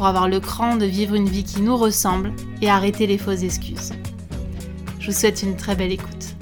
pour 0.00 0.06
avoir 0.06 0.28
le 0.28 0.40
cran 0.40 0.76
de 0.76 0.86
vivre 0.86 1.14
une 1.14 1.28
vie 1.28 1.44
qui 1.44 1.60
nous 1.60 1.76
ressemble 1.76 2.32
et 2.62 2.70
arrêter 2.70 3.06
les 3.06 3.18
fausses 3.18 3.42
excuses. 3.42 3.92
Je 4.98 5.08
vous 5.08 5.12
souhaite 5.12 5.42
une 5.42 5.56
très 5.56 5.76
belle 5.76 5.92
écoute. 5.92 6.36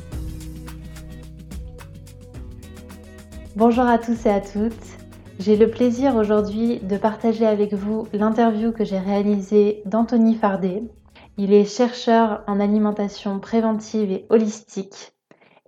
Bonjour 3.56 3.82
à 3.82 3.98
tous 3.98 4.26
et 4.26 4.30
à 4.30 4.40
toutes. 4.40 4.72
J'ai 5.40 5.56
le 5.56 5.68
plaisir 5.68 6.14
aujourd'hui 6.14 6.78
de 6.84 6.96
partager 6.96 7.48
avec 7.48 7.74
vous 7.74 8.06
l'interview 8.12 8.70
que 8.70 8.84
j'ai 8.84 9.00
réalisée 9.00 9.82
d'Anthony 9.86 10.36
Fardet. 10.36 10.84
Il 11.36 11.52
est 11.52 11.64
chercheur 11.64 12.44
en 12.46 12.60
alimentation 12.60 13.40
préventive 13.40 14.12
et 14.12 14.24
holistique 14.30 15.14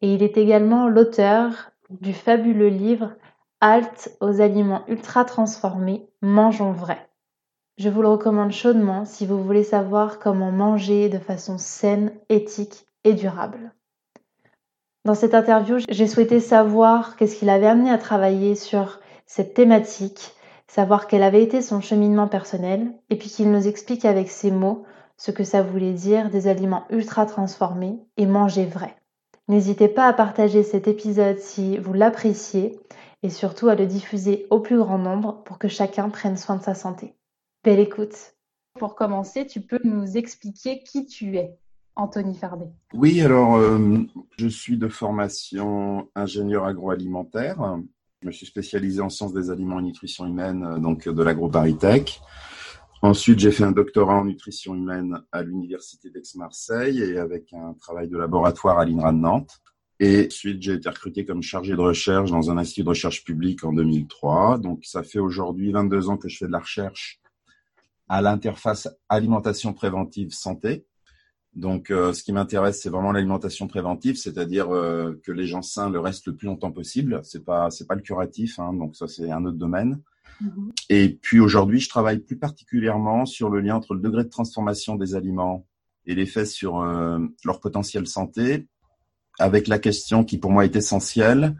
et 0.00 0.14
il 0.14 0.22
est 0.22 0.36
également 0.36 0.86
l'auteur 0.86 1.72
du 1.90 2.12
fabuleux 2.12 2.68
livre 2.68 3.14
Halte 3.60 4.16
aux 4.20 4.40
aliments 4.40 4.84
ultra 4.86 5.24
transformés, 5.24 6.06
mangeons 6.22 6.70
vrai. 6.70 7.09
Je 7.80 7.88
vous 7.88 8.02
le 8.02 8.08
recommande 8.08 8.52
chaudement 8.52 9.06
si 9.06 9.24
vous 9.24 9.42
voulez 9.42 9.64
savoir 9.64 10.18
comment 10.18 10.52
manger 10.52 11.08
de 11.08 11.18
façon 11.18 11.56
saine, 11.56 12.12
éthique 12.28 12.84
et 13.04 13.14
durable. 13.14 13.72
Dans 15.06 15.14
cette 15.14 15.34
interview, 15.34 15.78
j'ai 15.88 16.06
souhaité 16.06 16.40
savoir 16.40 17.16
qu'est-ce 17.16 17.36
qui 17.36 17.46
l'avait 17.46 17.68
amené 17.68 17.90
à 17.90 17.96
travailler 17.96 18.54
sur 18.54 19.00
cette 19.24 19.54
thématique, 19.54 20.34
savoir 20.68 21.06
quel 21.06 21.22
avait 21.22 21.42
été 21.42 21.62
son 21.62 21.80
cheminement 21.80 22.28
personnel, 22.28 22.92
et 23.08 23.16
puis 23.16 23.30
qu'il 23.30 23.50
nous 23.50 23.66
explique 23.66 24.04
avec 24.04 24.28
ses 24.28 24.50
mots 24.50 24.84
ce 25.16 25.30
que 25.30 25.42
ça 25.44 25.62
voulait 25.62 25.94
dire 25.94 26.28
des 26.28 26.48
aliments 26.48 26.84
ultra 26.90 27.24
transformés 27.24 27.98
et 28.18 28.26
manger 28.26 28.66
vrai. 28.66 28.94
N'hésitez 29.48 29.88
pas 29.88 30.06
à 30.06 30.12
partager 30.12 30.64
cet 30.64 30.86
épisode 30.86 31.38
si 31.38 31.78
vous 31.78 31.94
l'appréciez 31.94 32.78
et 33.22 33.30
surtout 33.30 33.68
à 33.70 33.74
le 33.74 33.86
diffuser 33.86 34.46
au 34.50 34.60
plus 34.60 34.76
grand 34.76 34.98
nombre 34.98 35.42
pour 35.44 35.58
que 35.58 35.68
chacun 35.68 36.10
prenne 36.10 36.36
soin 36.36 36.56
de 36.56 36.62
sa 36.62 36.74
santé. 36.74 37.14
Belle 37.62 37.80
écoute. 37.80 38.34
Pour 38.78 38.94
commencer, 38.94 39.46
tu 39.46 39.60
peux 39.60 39.80
nous 39.84 40.16
expliquer 40.16 40.82
qui 40.82 41.04
tu 41.04 41.36
es, 41.36 41.58
Anthony 41.94 42.34
Fardet. 42.34 42.70
Oui, 42.94 43.20
alors 43.20 43.56
euh, 43.56 43.98
je 44.38 44.48
suis 44.48 44.78
de 44.78 44.88
formation 44.88 46.08
ingénieur 46.14 46.64
agroalimentaire. 46.64 47.76
Je 48.22 48.28
me 48.28 48.32
suis 48.32 48.46
spécialisé 48.46 49.02
en 49.02 49.10
sciences 49.10 49.34
des 49.34 49.50
aliments 49.50 49.78
et 49.78 49.82
nutrition 49.82 50.24
humaine, 50.24 50.64
euh, 50.64 50.78
donc 50.78 51.06
de 51.06 51.22
l'agro-paritech. 51.22 52.22
Ensuite, 53.02 53.40
j'ai 53.40 53.50
fait 53.50 53.64
un 53.64 53.72
doctorat 53.72 54.20
en 54.20 54.24
nutrition 54.24 54.74
humaine 54.74 55.20
à 55.30 55.42
l'université 55.42 56.08
d'Aix-Marseille 56.08 57.02
et 57.02 57.18
avec 57.18 57.52
un 57.52 57.74
travail 57.74 58.08
de 58.08 58.16
laboratoire 58.16 58.78
à 58.78 58.86
l'INRA 58.86 59.12
de 59.12 59.18
Nantes. 59.18 59.60
Et 59.98 60.28
ensuite, 60.28 60.62
j'ai 60.62 60.74
été 60.74 60.88
recruté 60.88 61.26
comme 61.26 61.42
chargé 61.42 61.74
de 61.74 61.80
recherche 61.80 62.30
dans 62.30 62.50
un 62.50 62.56
institut 62.56 62.84
de 62.84 62.88
recherche 62.88 63.22
publique 63.22 63.64
en 63.64 63.74
2003. 63.74 64.56
Donc, 64.58 64.86
ça 64.86 65.02
fait 65.02 65.18
aujourd'hui 65.18 65.72
22 65.72 66.08
ans 66.08 66.16
que 66.16 66.30
je 66.30 66.38
fais 66.38 66.46
de 66.46 66.52
la 66.52 66.60
recherche 66.60 67.20
à 68.10 68.20
l'interface 68.20 68.88
alimentation 69.08 69.72
préventive 69.72 70.32
santé. 70.32 70.84
Donc, 71.54 71.92
euh, 71.92 72.12
ce 72.12 72.24
qui 72.24 72.32
m'intéresse, 72.32 72.82
c'est 72.82 72.90
vraiment 72.90 73.12
l'alimentation 73.12 73.68
préventive, 73.68 74.16
c'est-à-dire 74.16 74.74
euh, 74.74 75.20
que 75.24 75.30
les 75.30 75.46
gens 75.46 75.62
sains 75.62 75.88
le 75.88 76.00
restent 76.00 76.26
le 76.26 76.34
plus 76.34 76.46
longtemps 76.46 76.72
possible. 76.72 77.20
C'est 77.22 77.44
pas, 77.44 77.70
c'est 77.70 77.86
pas 77.86 77.94
le 77.94 78.00
curatif, 78.02 78.58
hein, 78.58 78.72
donc 78.72 78.96
ça 78.96 79.06
c'est 79.06 79.30
un 79.30 79.44
autre 79.44 79.58
domaine. 79.58 80.00
Mm-hmm. 80.42 80.70
Et 80.88 81.08
puis 81.22 81.38
aujourd'hui, 81.38 81.78
je 81.78 81.88
travaille 81.88 82.18
plus 82.18 82.36
particulièrement 82.36 83.26
sur 83.26 83.48
le 83.48 83.60
lien 83.60 83.76
entre 83.76 83.94
le 83.94 84.00
degré 84.00 84.24
de 84.24 84.28
transformation 84.28 84.96
des 84.96 85.14
aliments 85.14 85.64
et 86.04 86.16
l'effet 86.16 86.46
sur 86.46 86.80
euh, 86.80 87.20
leur 87.44 87.60
potentiel 87.60 88.08
santé, 88.08 88.66
avec 89.38 89.68
la 89.68 89.78
question 89.78 90.24
qui 90.24 90.36
pour 90.36 90.50
moi 90.50 90.64
est 90.64 90.74
essentielle 90.74 91.54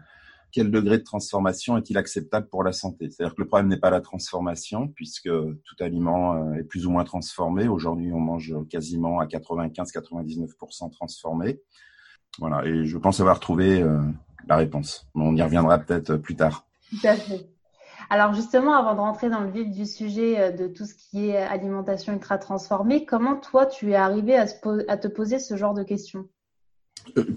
quel 0.51 0.71
degré 0.71 0.97
de 0.97 1.03
transformation 1.03 1.77
est-il 1.77 1.97
acceptable 1.97 2.47
pour 2.47 2.63
la 2.63 2.73
santé? 2.73 3.09
C'est-à-dire 3.09 3.35
que 3.35 3.41
le 3.41 3.47
problème 3.47 3.67
n'est 3.67 3.77
pas 3.77 3.89
la 3.89 4.01
transformation, 4.01 4.87
puisque 4.87 5.29
tout 5.29 5.75
aliment 5.79 6.35
euh, 6.35 6.53
est 6.53 6.63
plus 6.63 6.85
ou 6.85 6.91
moins 6.91 7.03
transformé. 7.03 7.67
Aujourd'hui, 7.67 8.11
on 8.13 8.19
mange 8.19 8.53
quasiment 8.69 9.19
à 9.19 9.25
95-99% 9.25 10.91
transformé. 10.91 11.61
Voilà, 12.39 12.65
et 12.65 12.85
je 12.85 12.97
pense 12.97 13.19
avoir 13.19 13.39
trouvé 13.39 13.81
euh, 13.81 13.99
la 14.47 14.57
réponse. 14.57 15.07
On 15.15 15.35
y 15.35 15.41
reviendra 15.41 15.79
peut-être 15.79 16.15
plus 16.15 16.35
tard. 16.35 16.65
Alors 18.09 18.33
justement, 18.33 18.75
avant 18.75 18.93
de 18.93 18.99
rentrer 18.99 19.29
dans 19.29 19.39
le 19.39 19.51
vif 19.51 19.69
du 19.69 19.85
sujet 19.85 20.39
euh, 20.39 20.51
de 20.51 20.67
tout 20.67 20.85
ce 20.85 20.93
qui 20.93 21.29
est 21.29 21.37
alimentation 21.37 22.13
ultra 22.13 22.37
transformée, 22.37 23.05
comment 23.05 23.37
toi 23.37 23.65
tu 23.65 23.91
es 23.91 23.95
arrivé 23.95 24.35
à, 24.35 24.45
à 24.87 24.97
te 24.97 25.07
poser 25.07 25.39
ce 25.39 25.55
genre 25.55 25.73
de 25.73 25.83
questions? 25.83 26.27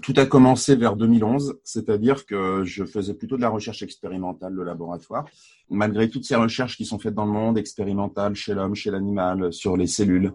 Tout 0.01 0.13
a 0.17 0.25
commencé 0.25 0.75
vers 0.75 0.95
2011, 0.95 1.59
c'est-à-dire 1.63 2.25
que 2.25 2.63
je 2.63 2.85
faisais 2.85 3.13
plutôt 3.13 3.37
de 3.37 3.41
la 3.41 3.49
recherche 3.49 3.81
expérimentale 3.81 4.55
de 4.55 4.61
laboratoire. 4.61 5.25
Malgré 5.69 6.09
toutes 6.09 6.25
ces 6.25 6.35
recherches 6.35 6.77
qui 6.77 6.85
sont 6.85 6.99
faites 6.99 7.13
dans 7.13 7.25
le 7.25 7.31
monde, 7.31 7.57
expérimentales 7.57 8.35
chez 8.35 8.53
l'homme, 8.53 8.75
chez 8.75 8.91
l'animal, 8.91 9.51
sur 9.51 9.77
les 9.77 9.87
cellules, 9.87 10.33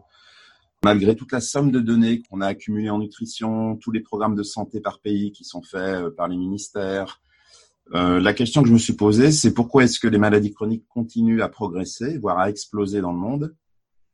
malgré 0.82 1.16
toute 1.16 1.32
la 1.32 1.40
somme 1.40 1.70
de 1.70 1.80
données 1.80 2.22
qu'on 2.22 2.40
a 2.40 2.46
accumulées 2.46 2.90
en 2.90 2.98
nutrition, 2.98 3.76
tous 3.76 3.92
les 3.92 4.00
programmes 4.00 4.34
de 4.34 4.42
santé 4.42 4.80
par 4.80 5.00
pays 5.00 5.32
qui 5.32 5.44
sont 5.44 5.62
faits 5.62 6.02
euh, 6.02 6.10
par 6.10 6.28
les 6.28 6.36
ministères, 6.36 7.20
euh, 7.94 8.20
la 8.20 8.32
question 8.32 8.62
que 8.62 8.68
je 8.68 8.72
me 8.72 8.78
suis 8.78 8.92
posée, 8.92 9.32
c'est 9.32 9.52
pourquoi 9.52 9.84
est-ce 9.84 9.98
que 9.98 10.06
les 10.06 10.18
maladies 10.18 10.52
chroniques 10.52 10.86
continuent 10.88 11.42
à 11.42 11.48
progresser, 11.48 12.18
voire 12.18 12.38
à 12.38 12.48
exploser 12.48 13.00
dans 13.00 13.12
le 13.12 13.18
monde, 13.18 13.54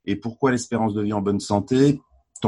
et 0.07 0.17
pourquoi 0.17 0.51
l'espérance 0.51 0.95
de 0.95 1.03
vie 1.03 1.13
en 1.13 1.21
bonne 1.21 1.41
santé 1.41 2.01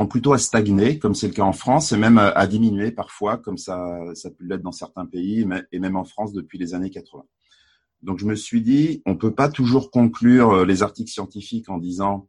plutôt 0.07 0.33
à 0.33 0.39
stagner, 0.39 0.99
comme 0.99 1.15
c'est 1.15 1.29
le 1.29 1.35
cas 1.35 1.43
en 1.43 1.53
France, 1.53 1.93
et 1.93 1.97
même 1.97 2.19
à 2.19 2.47
diminuer 2.47 2.91
parfois, 2.91 3.39
comme 3.39 3.59
ça, 3.59 3.99
ça 4.15 4.31
peut 4.31 4.45
l'être 4.45 4.63
dans 4.63 4.73
certains 4.73 5.07
pays, 5.07 5.47
et 5.73 5.79
même 5.79 5.97
en 5.97 6.05
France 6.05 6.33
depuis 6.33 6.59
les 6.59 6.75
années 6.75 6.91
80. 6.91 7.25
Donc 8.03 8.19
je 8.19 8.27
me 8.27 8.35
suis 8.35 8.63
dit, 8.63 9.03
on 9.07 9.17
peut 9.17 9.35
pas 9.35 9.49
toujours 9.49 9.91
conclure 9.91 10.53
euh, 10.53 10.65
les 10.65 10.83
articles 10.83 11.11
scientifiques 11.11 11.69
en 11.69 11.79
disant 11.79 12.29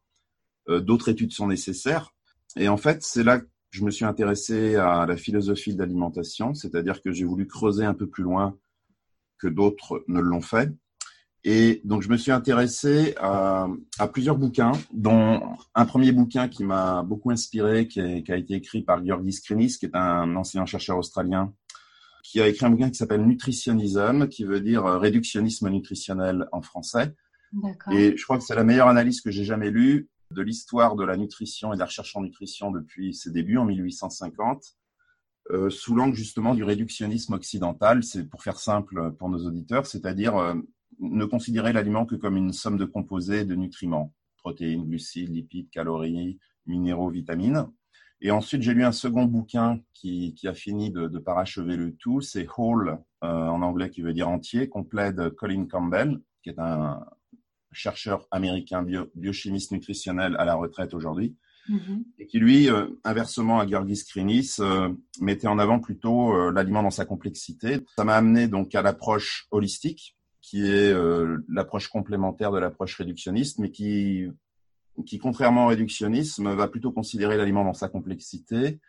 euh, 0.68 0.80
d'autres 0.80 1.10
études 1.10 1.32
sont 1.32 1.48
nécessaires. 1.48 2.14
Et 2.56 2.68
en 2.70 2.78
fait, 2.78 3.04
c'est 3.04 3.24
là 3.24 3.40
que 3.40 3.48
je 3.72 3.84
me 3.84 3.92
suis 3.92 4.06
intéressé 4.06 4.76
à 4.76 5.06
la 5.06 5.16
philosophie 5.16 5.74
de 5.74 5.80
l'alimentation, 5.80 6.56
c'est-à-dire 6.56 7.02
que 7.02 7.12
j'ai 7.12 7.26
voulu 7.26 7.46
creuser 7.46 7.86
un 7.86 7.94
peu 7.94 8.08
plus 8.08 8.24
loin 8.24 8.58
que 9.38 9.48
d'autres 9.48 10.04
ne 10.08 10.20
l'ont 10.20 10.42
fait. 10.42 10.72
Et 11.44 11.82
donc, 11.86 12.02
je 12.02 12.10
me 12.10 12.18
suis 12.18 12.32
intéressé 12.32 13.16
à, 13.18 13.68
à, 13.98 14.08
plusieurs 14.08 14.38
bouquins, 14.38 14.74
dont 14.92 15.42
un 15.74 15.86
premier 15.86 16.12
bouquin 16.12 16.50
qui 16.50 16.66
m'a 16.66 17.02
beaucoup 17.04 17.32
inspiré, 17.32 17.88
qui, 17.88 18.24
qui, 18.24 18.32
a 18.32 18.36
été 18.36 18.56
écrit 18.56 18.82
par 18.82 19.06
Georgi 19.06 19.32
Skrinis, 19.32 19.78
qui 19.80 19.86
est 19.86 19.96
un 19.96 20.36
enseignant-chercheur 20.36 20.98
australien, 20.98 21.54
qui 22.24 22.42
a 22.42 22.48
écrit 22.48 22.66
un 22.66 22.72
bouquin 22.72 22.90
qui 22.90 22.98
s'appelle 22.98 23.26
Nutritionism, 23.26 24.28
qui 24.28 24.44
veut 24.44 24.60
dire 24.60 24.84
réductionnisme 24.84 25.70
nutritionnel 25.70 26.48
en 26.52 26.62
français. 26.62 27.16
Et 27.92 28.16
je 28.16 28.24
crois 28.24 28.38
que 28.38 28.44
c'est 28.44 28.56
la 28.56 28.64
meilleure 28.64 28.88
analyse 28.88 29.22
que 29.22 29.32
j'ai 29.32 29.44
jamais 29.44 29.72
lue 29.72 30.10
de 30.32 30.42
l'histoire 30.42 30.96
de 30.96 31.04
la 31.04 31.18
nutrition 31.18 31.74
et 31.74 31.76
de 31.76 31.80
la 31.80 31.86
recherche 31.86 32.16
en 32.16 32.22
nutrition 32.22 32.72
depuis 32.72 33.14
ses 33.16 33.32
débuts 33.32 33.58
en 33.58 33.66
1850, 33.66 34.76
euh, 35.52 35.70
sous 35.72 35.96
l'angle 35.96 36.16
justement 36.16 36.54
du 36.54 36.64
réductionnisme 36.64 37.34
occidental. 37.34 38.04
C'est 38.04 38.30
pour 38.30 38.44
faire 38.44 38.60
simple 38.60 39.12
pour 39.14 39.30
nos 39.30 39.46
auditeurs, 39.48 39.88
c'est-à-dire 39.88 40.38
euh, 40.38 40.54
ne 41.00 41.26
considérer 41.26 41.74
l'aliment 41.74 42.06
que 42.06 42.16
comme 42.16 42.38
une 42.38 42.54
somme 42.54 42.78
de 42.78 42.86
composés 42.86 43.46
de 43.46 43.56
nutriments, 43.56 44.14
protéines, 44.38 44.86
glucides, 44.86 45.34
lipides, 45.34 45.70
calories, 45.70 46.40
minéraux, 46.66 47.10
vitamines. 47.10 47.68
Et 48.22 48.32
ensuite, 48.32 48.62
j'ai 48.62 48.74
lu 48.74 48.84
un 48.84 48.92
second 48.92 49.26
bouquin 49.26 49.80
qui, 49.94 50.34
qui 50.34 50.48
a 50.48 50.54
fini 50.54 50.92
de, 50.92 51.08
de, 51.08 51.20
parachever 51.20 51.78
le 51.78 51.96
tout. 51.96 52.20
C'est 52.20 52.48
Whole, 52.58 53.00
euh, 53.24 53.28
en 53.28 53.62
anglais, 53.62 53.90
qui 53.90 54.02
veut 54.02 54.14
dire 54.14 54.28
entier, 54.28 54.68
complet 54.68 55.14
de 55.14 55.30
Colin 55.30 55.66
Campbell, 55.66 56.20
qui 56.44 56.50
est 56.50 56.60
un 56.60 57.06
chercheur 57.72 58.28
américain 58.32 58.86
biochimiste 59.16 59.72
nutritionnel 59.72 60.36
à 60.38 60.44
la 60.44 60.56
retraite 60.56 60.94
aujourd'hui, 60.94 61.38
mm-hmm. 61.70 62.04
et 62.18 62.28
qui, 62.28 62.40
lui, 62.40 62.70
euh, 62.70 62.88
inversement 63.06 63.60
à 63.62 63.68
Georgis 63.68 64.04
Krinis, 64.06 64.56
euh, 64.60 64.90
mettait 65.22 65.48
en 65.48 65.60
avant 65.60 65.80
plutôt 65.80 66.52
l'aliment 66.52 66.84
dans 66.84 66.92
sa 66.92 67.06
complexité. 67.06 67.86
Ça 67.96 68.04
m'a 68.04 68.16
amené 68.16 68.50
donc 68.50 68.76
à 68.76 68.82
l'approche 68.82 69.48
holistique, 69.52 70.18
qui 70.42 70.66
est 70.66 70.92
euh, 70.94 71.44
l'approche 71.50 71.88
complémentaire 71.88 72.52
de 72.52 72.60
l'approche 72.60 72.96
réductionniste, 72.96 73.60
mais 73.60 73.72
qui, 73.72 74.28
qui, 75.06 75.18
contrairement 75.18 75.66
au 75.66 75.68
réductionnisme, 75.70 76.54
va 76.54 76.68
plutôt 76.68 76.92
considérer 76.92 77.38
l'aliment 77.38 77.64
dans 77.64 77.74
sa 77.74 77.90
complexité 77.90 78.80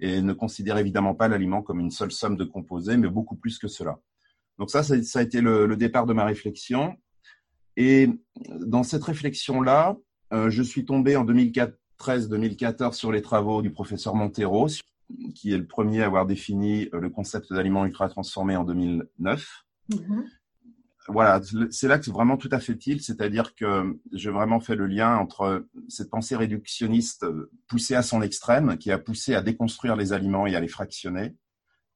et 0.00 0.20
ne 0.20 0.32
considère 0.32 0.78
évidemment 0.78 1.14
pas 1.14 1.28
l'aliment 1.28 1.62
comme 1.62 1.80
une 1.80 1.90
seule 1.90 2.12
somme 2.12 2.36
de 2.36 2.44
composés, 2.44 2.96
mais 2.96 3.08
beaucoup 3.08 3.36
plus 3.36 3.58
que 3.58 3.68
cela. 3.68 3.98
Donc 4.58 4.70
ça, 4.70 4.82
ça, 4.82 5.18
a 5.18 5.22
été 5.22 5.40
le, 5.40 5.76
départ 5.76 6.06
de 6.06 6.12
ma 6.12 6.24
réflexion. 6.24 6.96
Et 7.76 8.10
dans 8.60 8.82
cette 8.82 9.04
réflexion-là, 9.04 9.96
euh, 10.32 10.50
je 10.50 10.62
suis 10.62 10.84
tombé 10.84 11.16
en 11.16 11.24
2013-2014 11.24 12.92
sur 12.92 13.12
les 13.12 13.22
travaux 13.22 13.62
du 13.62 13.70
professeur 13.70 14.14
Montero, 14.14 14.68
qui 15.34 15.52
est 15.52 15.58
le 15.58 15.66
premier 15.66 16.02
à 16.02 16.06
avoir 16.06 16.26
défini 16.26 16.88
le 16.92 17.08
concept 17.08 17.52
d'aliments 17.52 17.86
ultra 17.86 18.08
transformés 18.08 18.56
en 18.56 18.64
2009 18.64 19.64
voilà, 21.08 21.40
c'est 21.70 21.88
là 21.88 21.98
que 21.98 22.04
c'est 22.04 22.12
vraiment 22.12 22.36
tout 22.36 22.48
à 22.52 22.60
fait 22.60 22.72
utile, 22.72 23.00
c'est-à-dire 23.00 23.54
que 23.54 23.98
j'ai 24.12 24.30
vraiment 24.30 24.60
fait 24.60 24.74
le 24.74 24.86
lien 24.86 25.16
entre 25.16 25.66
cette 25.88 26.10
pensée 26.10 26.36
réductionniste 26.36 27.24
euh, 27.24 27.50
poussée 27.66 27.94
à 27.94 28.02
son 28.02 28.20
extrême, 28.20 28.76
qui 28.76 28.92
a 28.92 28.98
poussé 28.98 29.34
à 29.34 29.40
déconstruire 29.40 29.96
les 29.96 30.12
aliments 30.12 30.46
et 30.46 30.54
à 30.54 30.60
les 30.60 30.68
fractionner, 30.68 31.34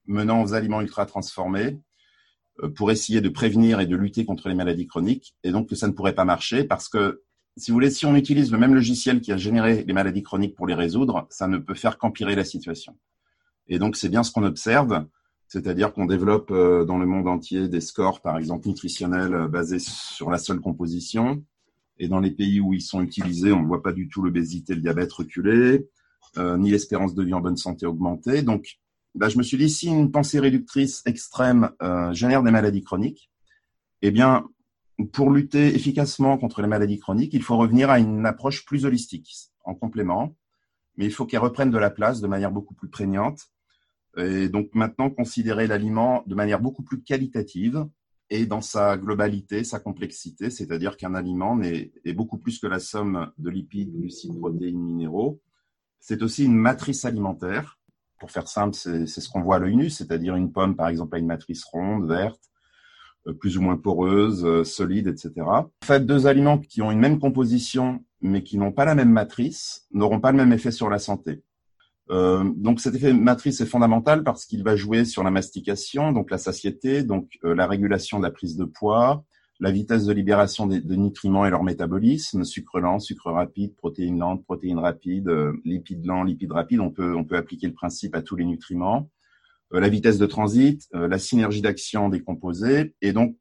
menant 0.07 0.43
aux 0.43 0.55
aliments 0.55 0.81
ultra 0.81 1.05
transformés, 1.05 1.79
euh, 2.63 2.71
pour 2.71 2.91
essayer 2.91 3.21
de 3.21 3.29
prévenir 3.29 3.81
et 3.81 3.87
de 3.87 3.97
lutter 3.97 4.25
contre 4.25 4.49
les 4.49 4.55
maladies 4.55 4.87
chroniques, 4.87 5.37
et 5.45 5.53
donc 5.53 5.69
que 5.69 5.75
ça 5.75 5.89
ne 5.89 5.93
pourrait 5.93 6.15
pas 6.15 6.25
marcher 6.25 6.65
parce 6.65 6.89
que, 6.89 7.23
si 7.59 7.71
vous 7.71 7.75
voulez, 7.75 7.91
si 7.91 8.07
on 8.07 8.17
utilise 8.17 8.51
le 8.51 8.57
même 8.57 8.75
logiciel 8.75 9.21
qui 9.21 9.31
a 9.31 9.37
généré 9.37 9.85
les 9.85 9.93
maladies 9.93 10.23
chroniques 10.23 10.55
pour 10.55 10.67
les 10.67 10.75
résoudre, 10.75 11.27
ça 11.29 11.49
ne 11.49 11.59
peut 11.59 11.75
faire 11.75 11.99
qu'empirer 11.99 12.35
la 12.35 12.45
situation. 12.45 12.97
Et 13.69 13.79
donc 13.79 13.97
c'est 13.97 14.09
bien 14.09 14.23
ce 14.23 14.33
qu'on 14.33 14.45
observe 14.45 15.07
c'est-à-dire 15.53 15.93
qu'on 15.93 16.07
développe 16.07 16.51
euh, 16.51 16.87
dans 16.87 16.97
le 16.97 17.05
monde 17.05 17.29
entier 17.29 17.69
des 17.69 17.83
scores, 17.83 18.23
par 18.23 18.39
exemple 18.39 18.67
nutritionnels, 18.69 19.35
euh, 19.35 19.49
basés 19.49 19.81
sur 19.81 20.31
la 20.31 20.39
seule 20.39 20.61
composition. 20.61 21.45
Et 21.99 22.09
dans 22.09 22.21
les 22.21 22.31
pays 22.31 22.59
où 22.59 22.73
ils 22.73 22.81
sont 22.81 23.03
utilisés, 23.03 23.53
on 23.53 23.61
ne 23.61 23.67
voit 23.67 23.83
pas 23.83 23.93
du 23.93 24.09
tout 24.09 24.23
l'obésité, 24.23 24.75
le 24.75 24.81
diabète 24.81 25.13
reculer, 25.13 25.91
euh, 26.39 26.57
ni 26.57 26.71
l'espérance 26.71 27.15
de 27.15 27.23
vie 27.23 27.35
en 27.35 27.43
bonne 27.43 27.59
santé 27.59 27.85
augmenter. 27.85 28.41
Donc, 28.41 28.79
bah, 29.15 29.29
je 29.29 29.37
me 29.37 29.43
suis 29.43 29.59
dit, 29.59 29.69
si 29.69 29.89
une 29.89 30.11
pensée 30.11 30.41
réductrice 30.41 31.03
extrême 31.05 31.69
génère 32.13 32.43
des 32.43 32.51
maladies 32.51 32.83
chroniques, 32.83 33.31
eh 34.01 34.11
bien, 34.11 34.49
pour 35.13 35.31
lutter 35.31 35.75
efficacement 35.75 36.39
contre 36.39 36.63
les 36.63 36.69
maladies 36.69 36.99
chroniques, 36.99 37.35
il 37.35 37.43
faut 37.43 37.59
revenir 37.59 37.91
à 37.91 37.99
une 37.99 38.25
approche 38.25 38.65
plus 38.65 38.87
holistique, 38.87 39.51
en 39.65 39.75
complément, 39.75 40.35
mais 40.97 41.05
il 41.05 41.13
faut 41.13 41.27
qu'elle 41.27 41.41
reprenne 41.41 41.71
de 41.71 41.77
la 41.77 41.91
place 41.91 42.23
de 42.23 42.27
manière 42.27 42.53
beaucoup 42.53 42.75
plus 42.75 42.89
prégnante 42.89 43.52
et 44.17 44.49
donc 44.49 44.71
maintenant 44.75 45.11
considérer 45.11 45.67
l'aliment 45.67 46.23
de 46.27 46.35
manière 46.35 46.61
beaucoup 46.61 46.83
plus 46.83 47.03
qualitative 47.03 47.87
et 48.31 48.47
dans 48.47 48.61
sa 48.63 48.97
globalité, 48.97 49.63
sa 49.63 49.79
complexité, 49.79 50.49
c'est-à-dire 50.49 50.97
qu'un 50.97 51.15
aliment 51.15 51.61
est, 51.61 51.93
est, 52.05 52.15
beaucoup 52.15 52.39
plus 52.39 52.59
que 52.59 52.67
la 52.67 52.79
somme 52.79 53.31
de 53.37 53.51
lipides, 53.51 53.93
glucides, 53.93 54.39
protéines, 54.39 54.81
minéraux. 54.81 55.41
C'est 56.01 56.23
aussi 56.23 56.47
une 56.47 56.57
matrice 56.57 57.05
alimentaire. 57.05 57.79
Pour 58.19 58.31
faire 58.31 58.49
simple, 58.49 58.75
c'est 58.75 59.07
ce 59.07 59.29
qu'on 59.29 59.43
voit 59.43 59.57
à 59.57 59.59
l'œil 59.59 59.77
nu, 59.77 59.91
c'est-à-dire 59.91 60.35
une 60.35 60.51
pomme, 60.51 60.77
par 60.77 60.89
exemple, 60.89 61.15
a 61.17 61.19
une 61.19 61.27
matrice 61.27 61.63
ronde, 61.65 62.09
verte, 62.09 62.41
euh, 63.27 63.35
plus 63.35 63.59
ou 63.59 63.63
moins 63.63 63.77
poreuse, 63.77 64.45
euh, 64.45 64.65
solide, 64.65 65.09
etc. 65.09 65.33
En 65.47 65.71
fait, 65.85 66.07
deux 66.07 66.27
aliments 66.27 66.59
qui 66.59 66.81
ont 66.83 66.91
une 66.91 67.01
même 67.01 67.19
composition, 67.19 68.03
mais 68.21 68.43
qui 68.43 68.57
n'ont 68.57 68.73
pas 68.73 68.85
la 68.85 68.95
même 68.95 69.11
matrice, 69.11 69.87
n'auront 69.93 70.21
pas 70.21 70.33
le 70.33 70.39
même 70.39 70.53
effet 70.53 70.71
sur 70.71 70.89
la 70.89 70.99
santé. 70.99 71.43
Euh, 72.11 72.51
donc 72.57 72.81
cet 72.81 72.95
effet 72.95 73.13
matrice 73.13 73.61
est 73.61 73.67
fondamental 73.67 74.25
parce 74.25 74.45
qu'il 74.45 74.65
va 74.65 74.77
jouer 74.77 75.05
sur 75.05 75.23
la 75.23 75.31
mastication, 75.31 76.13
donc 76.13 76.31
la 76.31 76.39
satiété, 76.39 77.03
donc 77.05 77.39
euh, 77.45 77.55
la 77.55 77.67
régulation 77.67 78.19
de 78.19 78.25
la 78.25 78.31
prise 78.31 78.57
de 78.57 78.65
poids, 78.65 79.25
la 79.61 79.71
vitesse 79.71 80.05
de 80.07 80.13
libération 80.13 80.67
des, 80.67 80.81
de 80.81 80.97
nutriments 80.97 81.47
et 81.47 81.51
leur 81.51 81.63
métabolisme, 81.63 82.45
sucre 82.45 82.81
lent, 82.81 82.99
sucre 82.99 83.31
rapide, 83.31 83.77
protéines 83.77 84.19
lentes, 84.19 84.45
protéines 84.45 84.81
rapides, 84.81 85.29
euh, 85.29 85.53
lipides 85.65 86.05
lents, 86.05 86.25
lipides 86.25 86.53
rapides. 86.53 86.81
On 86.81 86.91
peut 86.91 87.15
on 87.15 87.25
peut 87.25 87.37
appliquer 87.37 87.69
le 87.69 87.75
principe 87.75 88.17
à 88.17 88.23
tous 88.23 88.37
les 88.37 88.45
nutriments. 88.45 89.09
la 89.71 89.89
vitesse 89.89 90.19
de 90.19 90.27
transit, 90.27 90.87
la 90.93 91.19
synergie 91.19 91.63
d'action 91.63 92.11
des 92.11 92.21
composés, 92.21 92.95
et 93.01 93.15
donc 93.15 93.37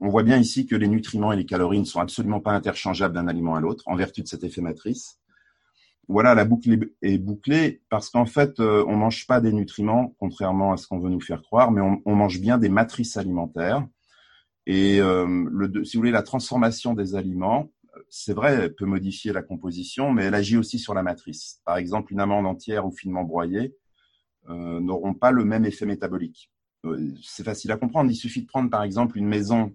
on 0.00 0.08
voit 0.08 0.22
bien 0.22 0.38
ici 0.38 0.66
que 0.66 0.76
les 0.76 0.88
nutriments 0.88 1.32
et 1.32 1.36
les 1.36 1.44
calories 1.44 1.80
ne 1.80 1.84
sont 1.84 2.00
absolument 2.00 2.40
pas 2.40 2.52
interchangeables 2.52 3.14
d'un 3.14 3.28
aliment 3.28 3.54
à 3.54 3.60
l'autre 3.60 3.84
en 3.86 3.94
vertu 3.94 4.22
de 4.22 4.28
cet 4.28 4.44
effet 4.44 4.62
matrice 4.62 5.18
voilà, 6.08 6.34
la 6.34 6.44
boucle 6.44 6.90
est 7.02 7.18
bouclée 7.18 7.82
parce 7.88 8.10
qu'en 8.10 8.26
fait, 8.26 8.60
euh, 8.60 8.84
on 8.88 8.96
mange 8.96 9.26
pas 9.26 9.40
des 9.40 9.52
nutriments, 9.52 10.14
contrairement 10.18 10.72
à 10.72 10.76
ce 10.76 10.86
qu'on 10.86 10.98
veut 10.98 11.10
nous 11.10 11.20
faire 11.20 11.42
croire, 11.42 11.70
mais 11.70 11.80
on, 11.80 12.14
mange 12.14 12.40
bien 12.40 12.58
des 12.58 12.68
matrices 12.68 13.16
alimentaires. 13.16 13.86
Et 14.66 15.00
euh, 15.00 15.46
le, 15.50 15.84
si 15.84 15.96
vous 15.96 16.00
voulez, 16.00 16.10
la 16.10 16.22
transformation 16.22 16.94
des 16.94 17.14
aliments, 17.14 17.70
c'est 18.08 18.32
vrai, 18.32 18.54
elle 18.54 18.74
peut 18.74 18.86
modifier 18.86 19.32
la 19.32 19.42
composition, 19.42 20.12
mais 20.12 20.24
elle 20.24 20.34
agit 20.34 20.56
aussi 20.56 20.78
sur 20.78 20.94
la 20.94 21.02
matrice. 21.02 21.60
Par 21.64 21.76
exemple, 21.76 22.12
une 22.12 22.20
amande 22.20 22.46
entière 22.46 22.86
ou 22.86 22.90
finement 22.90 23.24
broyée 23.24 23.74
euh, 24.48 24.80
n'auront 24.80 25.14
pas 25.14 25.30
le 25.30 25.44
même 25.44 25.64
effet 25.64 25.86
métabolique. 25.86 26.50
c'est 27.22 27.44
facile 27.44 27.72
à 27.72 27.76
comprendre. 27.76 28.10
Il 28.10 28.16
suffit 28.16 28.42
de 28.42 28.46
prendre, 28.46 28.70
par 28.70 28.82
exemple, 28.82 29.16
une 29.16 29.26
maison 29.26 29.74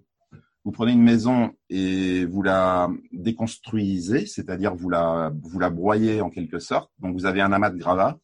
vous 0.64 0.72
prenez 0.72 0.92
une 0.92 1.02
maison 1.02 1.52
et 1.70 2.26
vous 2.26 2.42
la 2.42 2.90
déconstruisez, 3.12 4.26
c'est-à-dire 4.26 4.74
vous 4.74 4.90
la, 4.90 5.32
vous 5.42 5.58
la 5.58 5.70
broyez 5.70 6.20
en 6.20 6.30
quelque 6.30 6.58
sorte. 6.58 6.90
Donc 6.98 7.14
vous 7.14 7.26
avez 7.26 7.40
un 7.40 7.52
amas 7.52 7.70
de 7.70 7.78
gravats. 7.78 8.18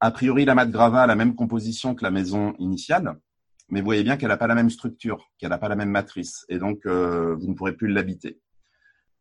A 0.00 0.10
priori, 0.10 0.44
l'amas 0.44 0.66
de 0.66 0.72
gravats 0.72 1.02
a 1.02 1.06
la 1.06 1.14
même 1.14 1.34
composition 1.34 1.94
que 1.94 2.02
la 2.02 2.10
maison 2.10 2.54
initiale, 2.58 3.18
mais 3.70 3.80
vous 3.80 3.86
voyez 3.86 4.02
bien 4.02 4.16
qu'elle 4.16 4.28
n'a 4.28 4.36
pas 4.36 4.46
la 4.46 4.54
même 4.54 4.70
structure, 4.70 5.30
qu'elle 5.38 5.50
n'a 5.50 5.58
pas 5.58 5.68
la 5.68 5.76
même 5.76 5.90
matrice, 5.90 6.44
et 6.48 6.58
donc 6.58 6.84
euh, 6.84 7.34
vous 7.36 7.48
ne 7.48 7.54
pourrez 7.54 7.74
plus 7.74 7.88
l'habiter. 7.88 8.40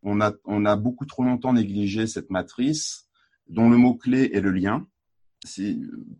On 0.02 0.20
a, 0.20 0.34
on 0.44 0.66
a 0.66 0.76
beaucoup 0.76 1.06
trop 1.06 1.24
longtemps 1.24 1.54
négligé 1.54 2.08
cette 2.08 2.30
matrice, 2.30 3.08
dont 3.48 3.70
le 3.70 3.78
mot-clé 3.78 4.32
est 4.34 4.42
le 4.42 4.52
lien. 4.52 4.86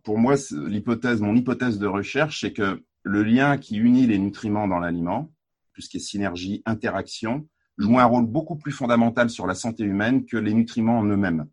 Pour 0.04 0.18
moi, 0.18 0.36
l'hypothèse, 0.52 1.20
mon 1.20 1.34
hypothèse 1.34 1.78
de 1.78 1.86
recherche, 1.86 2.40
c'est 2.40 2.52
que 2.52 2.82
le 3.02 3.22
lien 3.22 3.58
qui 3.58 3.76
unit 3.76 4.06
les 4.06 4.18
nutriments 4.18 4.68
dans 4.68 4.78
l'aliment, 4.78 5.32
tout 5.76 5.82
ce 5.82 5.90
qui 5.90 5.98
est 5.98 6.00
synergie, 6.00 6.62
interaction, 6.64 7.46
joue 7.76 7.98
un 7.98 8.06
rôle 8.06 8.24
beaucoup 8.24 8.56
plus 8.56 8.72
fondamental 8.72 9.28
sur 9.28 9.46
la 9.46 9.54
santé 9.54 9.84
humaine 9.84 10.24
que 10.24 10.38
les 10.38 10.54
nutriments 10.54 10.98
en 10.98 11.04
eux-mêmes. 11.04 11.46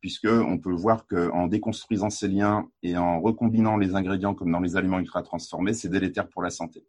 Puisqu'on 0.00 0.58
peut 0.58 0.72
voir 0.72 1.04
qu'en 1.08 1.48
déconstruisant 1.48 2.10
ces 2.10 2.28
liens 2.28 2.68
et 2.84 2.96
en 2.96 3.20
recombinant 3.20 3.76
les 3.76 3.96
ingrédients 3.96 4.34
comme 4.34 4.52
dans 4.52 4.60
les 4.60 4.76
aliments 4.76 5.00
ultra 5.00 5.22
transformés, 5.24 5.74
c'est 5.74 5.88
délétère 5.88 6.28
pour 6.28 6.42
la 6.42 6.50
santé. 6.50 6.86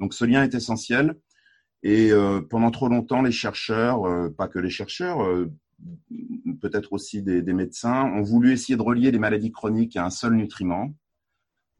Donc 0.00 0.14
ce 0.14 0.24
lien 0.24 0.42
est 0.42 0.54
essentiel. 0.54 1.18
Et 1.82 2.10
euh, 2.10 2.40
pendant 2.40 2.70
trop 2.70 2.88
longtemps, 2.88 3.20
les 3.20 3.32
chercheurs, 3.32 4.08
euh, 4.08 4.30
pas 4.30 4.48
que 4.48 4.60
les 4.60 4.70
chercheurs, 4.70 5.22
euh, 5.22 5.52
peut-être 6.62 6.94
aussi 6.94 7.20
des, 7.20 7.42
médecins, 7.52 8.04
ont 8.04 8.22
voulu 8.22 8.52
essayer 8.52 8.76
de 8.76 8.82
relier 8.82 9.10
les 9.10 9.18
maladies 9.18 9.52
chroniques 9.52 9.96
à 9.96 10.06
un 10.06 10.10
seul 10.10 10.32
nutriment 10.36 10.94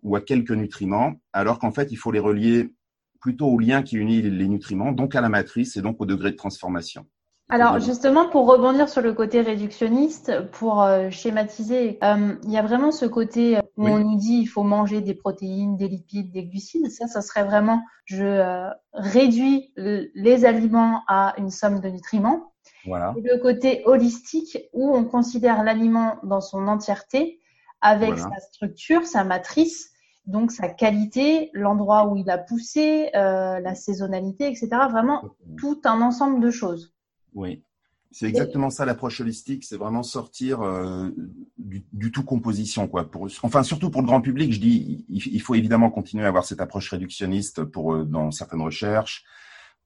ou 0.02 0.16
à 0.16 0.20
quelques 0.20 0.50
nutriments, 0.50 1.14
alors 1.32 1.58
qu'en 1.58 1.70
fait, 1.70 1.92
il 1.92 1.96
faut 1.96 2.10
les 2.10 2.18
relier 2.18 2.74
plutôt 3.22 3.46
au 3.46 3.58
lien 3.58 3.82
qui 3.82 3.96
unit 3.96 4.20
les 4.20 4.48
nutriments, 4.48 4.92
donc 4.92 5.14
à 5.14 5.22
la 5.22 5.30
matrice 5.30 5.76
et 5.76 5.80
donc 5.80 6.00
au 6.00 6.06
degré 6.06 6.32
de 6.32 6.36
transformation. 6.36 7.06
Alors 7.48 7.78
justement, 7.80 8.30
pour 8.30 8.46
rebondir 8.46 8.88
sur 8.88 9.02
le 9.02 9.12
côté 9.12 9.42
réductionniste, 9.42 10.32
pour 10.52 10.82
euh, 10.82 11.10
schématiser, 11.10 11.98
euh, 12.02 12.34
il 12.44 12.50
y 12.50 12.56
a 12.56 12.62
vraiment 12.62 12.90
ce 12.92 13.04
côté 13.04 13.58
où 13.76 13.86
on 13.88 13.98
nous 13.98 14.16
dit 14.16 14.38
il 14.38 14.46
faut 14.46 14.62
manger 14.62 15.02
des 15.02 15.12
protéines, 15.12 15.76
des 15.76 15.86
lipides, 15.86 16.32
des 16.32 16.44
glucides. 16.46 16.90
Ça, 16.90 17.06
ça 17.08 17.20
serait 17.20 17.44
vraiment 17.44 17.82
je 18.06 18.24
euh, 18.24 18.70
réduis 18.94 19.72
les 19.76 20.44
aliments 20.46 21.02
à 21.08 21.34
une 21.36 21.50
somme 21.50 21.80
de 21.80 21.88
nutriments. 21.88 22.54
Voilà. 22.86 23.14
Et 23.18 23.20
le 23.20 23.38
côté 23.38 23.82
holistique 23.84 24.58
où 24.72 24.94
on 24.96 25.04
considère 25.04 25.62
l'aliment 25.62 26.16
dans 26.22 26.40
son 26.40 26.66
entièreté 26.68 27.38
avec 27.82 28.18
sa 28.18 28.38
structure, 28.40 29.04
sa 29.04 29.24
matrice 29.24 29.91
donc 30.26 30.52
sa 30.52 30.68
qualité, 30.68 31.50
l'endroit 31.52 32.06
où 32.06 32.16
il 32.16 32.30
a 32.30 32.38
poussé, 32.38 33.10
euh, 33.14 33.58
la 33.58 33.74
saisonnalité, 33.74 34.46
etc. 34.46 34.68
Vraiment 34.90 35.22
tout 35.58 35.80
un 35.84 36.00
ensemble 36.00 36.40
de 36.40 36.50
choses. 36.50 36.94
Oui, 37.34 37.64
c'est 38.12 38.28
exactement 38.28 38.70
ça 38.70 38.84
l'approche 38.84 39.20
holistique, 39.20 39.64
c'est 39.64 39.76
vraiment 39.76 40.02
sortir 40.02 40.60
euh, 40.60 41.10
du, 41.58 42.12
tout 42.12 42.22
composition 42.22 42.86
quoi. 42.86 43.10
Pour, 43.10 43.28
enfin 43.42 43.62
surtout 43.62 43.90
pour 43.90 44.02
le 44.02 44.06
grand 44.06 44.20
public, 44.20 44.52
je 44.52 44.60
dis 44.60 45.06
il, 45.08 45.40
faut 45.40 45.54
évidemment 45.54 45.90
continuer 45.90 46.24
à 46.24 46.28
avoir 46.28 46.44
cette 46.44 46.60
approche 46.60 46.90
réductionniste 46.90 47.64
pour 47.64 47.94
euh, 47.94 48.04
dans 48.04 48.30
certaines 48.30 48.60
recherches, 48.60 49.24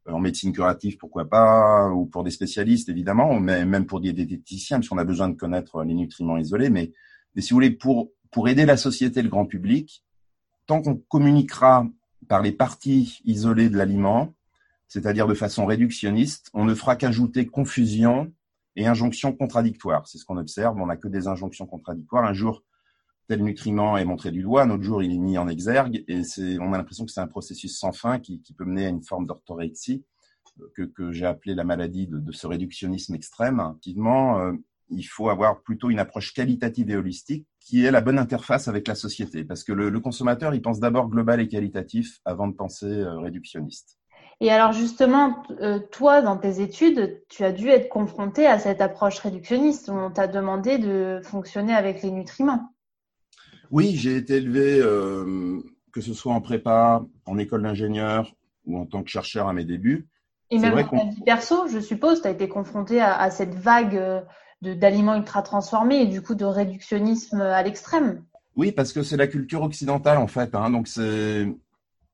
en 0.06 0.18
médecine 0.18 0.52
curative 0.52 0.98
pourquoi 0.98 1.28
pas, 1.28 1.88
ou 1.90 2.04
pour 2.04 2.24
des 2.24 2.32
spécialistes 2.32 2.88
évidemment, 2.88 3.38
mais 3.38 3.64
même 3.64 3.86
pour 3.86 4.00
des 4.00 4.12
diététiciens 4.12 4.78
parce 4.78 4.88
qu'on 4.88 4.98
a 4.98 5.04
besoin 5.04 5.28
de 5.28 5.36
connaître 5.36 5.84
les 5.84 5.94
nutriments 5.94 6.36
isolés. 6.36 6.68
Mais, 6.68 6.92
mais 7.34 7.42
si 7.42 7.50
vous 7.50 7.56
voulez 7.56 7.70
pour 7.70 8.10
pour 8.32 8.48
aider 8.48 8.66
la 8.66 8.76
société, 8.76 9.22
le 9.22 9.28
grand 9.28 9.46
public, 9.46 10.04
tant 10.66 10.82
qu'on 10.82 10.96
communiquera 10.96 11.86
par 12.28 12.42
les 12.42 12.52
parties 12.52 13.20
isolées 13.24 13.70
de 13.70 13.76
l'aliment, 13.76 14.34
c'est-à-dire 14.88 15.26
de 15.26 15.34
façon 15.34 15.66
réductionniste, 15.66 16.50
on 16.54 16.64
ne 16.64 16.74
fera 16.74 16.96
qu'ajouter 16.96 17.46
confusion 17.46 18.32
et 18.76 18.86
injonctions 18.86 19.32
contradictoires. 19.32 20.06
C'est 20.06 20.18
ce 20.18 20.24
qu'on 20.24 20.36
observe, 20.36 20.76
on 20.78 20.86
n'a 20.86 20.96
que 20.96 21.08
des 21.08 21.28
injonctions 21.28 21.66
contradictoires. 21.66 22.24
Un 22.24 22.34
jour, 22.34 22.62
tel 23.26 23.42
nutriment 23.42 23.96
est 23.96 24.04
montré 24.04 24.30
du 24.30 24.42
doigt, 24.42 24.62
un 24.62 24.70
autre 24.70 24.84
jour, 24.84 25.02
il 25.02 25.12
est 25.12 25.18
mis 25.18 25.38
en 25.38 25.48
exergue, 25.48 26.04
et 26.06 26.22
on 26.60 26.72
a 26.72 26.78
l'impression 26.78 27.04
que 27.04 27.10
c'est 27.10 27.20
un 27.20 27.26
processus 27.26 27.78
sans 27.78 27.92
fin 27.92 28.18
qui, 28.20 28.40
peut 28.56 28.64
mener 28.64 28.86
à 28.86 28.90
une 28.90 29.02
forme 29.02 29.26
d'orthorexie 29.26 30.04
que, 30.74 30.82
que 30.82 31.12
j'ai 31.12 31.26
appelé 31.26 31.54
la 31.54 31.64
maladie 31.64 32.06
de, 32.06 32.32
ce 32.32 32.46
réductionnisme 32.46 33.14
extrême. 33.14 33.60
Effectivement, 33.60 34.40
euh, 34.40 34.52
il 34.90 35.04
faut 35.04 35.28
avoir 35.28 35.62
plutôt 35.62 35.90
une 35.90 35.98
approche 35.98 36.32
qualitative 36.32 36.90
et 36.90 36.96
holistique 36.96 37.46
qui 37.60 37.84
est 37.84 37.90
la 37.90 38.00
bonne 38.00 38.18
interface 38.18 38.68
avec 38.68 38.86
la 38.86 38.94
société. 38.94 39.44
Parce 39.44 39.64
que 39.64 39.72
le, 39.72 40.00
consommateur, 40.00 40.54
il 40.54 40.62
pense 40.62 40.78
d'abord 40.78 41.08
global 41.08 41.40
et 41.40 41.48
qualitatif 41.48 42.20
avant 42.24 42.46
de 42.46 42.54
penser 42.54 42.86
euh, 42.86 43.18
réductionniste. 43.18 43.98
Et 44.40 44.50
alors 44.50 44.72
justement, 44.72 45.42
euh, 45.62 45.80
toi, 45.90 46.20
dans 46.20 46.36
tes 46.36 46.60
études, 46.60 47.22
tu 47.28 47.42
as 47.42 47.52
dû 47.52 47.68
être 47.68 47.88
confronté 47.88 48.46
à 48.46 48.58
cette 48.58 48.80
approche 48.80 49.18
réductionniste 49.18 49.88
où 49.88 49.92
on 49.92 50.10
t'a 50.10 50.26
demandé 50.26 50.78
de 50.78 51.20
fonctionner 51.24 51.74
avec 51.74 52.02
les 52.02 52.10
nutriments. 52.10 52.72
Oui, 53.70 53.96
j'ai 53.96 54.16
été 54.16 54.34
élevé, 54.34 54.78
euh, 54.78 55.58
que 55.92 56.00
ce 56.00 56.12
soit 56.12 56.34
en 56.34 56.40
prépa, 56.40 57.02
en 57.24 57.38
école 57.38 57.62
d'ingénieur 57.62 58.34
ou 58.66 58.78
en 58.78 58.86
tant 58.86 59.02
que 59.02 59.10
chercheur 59.10 59.48
à 59.48 59.52
mes 59.52 59.64
débuts. 59.64 60.06
Et 60.50 60.58
même 60.58 60.74
dans 60.74 60.86
ta 60.86 61.04
vie 61.04 61.22
perso, 61.24 61.66
je 61.66 61.80
suppose, 61.80 62.20
tu 62.20 62.28
as 62.28 62.30
été 62.30 62.48
confronté 62.48 63.00
à, 63.00 63.30
cette 63.30 63.54
vague 63.54 64.00
d'aliments 64.62 65.16
ultra 65.16 65.42
transformés 65.42 66.02
et 66.02 66.06
du 66.06 66.22
coup 66.22 66.34
de 66.34 66.44
réductionnisme 66.44 67.40
à 67.40 67.62
l'extrême. 67.62 68.24
Oui, 68.56 68.72
parce 68.72 68.92
que 68.92 69.02
c'est 69.02 69.16
la 69.16 69.26
culture 69.26 69.62
occidentale 69.62 70.18
en 70.18 70.26
fait. 70.26 70.54
Hein, 70.54 70.70
donc 70.70 70.88
c'est 70.88 71.46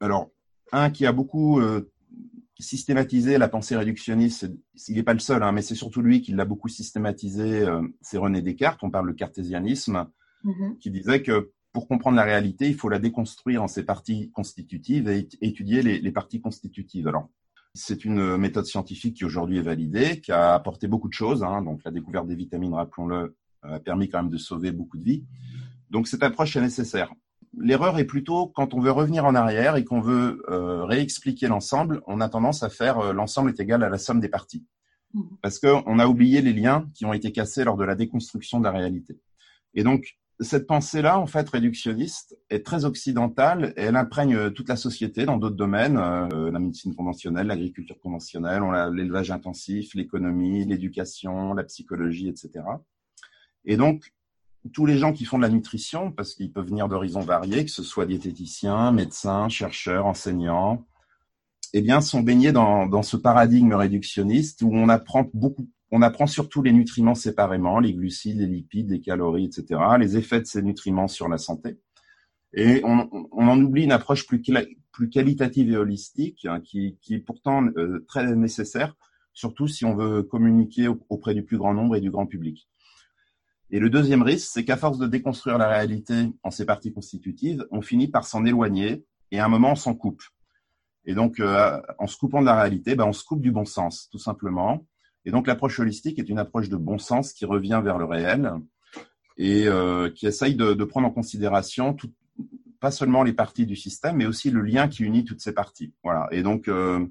alors 0.00 0.30
un 0.72 0.90
qui 0.90 1.06
a 1.06 1.12
beaucoup 1.12 1.60
euh, 1.60 1.92
systématisé 2.58 3.38
la 3.38 3.48
pensée 3.48 3.76
réductionniste. 3.76 4.50
Il 4.88 4.96
n'est 4.96 5.02
pas 5.02 5.12
le 5.12 5.20
seul, 5.20 5.42
hein, 5.42 5.52
mais 5.52 5.62
c'est 5.62 5.74
surtout 5.74 6.02
lui 6.02 6.20
qui 6.20 6.32
l'a 6.32 6.44
beaucoup 6.44 6.68
systématisé. 6.68 7.60
Euh, 7.60 7.82
c'est 8.00 8.18
René 8.18 8.42
Descartes. 8.42 8.80
On 8.82 8.90
parle 8.90 9.08
de 9.08 9.16
cartésianisme, 9.16 10.06
mm-hmm. 10.44 10.78
qui 10.78 10.90
disait 10.90 11.22
que 11.22 11.52
pour 11.72 11.88
comprendre 11.88 12.16
la 12.16 12.24
réalité, 12.24 12.68
il 12.68 12.74
faut 12.74 12.88
la 12.88 12.98
déconstruire 12.98 13.62
en 13.62 13.68
ses 13.68 13.84
parties 13.84 14.30
constitutives 14.32 15.08
et 15.08 15.28
étudier 15.40 15.82
les, 15.82 16.00
les 16.00 16.12
parties 16.12 16.40
constitutives. 16.40 17.08
Alors, 17.08 17.28
c'est 17.74 18.04
une 18.04 18.36
méthode 18.36 18.66
scientifique 18.66 19.16
qui 19.16 19.24
aujourd'hui 19.24 19.58
est 19.58 19.62
validée, 19.62 20.20
qui 20.20 20.32
a 20.32 20.54
apporté 20.54 20.88
beaucoup 20.88 21.08
de 21.08 21.14
choses. 21.14 21.42
Hein. 21.42 21.62
Donc 21.62 21.80
la 21.84 21.90
découverte 21.90 22.26
des 22.26 22.34
vitamines, 22.34 22.74
rappelons-le, 22.74 23.36
a 23.62 23.78
permis 23.78 24.08
quand 24.08 24.22
même 24.22 24.30
de 24.30 24.38
sauver 24.38 24.72
beaucoup 24.72 24.98
de 24.98 25.04
vies. 25.04 25.24
Donc 25.90 26.08
cette 26.08 26.22
approche 26.22 26.56
est 26.56 26.60
nécessaire. 26.60 27.12
L'erreur 27.58 27.98
est 27.98 28.04
plutôt 28.04 28.46
quand 28.46 28.74
on 28.74 28.80
veut 28.80 28.90
revenir 28.90 29.24
en 29.24 29.34
arrière 29.34 29.76
et 29.76 29.84
qu'on 29.84 30.00
veut 30.00 30.42
euh, 30.48 30.84
réexpliquer 30.84 31.48
l'ensemble, 31.48 32.02
on 32.06 32.20
a 32.20 32.28
tendance 32.28 32.62
à 32.62 32.70
faire 32.70 32.98
euh, 32.98 33.12
l'ensemble 33.12 33.50
est 33.50 33.60
égal 33.60 33.82
à 33.82 33.90
la 33.90 33.98
somme 33.98 34.20
des 34.20 34.28
parties. 34.28 34.64
Mmh. 35.12 35.22
Parce 35.42 35.58
qu'on 35.58 35.98
a 35.98 36.06
oublié 36.06 36.40
les 36.40 36.54
liens 36.54 36.88
qui 36.94 37.04
ont 37.04 37.12
été 37.12 37.30
cassés 37.30 37.64
lors 37.64 37.76
de 37.76 37.84
la 37.84 37.94
déconstruction 37.94 38.58
de 38.58 38.64
la 38.64 38.70
réalité. 38.70 39.20
Et 39.74 39.82
donc, 39.82 40.16
cette 40.40 40.66
pensée-là, 40.66 41.18
en 41.18 41.26
fait, 41.26 41.48
réductionniste, 41.48 42.36
est 42.50 42.64
très 42.64 42.84
occidentale 42.84 43.72
et 43.76 43.82
elle 43.82 43.96
imprègne 43.96 44.34
euh, 44.34 44.50
toute 44.50 44.68
la 44.68 44.76
société 44.76 45.24
dans 45.24 45.36
d'autres 45.36 45.56
domaines, 45.56 45.96
euh, 45.98 46.50
la 46.50 46.58
médecine 46.58 46.94
conventionnelle, 46.94 47.46
l'agriculture 47.46 47.98
conventionnelle, 48.00 48.62
l'élevage 48.92 49.30
intensif, 49.30 49.94
l'économie, 49.94 50.64
l'éducation, 50.64 51.54
la 51.54 51.64
psychologie, 51.64 52.28
etc. 52.28 52.64
Et 53.64 53.76
donc, 53.76 54.12
tous 54.72 54.86
les 54.86 54.98
gens 54.98 55.12
qui 55.12 55.24
font 55.24 55.38
de 55.38 55.42
la 55.42 55.48
nutrition, 55.48 56.12
parce 56.12 56.34
qu'ils 56.34 56.52
peuvent 56.52 56.68
venir 56.68 56.88
d'horizons 56.88 57.20
variés, 57.20 57.64
que 57.64 57.70
ce 57.70 57.82
soit 57.82 58.06
diététiciens, 58.06 58.92
médecins, 58.92 59.48
chercheurs, 59.48 60.06
enseignants, 60.06 60.86
eh 61.72 61.82
bien, 61.82 62.00
sont 62.00 62.20
baignés 62.20 62.52
dans, 62.52 62.86
dans 62.86 63.02
ce 63.02 63.16
paradigme 63.16 63.74
réductionniste 63.74 64.62
où 64.62 64.70
on 64.72 64.88
apprend 64.88 65.28
beaucoup 65.32 65.68
on 65.92 66.00
apprend 66.00 66.26
surtout 66.26 66.62
les 66.62 66.72
nutriments 66.72 67.14
séparément, 67.14 67.78
les 67.78 67.92
glucides, 67.92 68.38
les 68.38 68.46
lipides, 68.46 68.90
les 68.90 69.00
calories, 69.00 69.44
etc., 69.44 69.78
les 70.00 70.16
effets 70.16 70.40
de 70.40 70.46
ces 70.46 70.62
nutriments 70.62 71.06
sur 71.06 71.28
la 71.28 71.36
santé. 71.36 71.78
Et 72.54 72.82
on, 72.84 73.08
en 73.32 73.60
oublie 73.60 73.84
une 73.84 73.92
approche 73.92 74.26
plus, 74.26 74.42
plus 74.90 75.10
qualitative 75.10 75.70
et 75.70 75.76
holistique, 75.76 76.46
hein, 76.46 76.60
qui, 76.60 76.98
qui, 77.02 77.14
est 77.14 77.20
pourtant 77.20 77.66
euh, 77.76 78.04
très 78.08 78.34
nécessaire, 78.34 78.96
surtout 79.34 79.68
si 79.68 79.84
on 79.84 79.94
veut 79.94 80.22
communiquer 80.22 80.88
auprès 80.88 81.34
du 81.34 81.44
plus 81.44 81.58
grand 81.58 81.74
nombre 81.74 81.94
et 81.94 82.00
du 82.00 82.10
grand 82.10 82.26
public. 82.26 82.68
Et 83.70 83.78
le 83.78 83.90
deuxième 83.90 84.22
risque, 84.22 84.48
c'est 84.50 84.64
qu'à 84.64 84.76
force 84.78 84.98
de 84.98 85.06
déconstruire 85.06 85.58
la 85.58 85.68
réalité 85.68 86.14
en 86.42 86.50
ses 86.50 86.64
parties 86.64 86.92
constitutives, 86.92 87.66
on 87.70 87.82
finit 87.82 88.08
par 88.08 88.24
s'en 88.24 88.46
éloigner 88.46 89.04
et 89.30 89.40
à 89.40 89.44
un 89.44 89.48
moment 89.48 89.72
on 89.72 89.76
s'en 89.76 89.94
coupe. 89.94 90.22
Et 91.04 91.14
donc, 91.14 91.40
euh, 91.40 91.80
en 91.98 92.06
se 92.06 92.16
coupant 92.16 92.40
de 92.40 92.46
la 92.46 92.60
réalité, 92.60 92.94
ben, 92.94 93.04
on 93.04 93.12
se 93.12 93.24
coupe 93.24 93.40
du 93.40 93.50
bon 93.50 93.64
sens, 93.64 94.08
tout 94.10 94.18
simplement. 94.18 94.86
Et 95.24 95.30
donc 95.30 95.46
l'approche 95.46 95.78
holistique 95.78 96.18
est 96.18 96.28
une 96.28 96.38
approche 96.38 96.68
de 96.68 96.76
bon 96.76 96.98
sens 96.98 97.32
qui 97.32 97.44
revient 97.44 97.80
vers 97.82 97.98
le 97.98 98.04
réel 98.04 98.52
et 99.36 99.66
euh, 99.66 100.10
qui 100.10 100.26
essaye 100.26 100.54
de, 100.54 100.74
de, 100.74 100.84
prendre 100.84 101.06
en 101.06 101.10
considération 101.10 101.94
tout, 101.94 102.10
pas 102.80 102.90
seulement 102.90 103.22
les 103.22 103.32
parties 103.32 103.64
du 103.64 103.76
système, 103.76 104.16
mais 104.16 104.26
aussi 104.26 104.50
le 104.50 104.60
lien 104.60 104.88
qui 104.88 105.04
unit 105.04 105.24
toutes 105.24 105.40
ces 105.40 105.52
parties. 105.52 105.94
Voilà. 106.02 106.26
Et 106.32 106.42
donc. 106.42 106.68
Euh... 106.68 107.06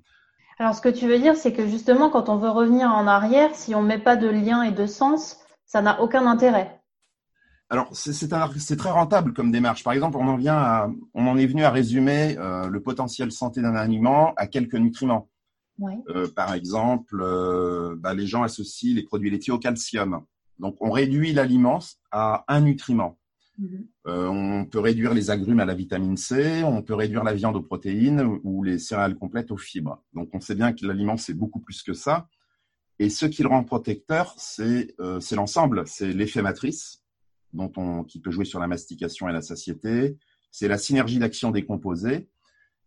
Alors 0.60 0.76
ce 0.76 0.82
que 0.82 0.90
tu 0.90 1.08
veux 1.08 1.18
dire, 1.18 1.36
c'est 1.36 1.54
que 1.54 1.66
justement, 1.68 2.10
quand 2.10 2.30
on 2.30 2.38
veut 2.38 2.50
revenir 2.50 2.90
en 2.90 3.08
arrière, 3.08 3.56
si 3.56 3.74
on 3.74 3.82
met 3.82 3.98
pas 3.98 4.16
de 4.16 4.28
lien 4.28 4.62
et 4.64 4.72
de 4.72 4.86
sens, 4.86 5.40
ça 5.66 5.82
n'a 5.82 6.02
aucun 6.02 6.28
intérêt. 6.28 6.82
Alors 7.70 7.88
c'est 7.94 8.76
très 8.76 8.92
rentable 8.92 9.32
comme 9.32 9.50
démarche. 9.50 9.82
Par 9.82 9.94
exemple, 9.94 10.18
on 10.18 10.28
en 10.28 10.36
vient 10.36 10.58
à, 10.58 10.90
on 11.14 11.26
en 11.26 11.38
est 11.38 11.46
venu 11.46 11.64
à 11.64 11.72
résumer 11.72 12.36
euh, 12.38 12.68
le 12.68 12.82
potentiel 12.82 13.32
santé 13.32 13.62
d'un 13.62 13.76
aliment 13.76 14.34
à 14.36 14.46
quelques 14.46 14.76
nutriments. 14.76 15.30
Euh, 16.10 16.28
par 16.36 16.54
exemple, 16.54 17.22
euh, 17.22 17.96
bah, 17.98 18.14
les 18.14 18.28
gens 18.28 18.44
associent 18.44 18.96
les 18.96 19.04
produits 19.04 19.30
laitiers 19.30 19.54
au 19.54 19.60
calcium. 19.60 20.24
Donc, 20.60 20.78
on 20.80 20.92
réduit 20.92 21.34
l'aliment 21.34 21.80
à 22.12 22.44
un 22.48 22.62
nutriment. 22.62 23.18
Mhm. 23.58 23.88
Euh, 24.08 24.28
on 24.28 24.66
peut 24.66 24.80
réduire 24.80 25.14
les 25.14 25.30
agrumes 25.30 25.60
à 25.60 25.66
la 25.66 25.74
vitamine 25.74 26.18
C, 26.18 26.64
on 26.64 26.82
peut 26.82 26.94
réduire 26.94 27.24
la 27.24 27.34
viande 27.34 27.56
aux 27.56 27.62
protéines 27.62 28.40
ou 28.44 28.64
les 28.64 28.80
céréales 28.80 29.16
complètes 29.16 29.52
aux 29.52 29.58
fibres. 29.58 30.04
Donc, 30.14 30.30
on 30.34 30.40
sait 30.40 30.56
bien 30.56 30.74
que 30.74 30.86
l'aliment, 30.86 31.18
c'est 31.18 31.34
beaucoup 31.34 31.60
plus 31.60 31.84
que 31.84 31.94
ça. 31.94 32.28
Et 33.00 33.10
ce 33.10 33.26
qui 33.26 33.42
le 33.42 33.50
rend 33.50 33.64
protecteur, 33.64 34.36
c'est 34.38 34.96
l'ensemble. 35.32 35.84
C'est 35.88 36.14
l'effet 36.14 36.44
matrice, 36.44 37.04
dont 37.52 37.72
on, 37.76 38.04
qui 38.04 38.20
peut 38.20 38.30
jouer 38.30 38.46
sur 38.46 38.60
la 38.60 38.68
mastication 38.68 39.28
et 39.28 39.34
la 39.34 39.42
satiété. 39.42 40.18
C'est 40.52 40.68
la 40.68 40.78
synergie 40.78 41.18
d'action 41.18 41.50
des 41.50 41.66
composés 41.66 42.30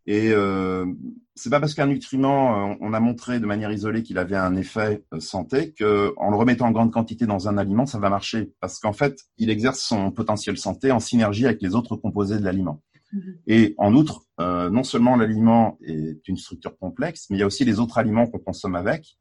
et 0.06 0.32
euh, 0.32 0.86
c'est 1.34 1.50
pas 1.50 1.60
parce 1.60 1.74
qu'un 1.74 1.86
nutriment, 1.86 2.72
euh, 2.72 2.74
on 2.80 2.92
a 2.92 3.00
montré 3.00 3.40
de 3.40 3.46
manière 3.46 3.72
isolée 3.72 4.02
qu'il 4.02 4.18
avait 4.18 4.36
un 4.36 4.54
effet 4.54 5.02
euh, 5.12 5.20
santé 5.20 5.72
que, 5.72 6.12
en 6.16 6.30
le 6.30 6.36
remettant 6.36 6.66
en 6.66 6.70
grande 6.70 6.92
quantité 6.92 7.26
dans 7.26 7.48
un 7.48 7.58
aliment, 7.58 7.86
ça 7.86 7.98
va 7.98 8.10
marcher. 8.10 8.52
Parce 8.60 8.78
qu'en 8.78 8.92
fait, 8.92 9.18
il 9.38 9.50
exerce 9.50 9.80
son 9.80 10.10
potentiel 10.10 10.58
santé 10.58 10.92
en 10.92 11.00
synergie 11.00 11.46
avec 11.46 11.62
les 11.62 11.74
autres 11.74 11.96
composés 11.96 12.38
de 12.38 12.44
l'aliment. 12.44 12.82
Mhm. 13.12 13.38
Et 13.46 13.74
en 13.78 13.94
outre, 13.94 14.26
euh, 14.40 14.70
non 14.70 14.84
seulement 14.84 15.16
l'aliment 15.16 15.78
est 15.82 16.26
une 16.28 16.36
structure 16.36 16.78
complexe, 16.78 17.26
mais 17.30 17.38
il 17.38 17.40
y 17.40 17.42
a 17.42 17.46
aussi 17.46 17.64
les 17.64 17.80
autres 17.80 17.98
aliments 17.98 18.26
qu'on 18.26 18.38
consomme 18.38 18.76
avec. 18.76 19.16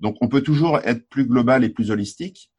Donc, 0.00 0.16
on 0.20 0.28
peut 0.28 0.42
toujours 0.42 0.78
être 0.84 1.08
plus 1.08 1.24
global 1.24 1.64
et 1.64 1.70
plus 1.70 1.90
holistique. 1.90 2.50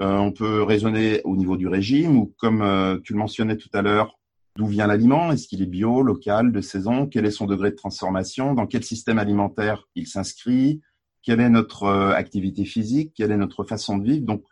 Euh, 0.00 0.16
on 0.16 0.32
peut 0.32 0.62
raisonner 0.62 1.20
au 1.24 1.36
niveau 1.36 1.56
du 1.56 1.68
régime 1.68 2.16
ou, 2.16 2.34
comme 2.38 3.00
tu 3.04 3.12
le 3.12 3.18
mentionnais 3.18 3.56
tout 3.56 3.70
à 3.74 3.82
l'heure, 3.82 4.18
D'où 4.56 4.66
vient 4.66 4.86
l'aliment? 4.86 5.32
Est-ce 5.32 5.48
qu'il 5.48 5.60
est 5.62 5.66
bio, 5.66 6.02
local, 6.02 6.50
de 6.50 6.60
saison? 6.60 7.06
Quel 7.06 7.26
est 7.26 7.30
son 7.30 7.46
degré 7.46 7.70
de 7.70 7.76
transformation? 7.76 8.54
Dans 8.54 8.66
quel 8.66 8.82
système 8.82 9.18
alimentaire 9.18 9.86
il 9.94 10.06
s'inscrit? 10.06 10.80
Quelle 11.22 11.40
est 11.40 11.50
notre 11.50 11.84
euh, 11.84 12.12
activité 12.12 12.64
physique? 12.64 13.12
Quelle 13.14 13.32
est 13.32 13.36
notre 13.36 13.64
façon 13.64 13.98
de 13.98 14.04
vivre? 14.04 14.24
Donc, 14.24 14.44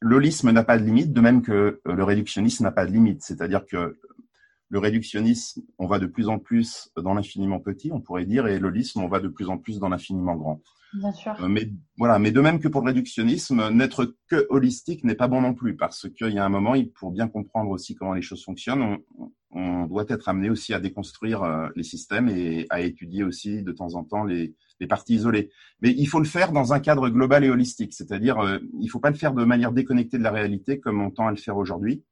l'holisme 0.00 0.50
n'a 0.52 0.62
pas 0.62 0.78
de 0.78 0.84
limite, 0.84 1.12
de 1.12 1.20
même 1.20 1.42
que 1.42 1.80
euh, 1.88 1.94
le 1.94 2.04
réductionnisme 2.04 2.62
n'a 2.62 2.70
pas 2.70 2.86
de 2.86 2.92
limite. 2.92 3.22
C'est-à-dire 3.22 3.66
que 3.66 3.98
le 4.70 4.78
réductionnisme, 4.78 5.62
on 5.78 5.86
va 5.86 5.98
de 5.98 6.06
plus 6.06 6.28
en 6.28 6.38
plus 6.38 6.90
dans 6.96 7.14
l'infiniment 7.14 7.58
petit, 7.58 7.90
on 7.90 8.00
pourrait 8.00 8.26
dire, 8.26 8.46
et 8.46 8.58
l'holisme, 8.58 9.00
on 9.00 9.08
va 9.08 9.18
de 9.18 9.28
plus 9.28 9.48
en 9.48 9.58
plus 9.58 9.80
dans 9.80 9.88
l'infiniment 9.88 10.36
grand. 10.36 10.62
Bien 10.94 11.12
sûr. 11.12 11.34
Euh, 11.40 11.48
mais 11.48 11.70
voilà, 11.96 12.18
mais 12.18 12.30
de 12.30 12.40
même 12.40 12.60
que 12.60 12.68
pour 12.68 12.80
le 12.80 12.86
réductionnisme, 12.86 13.70
n'être 13.70 14.14
que 14.28 14.46
holistique 14.48 15.04
n'est 15.04 15.14
pas 15.14 15.28
bon 15.28 15.40
non 15.40 15.54
plus, 15.54 15.76
parce 15.76 16.08
qu'il 16.08 16.32
y 16.32 16.38
a 16.38 16.44
un 16.44 16.48
moment, 16.48 16.74
pour 16.94 17.10
bien 17.10 17.28
comprendre 17.28 17.70
aussi 17.70 17.94
comment 17.94 18.14
les 18.14 18.22
choses 18.22 18.44
fonctionnent, 18.44 18.98
on, 19.50 19.86
doit 19.86 20.04
être 20.08 20.28
amené 20.28 20.50
aussi 20.50 20.74
à 20.74 20.80
déconstruire 20.80 21.42
euh, 21.42 21.68
les 21.74 21.82
systèmes 21.82 22.28
et 22.28 22.66
à 22.68 22.80
étudier 22.80 23.24
aussi 23.24 23.62
de 23.62 23.72
temps 23.72 23.94
en 23.94 24.04
temps 24.04 24.24
les, 24.24 24.54
parties 24.88 25.14
isolées. 25.14 25.50
Mais 25.80 25.90
il 25.90 26.06
faut 26.06 26.20
le 26.20 26.26
faire 26.26 26.52
dans 26.52 26.72
un 26.72 26.80
cadre 26.80 27.08
global 27.08 27.44
et 27.44 27.50
holistique, 27.50 27.94
c'est-à-dire 27.94 28.38
euh, 28.38 28.58
il 28.74 28.84
ne 28.84 28.90
faut 28.90 29.00
pas 29.00 29.10
le 29.10 29.16
faire 29.16 29.32
de 29.32 29.44
manière 29.44 29.72
déconnectée 29.72 30.18
de 30.18 30.22
la 30.22 30.30
réalité 30.30 30.78
comme 30.78 31.00
on 31.00 31.10
tend 31.10 31.26
à 31.26 31.30
le 31.30 31.36
faire 31.36 31.56
aujourd'hui, 31.56 32.04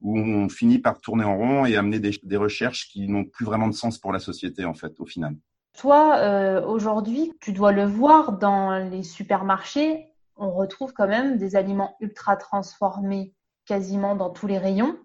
où 0.00 0.18
on 0.18 0.48
finit 0.48 0.78
par 0.78 1.00
tourner 1.00 1.24
en 1.24 1.36
rond 1.36 1.66
et 1.66 1.76
amener 1.76 2.00
des, 2.00 2.36
recherches 2.36 2.88
qui 2.88 3.06
n'ont 3.06 3.24
plus 3.24 3.44
vraiment 3.44 3.68
de 3.68 3.74
sens 3.74 3.98
pour 3.98 4.12
la 4.12 4.18
société 4.18 4.64
en 4.64 4.74
fait 4.74 4.98
au 4.98 5.06
final. 5.06 5.36
Toi, 5.78 6.18
euh, 6.18 6.64
aujourd'hui, 6.66 7.32
tu 7.40 7.52
dois 7.52 7.72
le 7.72 7.84
voir 7.84 8.38
dans 8.38 8.78
les 8.78 9.02
supermarchés, 9.02 10.06
on 10.36 10.50
retrouve 10.50 10.92
quand 10.92 11.08
même 11.08 11.38
des 11.38 11.56
aliments 11.56 11.96
ultra 12.00 12.36
transformés 12.36 13.32
quasiment 13.64 14.14
dans 14.16 14.30
tous 14.30 14.46
les 14.46 14.58
rayons 14.58 14.98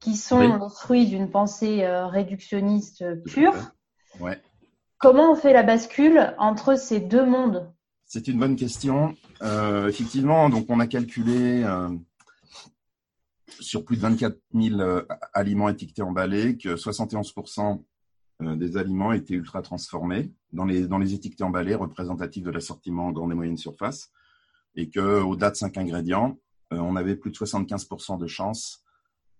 qui 0.00 0.16
sont 0.16 0.58
le 0.58 0.68
fruit 0.68 1.06
d'une 1.06 1.30
pensée 1.30 1.84
euh, 1.84 2.06
réductionniste 2.06 3.04
pure. 3.24 3.54
Comment 4.98 5.32
on 5.32 5.36
fait 5.36 5.52
la 5.52 5.62
bascule 5.62 6.34
entre 6.38 6.76
ces 6.76 6.98
deux 7.00 7.24
mondes? 7.24 7.72
C'est 8.04 8.26
une 8.28 8.38
bonne 8.38 8.56
question. 8.56 9.14
Euh, 9.42 9.88
effectivement, 9.88 10.48
donc 10.48 10.66
on 10.68 10.80
a 10.80 10.86
calculé 10.86 11.64
sur 13.60 13.84
plus 13.84 13.96
de 13.96 14.02
24 14.02 14.36
000 14.54 14.80
aliments 15.32 15.68
étiquetés 15.68 16.02
emballés 16.02 16.56
que 16.56 16.74
71% 16.74 17.82
des 18.56 18.76
aliments 18.76 19.12
étaient 19.12 19.34
ultra 19.34 19.62
transformés 19.62 20.32
dans 20.52 20.64
les, 20.64 20.86
dans 20.86 20.98
les 20.98 21.14
étiquetés 21.14 21.44
emballés 21.44 21.74
représentatifs 21.74 22.42
de 22.42 22.50
l'assortiment 22.50 23.06
en 23.06 23.12
grande 23.12 23.32
et 23.32 23.34
moyenne 23.34 23.56
surface 23.56 24.10
et 24.74 24.90
qu'au-delà 24.90 25.50
de 25.50 25.56
5 25.56 25.76
ingrédients, 25.78 26.38
on 26.70 26.96
avait 26.96 27.16
plus 27.16 27.30
de 27.30 27.36
75% 27.36 28.18
de 28.18 28.26
chances 28.26 28.82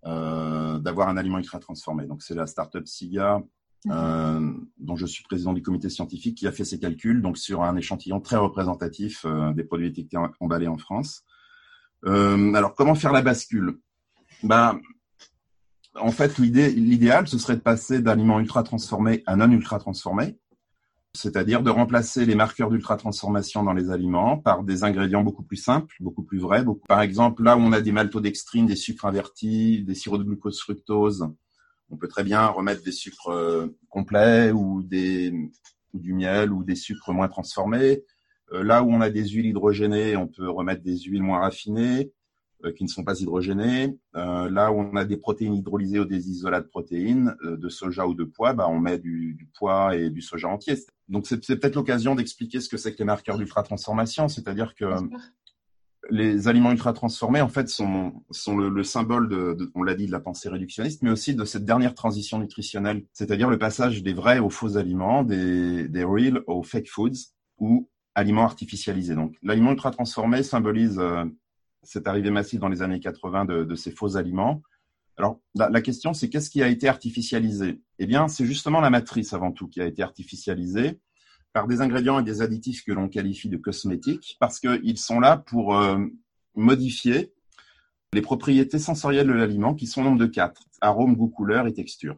euh, 0.05 0.79
d'avoir 0.79 1.09
un 1.09 1.17
aliment 1.17 1.39
ultra 1.39 1.59
transformé. 1.59 2.07
Donc 2.07 2.23
c'est 2.23 2.35
la 2.35 2.47
startup 2.47 2.87
SIGA 2.87 3.43
euh, 3.91 4.53
dont 4.79 4.95
je 4.95 5.07
suis 5.07 5.25
président 5.25 5.53
du 5.53 5.63
comité 5.63 5.89
scientifique, 5.89 6.39
qui 6.39 6.47
a 6.47 6.53
fait 6.53 6.65
ces 6.65 6.79
calculs, 6.79 7.21
donc 7.21 7.37
sur 7.37 7.63
un 7.63 7.77
échantillon 7.77 8.21
très 8.21 8.37
représentatif 8.37 9.25
euh, 9.25 9.53
des 9.53 9.65
produits 9.65 9.89
étiquetés 9.89 10.19
emballés 10.39 10.69
en 10.69 10.79
France. 10.79 11.25
Euh, 12.05 12.55
alors, 12.55 12.77
comment 12.77 12.95
faire 12.95 13.13
la 13.13 13.23
bascule? 13.23 13.81
Ben, 14.45 14.81
En 15.95 16.11
fait, 16.11 16.39
l'idéal, 16.39 17.29
ce 17.29 17.39
serait 17.39 17.57
de 17.57 17.61
passer 17.61 18.01
d'aliments 18.01 18.41
ultra 18.41 18.63
transformés 18.63 19.23
à 19.27 19.37
non 19.37 19.51
ultra 19.51 19.79
transformés, 19.79 20.39
c'est-à-dire 21.15 21.63
de 21.63 21.69
remplacer 21.69 22.25
les 22.25 22.35
marqueurs 22.35 22.71
d'ultra 22.71 22.97
transformation 22.97 23.63
dans 23.63 23.75
les 23.75 23.91
aliments 23.91 24.39
par 24.39 24.65
des 24.65 24.85
ingrédients 24.85 25.23
beaucoup 25.23 25.43
plus 25.43 25.59
simples, 25.59 25.95
beaucoup 26.01 26.23
plus 26.23 26.39
vrais. 26.39 26.65
Par 26.89 27.03
exemple, 27.03 27.43
là 27.43 27.57
où 27.57 27.61
on 27.61 27.73
a 27.73 27.83
des 27.83 27.93
maltodextrines, 27.93 28.67
des 28.67 28.77
sucres 28.77 29.05
invertis, 29.05 29.85
des 29.85 29.95
sirops 29.95 30.21
de 30.21 30.25
glucose 30.25 30.61
fructose, 30.61 31.29
on 31.91 31.97
peut 31.99 32.09
très 32.09 32.25
bien 32.25 32.47
remettre 32.47 32.83
des 32.83 32.93
sucres 32.93 33.29
euh, 33.29 33.67
complets 33.91 34.51
ou, 34.51 34.83
des, 34.83 35.31
ou 35.93 35.99
du 35.99 36.15
miel 36.15 36.51
ou 36.51 36.65
des 36.65 36.75
sucres 36.75 37.13
moins 37.13 37.29
transformés. 37.29 38.03
Euh, 38.53 38.63
là 38.63 38.83
où 38.83 38.91
on 38.91 39.03
a 39.03 39.11
des 39.11 39.29
huiles 39.29 39.47
hydrogénées, 39.47 40.17
on 40.17 40.27
peut 40.27 40.49
remettre 40.49 40.83
des 40.83 40.97
huiles 41.01 41.23
moins 41.23 41.41
raffinées 41.41 42.11
qui 42.77 42.85
ne 42.85 42.89
sont 42.89 43.05
pas 43.05 43.21
hydrogénées. 43.21 43.97
là 44.15 44.73
où 44.73 44.81
on 44.81 44.97
a 44.97 45.05
des 45.05 45.17
protéines 45.17 45.55
hydrolysées 45.55 46.01
ou 46.01 46.05
des 46.05 46.31
isolats 46.31 46.61
de 46.61 46.67
protéines, 46.67 47.35
de 47.45 47.69
soja 47.69 48.07
ou 48.07 48.15
de 48.15 48.25
pois, 48.25 48.53
bah, 48.53 48.69
on 48.69 48.79
met 48.79 48.99
du, 48.99 49.35
du 49.35 49.49
pois 49.59 49.97
et 49.97 50.11
du 50.11 50.23
soja 50.23 50.49
entier. 50.49 50.77
Donc 51.09 51.27
c'est 51.27 51.39
peut-être 51.39 51.77
l'occasion 51.77 52.15
d'expliquer 52.15 52.61
ce 52.61 52.69
que 52.69 52.77
c'est 52.77 52.93
que 52.93 52.99
les 52.99 53.05
marqueurs 53.05 53.39
d'ultra 53.39 53.63
transformation, 53.63 54.29
c'est-à-dire 54.29 54.75
que 54.75 54.85
les 56.11 56.49
aliments 56.49 56.73
ultra 56.73 56.93
transformés, 56.93 57.41
en 57.41 57.49
fait, 57.49 57.69
sont, 57.69 58.25
sont 58.31 58.57
le, 58.57 58.83
symbole 58.83 59.29
de, 59.29 59.71
on 59.75 59.83
l'a 59.83 59.95
dit, 59.95 60.07
de 60.07 60.13
la 60.13 60.21
pensée 60.21 60.49
réductionniste, 60.49 61.03
mais 61.03 61.11
aussi 61.11 61.35
de 61.35 61.45
cette 61.45 61.65
dernière 61.65 61.95
transition 61.95 62.39
nutritionnelle, 62.39 63.05
c'est-à-dire 63.13 63.49
le 63.49 63.59
passage 63.59 64.03
des 64.03 64.13
vrais 64.13 64.39
aux 64.39 64.51
faux 64.51 64.77
aliments, 64.77 65.23
des, 65.23 65.89
des 65.89 66.05
real 66.05 66.43
aux 66.47 66.63
fake 66.63 66.89
foods 66.89 67.31
ou 67.59 67.89
aliments 68.15 68.45
artificialisés. 68.45 69.15
Donc, 69.15 69.37
l'aliment 69.43 69.71
ultra 69.71 69.91
transformé 69.91 70.43
symbolise 70.43 70.99
euh, 70.99 71.25
cette 71.83 72.07
arrivée 72.07 72.31
massive 72.31 72.61
dans 72.61 72.69
les 72.69 72.83
années 72.83 73.01
80 73.01 73.45
de, 73.45 73.65
de 73.65 73.75
ces 73.75 73.91
faux 73.91 74.17
aliments. 74.17 74.63
Alors, 75.17 75.41
la, 75.55 75.81
question, 75.83 76.15
c'est 76.15 76.29
qu'est-ce 76.29 76.49
qui 76.49 76.63
a 76.63 76.69
été 76.69 76.89
artificialisé? 76.89 77.81
Eh 77.99 78.07
bien, 78.07 78.29
c'est 78.29 78.47
justement 78.47 78.81
la 78.81 78.91
matrice 78.91 79.35
avant 79.35 79.53
tout 79.53 79.69
qui 79.69 79.81
a 79.81 79.87
été 79.87 80.03
artificialisée 80.03 81.01
par 81.53 81.67
des 81.67 81.83
ingrédients 81.83 82.19
et 82.19 82.23
des 82.23 82.41
additifs 82.41 82.83
que 82.83 82.93
l'on 82.93 83.09
qualifie 83.09 83.51
de 83.51 83.59
cosmétiques, 83.59 84.37
parce 84.41 84.59
qu'ils 84.59 84.99
sont 84.99 85.21
là 85.21 85.37
pour 85.37 85.77
euh, 85.77 85.99
modifier 86.55 87.35
les 88.15 88.23
propriétés 88.23 88.79
sensorielles 88.79 89.27
de 89.27 89.33
l'aliment, 89.33 89.75
qui 89.75 89.87
sont 89.87 90.03
nombre 90.03 90.19
de 90.19 90.27
quatre, 90.27 90.63
arôme, 90.81 91.15
goût, 91.15 91.29
couleur 91.29 91.67
et 91.67 91.75
texture. 91.75 92.17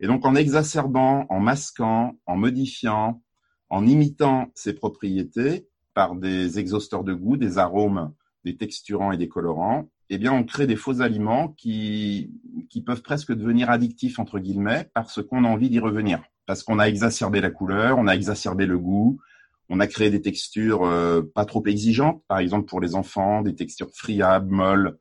Et 0.00 0.08
donc 0.08 0.26
en 0.26 0.34
exacerbant, 0.34 1.26
en 1.30 1.40
masquant, 1.40 2.18
en 2.26 2.36
modifiant, 2.36 3.22
en 3.70 3.86
imitant 3.86 4.50
ces 4.54 4.72
propriétés 4.72 5.68
par 5.94 6.16
des 6.16 6.58
exhausteurs 6.58 7.04
de 7.04 7.14
goût, 7.14 7.36
des 7.36 7.58
arômes, 7.58 8.12
des 8.46 8.56
texturants 8.56 9.12
et 9.12 9.18
des 9.18 9.28
colorants, 9.28 9.90
eh 10.08 10.16
bien, 10.16 10.32
on 10.32 10.44
crée 10.44 10.66
des 10.66 10.76
faux 10.76 11.02
aliments 11.02 11.48
qui, 11.48 12.32
qui 12.70 12.80
peuvent 12.80 13.02
presque 13.02 13.34
devenir 13.34 13.68
addictifs, 13.68 14.18
entre 14.18 14.38
guillemets, 14.38 14.88
parce 14.94 15.22
qu'on 15.22 15.44
a 15.44 15.48
envie 15.48 15.68
d'y 15.68 15.80
revenir 15.80 16.22
parce 16.46 16.62
qu'on 16.62 16.78
a 16.78 16.84
exacerbé 16.84 17.40
la 17.40 17.50
couleur, 17.50 17.98
on 17.98 18.06
a 18.06 18.14
exacerbé 18.14 18.66
le 18.66 18.78
goût, 18.78 19.20
on 19.68 19.80
a 19.80 19.86
créé 19.86 20.10
des 20.10 20.22
textures 20.22 20.84
euh, 20.84 21.22
pas 21.34 21.44
trop 21.44 21.64
exigeantes, 21.66 22.22
par 22.28 22.38
exemple 22.38 22.66
pour 22.66 22.80
les 22.80 22.94
enfants, 22.94 23.42
des 23.42 23.54
textures 23.54 23.90
friables, 23.92 24.54
molles, 24.54 24.96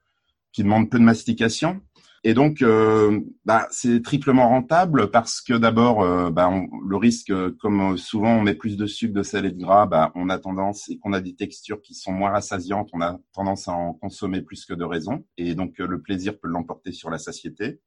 qui 0.51 0.63
demandent 0.63 0.89
peu 0.89 0.97
de 0.97 1.03
mastication. 1.03 1.81
Et 2.27 2.33
donc, 2.33 2.63
euh, 2.63 3.21
bah, 3.45 3.67
c'est 3.69 4.01
triplement 4.01 4.49
rentable 4.49 5.11
parce 5.11 5.41
que 5.41 5.53
d'abord, 5.53 6.01
euh, 6.01 6.31
bah, 6.31 6.51
le 6.83 6.97
risque, 6.97 7.31
comme 7.59 7.97
souvent 7.97 8.39
on 8.39 8.41
met 8.41 8.55
plus 8.55 8.77
de 8.77 8.87
sucre, 8.87 9.13
de 9.13 9.21
sel 9.21 9.45
et 9.45 9.51
de 9.51 9.59
gras, 9.59 9.85
bah, 9.85 10.11
on 10.15 10.29
a 10.29 10.39
tendance, 10.39 10.89
et 10.89 10.97
qu'on 10.97 11.13
a 11.13 11.21
des 11.21 11.35
textures 11.35 11.83
qui 11.83 11.93
sont 11.93 12.11
moins 12.11 12.31
rassasiantes, 12.31 12.89
on 12.93 13.01
a 13.01 13.19
tendance 13.31 13.67
à 13.67 13.73
en 13.73 13.93
consommer 13.93 14.41
plus 14.41 14.65
que 14.65 14.73
de 14.73 14.83
raison. 14.83 15.23
Et 15.37 15.53
donc, 15.53 15.77
le 15.77 16.01
plaisir 16.01 16.39
peut 16.39 16.47
l'emporter 16.47 16.91
sur 16.91 17.11
la 17.11 17.19
satiété. 17.19 17.79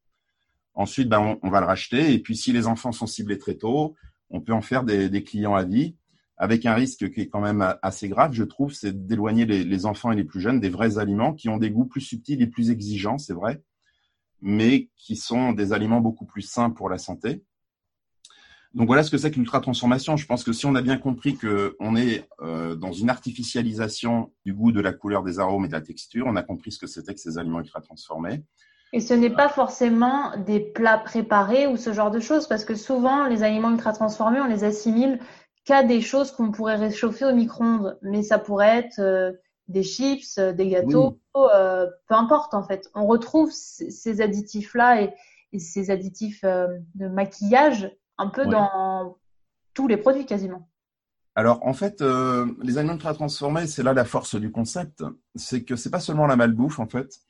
Ensuite, 0.74 1.12
on, 1.12 1.50
va 1.50 1.58
le 1.58 1.66
racheter. 1.66 2.12
Et 2.12 2.20
puis, 2.20 2.36
si 2.36 2.52
les 2.52 2.68
enfants 2.68 2.92
sont 2.92 3.08
ciblés 3.08 3.38
très 3.38 3.56
tôt, 3.56 3.96
on 4.30 4.40
peut 4.40 4.52
en 4.52 4.62
faire 4.62 4.84
des, 4.84 5.24
clients 5.24 5.56
à 5.56 5.64
vie, 5.64 5.96
avec 6.36 6.64
un 6.64 6.74
risque 6.74 7.10
qui 7.10 7.22
est 7.22 7.28
quand 7.28 7.40
même 7.40 7.74
assez 7.82 8.08
grave, 8.08 8.34
je 8.34 8.44
trouve, 8.44 8.72
c'est 8.72 9.04
d'éloigner 9.04 9.46
les, 9.46 9.84
enfants 9.84 10.12
et 10.12 10.16
les 10.16 10.22
plus 10.22 10.40
jeunes 10.40 10.60
des 10.60 10.70
vrais 10.70 10.98
aliments 10.98 11.34
qui 11.34 11.48
ont 11.48 11.56
des 11.56 11.72
goûts 11.72 11.86
plus 11.86 12.02
subtils 12.02 12.40
et 12.40 12.46
plus 12.46 12.70
exigeants, 12.70 13.18
c'est 13.18 13.34
vrai, 13.34 13.64
mais 14.40 14.88
qui 14.96 15.16
sont 15.16 15.52
des 15.52 15.72
aliments 15.72 16.00
beaucoup 16.00 16.26
plus 16.26 16.42
sains 16.42 16.70
pour 16.70 16.88
la 16.88 16.98
santé. 16.98 17.42
Donc 18.74 18.86
voilà 18.86 19.02
ce 19.02 19.10
que 19.10 19.16
c'est 19.16 19.30
que 19.30 19.36
l'ultra-transformation. 19.36 20.16
Je 20.16 20.26
pense 20.26 20.44
que 20.44 20.52
si 20.52 20.66
on 20.66 20.74
a 20.74 20.82
bien 20.82 20.98
compris 20.98 21.36
qu'on 21.36 21.96
est 21.96 22.28
euh, 22.40 22.76
dans 22.76 22.92
une 22.92 23.10
artificialisation 23.10 24.32
du 24.44 24.52
goût, 24.52 24.72
de 24.72 24.80
la 24.80 24.92
couleur, 24.92 25.22
des 25.22 25.38
arômes 25.38 25.64
et 25.64 25.68
de 25.68 25.72
la 25.72 25.80
texture, 25.80 26.26
on 26.26 26.36
a 26.36 26.42
compris 26.42 26.72
ce 26.72 26.78
que 26.78 26.86
c'était 26.86 27.14
que 27.14 27.20
ces 27.20 27.38
aliments 27.38 27.60
ultra-transformés. 27.60 28.44
Et 28.92 29.00
ce 29.00 29.14
n'est 29.14 29.30
pas 29.30 29.48
forcément 29.48 30.36
des 30.46 30.60
plats 30.60 30.98
préparés 30.98 31.66
ou 31.66 31.76
ce 31.76 31.92
genre 31.92 32.10
de 32.10 32.20
choses, 32.20 32.46
parce 32.46 32.64
que 32.64 32.74
souvent, 32.74 33.26
les 33.26 33.42
aliments 33.42 33.70
ultra 33.70 33.92
transformés, 33.92 34.40
on 34.40 34.46
les 34.46 34.64
assimile 34.64 35.18
qu'à 35.64 35.82
des 35.82 36.00
choses 36.00 36.30
qu'on 36.30 36.50
pourrait 36.50 36.76
réchauffer 36.76 37.26
au 37.26 37.34
micro-ondes. 37.34 37.98
Mais 38.02 38.22
ça 38.22 38.38
pourrait 38.38 38.78
être 38.78 39.00
euh, 39.00 39.32
des 39.68 39.82
chips, 39.82 40.38
euh, 40.38 40.52
des 40.52 40.68
gâteaux, 40.68 41.20
euh, 41.36 41.86
peu 42.08 42.14
importe 42.14 42.54
en 42.54 42.62
fait. 42.62 42.90
On 42.94 43.06
retrouve 43.06 43.50
ces 43.52 44.20
additifs-là 44.20 45.02
et, 45.02 45.14
ces 45.58 45.90
additifs 45.90 46.42
de 46.42 47.08
maquillage 47.08 47.90
un 48.18 48.28
peu 48.28 48.44
dans 48.44 49.16
tous 49.72 49.88
les 49.88 49.96
produits 49.96 50.26
quasiment. 50.26 50.68
Alors 51.34 51.64
en 51.66 51.72
fait, 51.72 52.02
les 52.02 52.76
aliments 52.76 52.92
ultra 52.92 53.14
transformés, 53.14 53.66
c'est 53.66 53.82
là 53.82 53.94
la 53.94 54.04
force 54.04 54.34
du 54.34 54.50
concept, 54.50 55.02
c'est 55.36 55.64
que 55.64 55.74
c'est 55.74 55.88
pas 55.88 56.00
seulement 56.00 56.26
la 56.26 56.36
malbouffe 56.36 56.80
en 56.80 56.86
fait, 56.86 57.20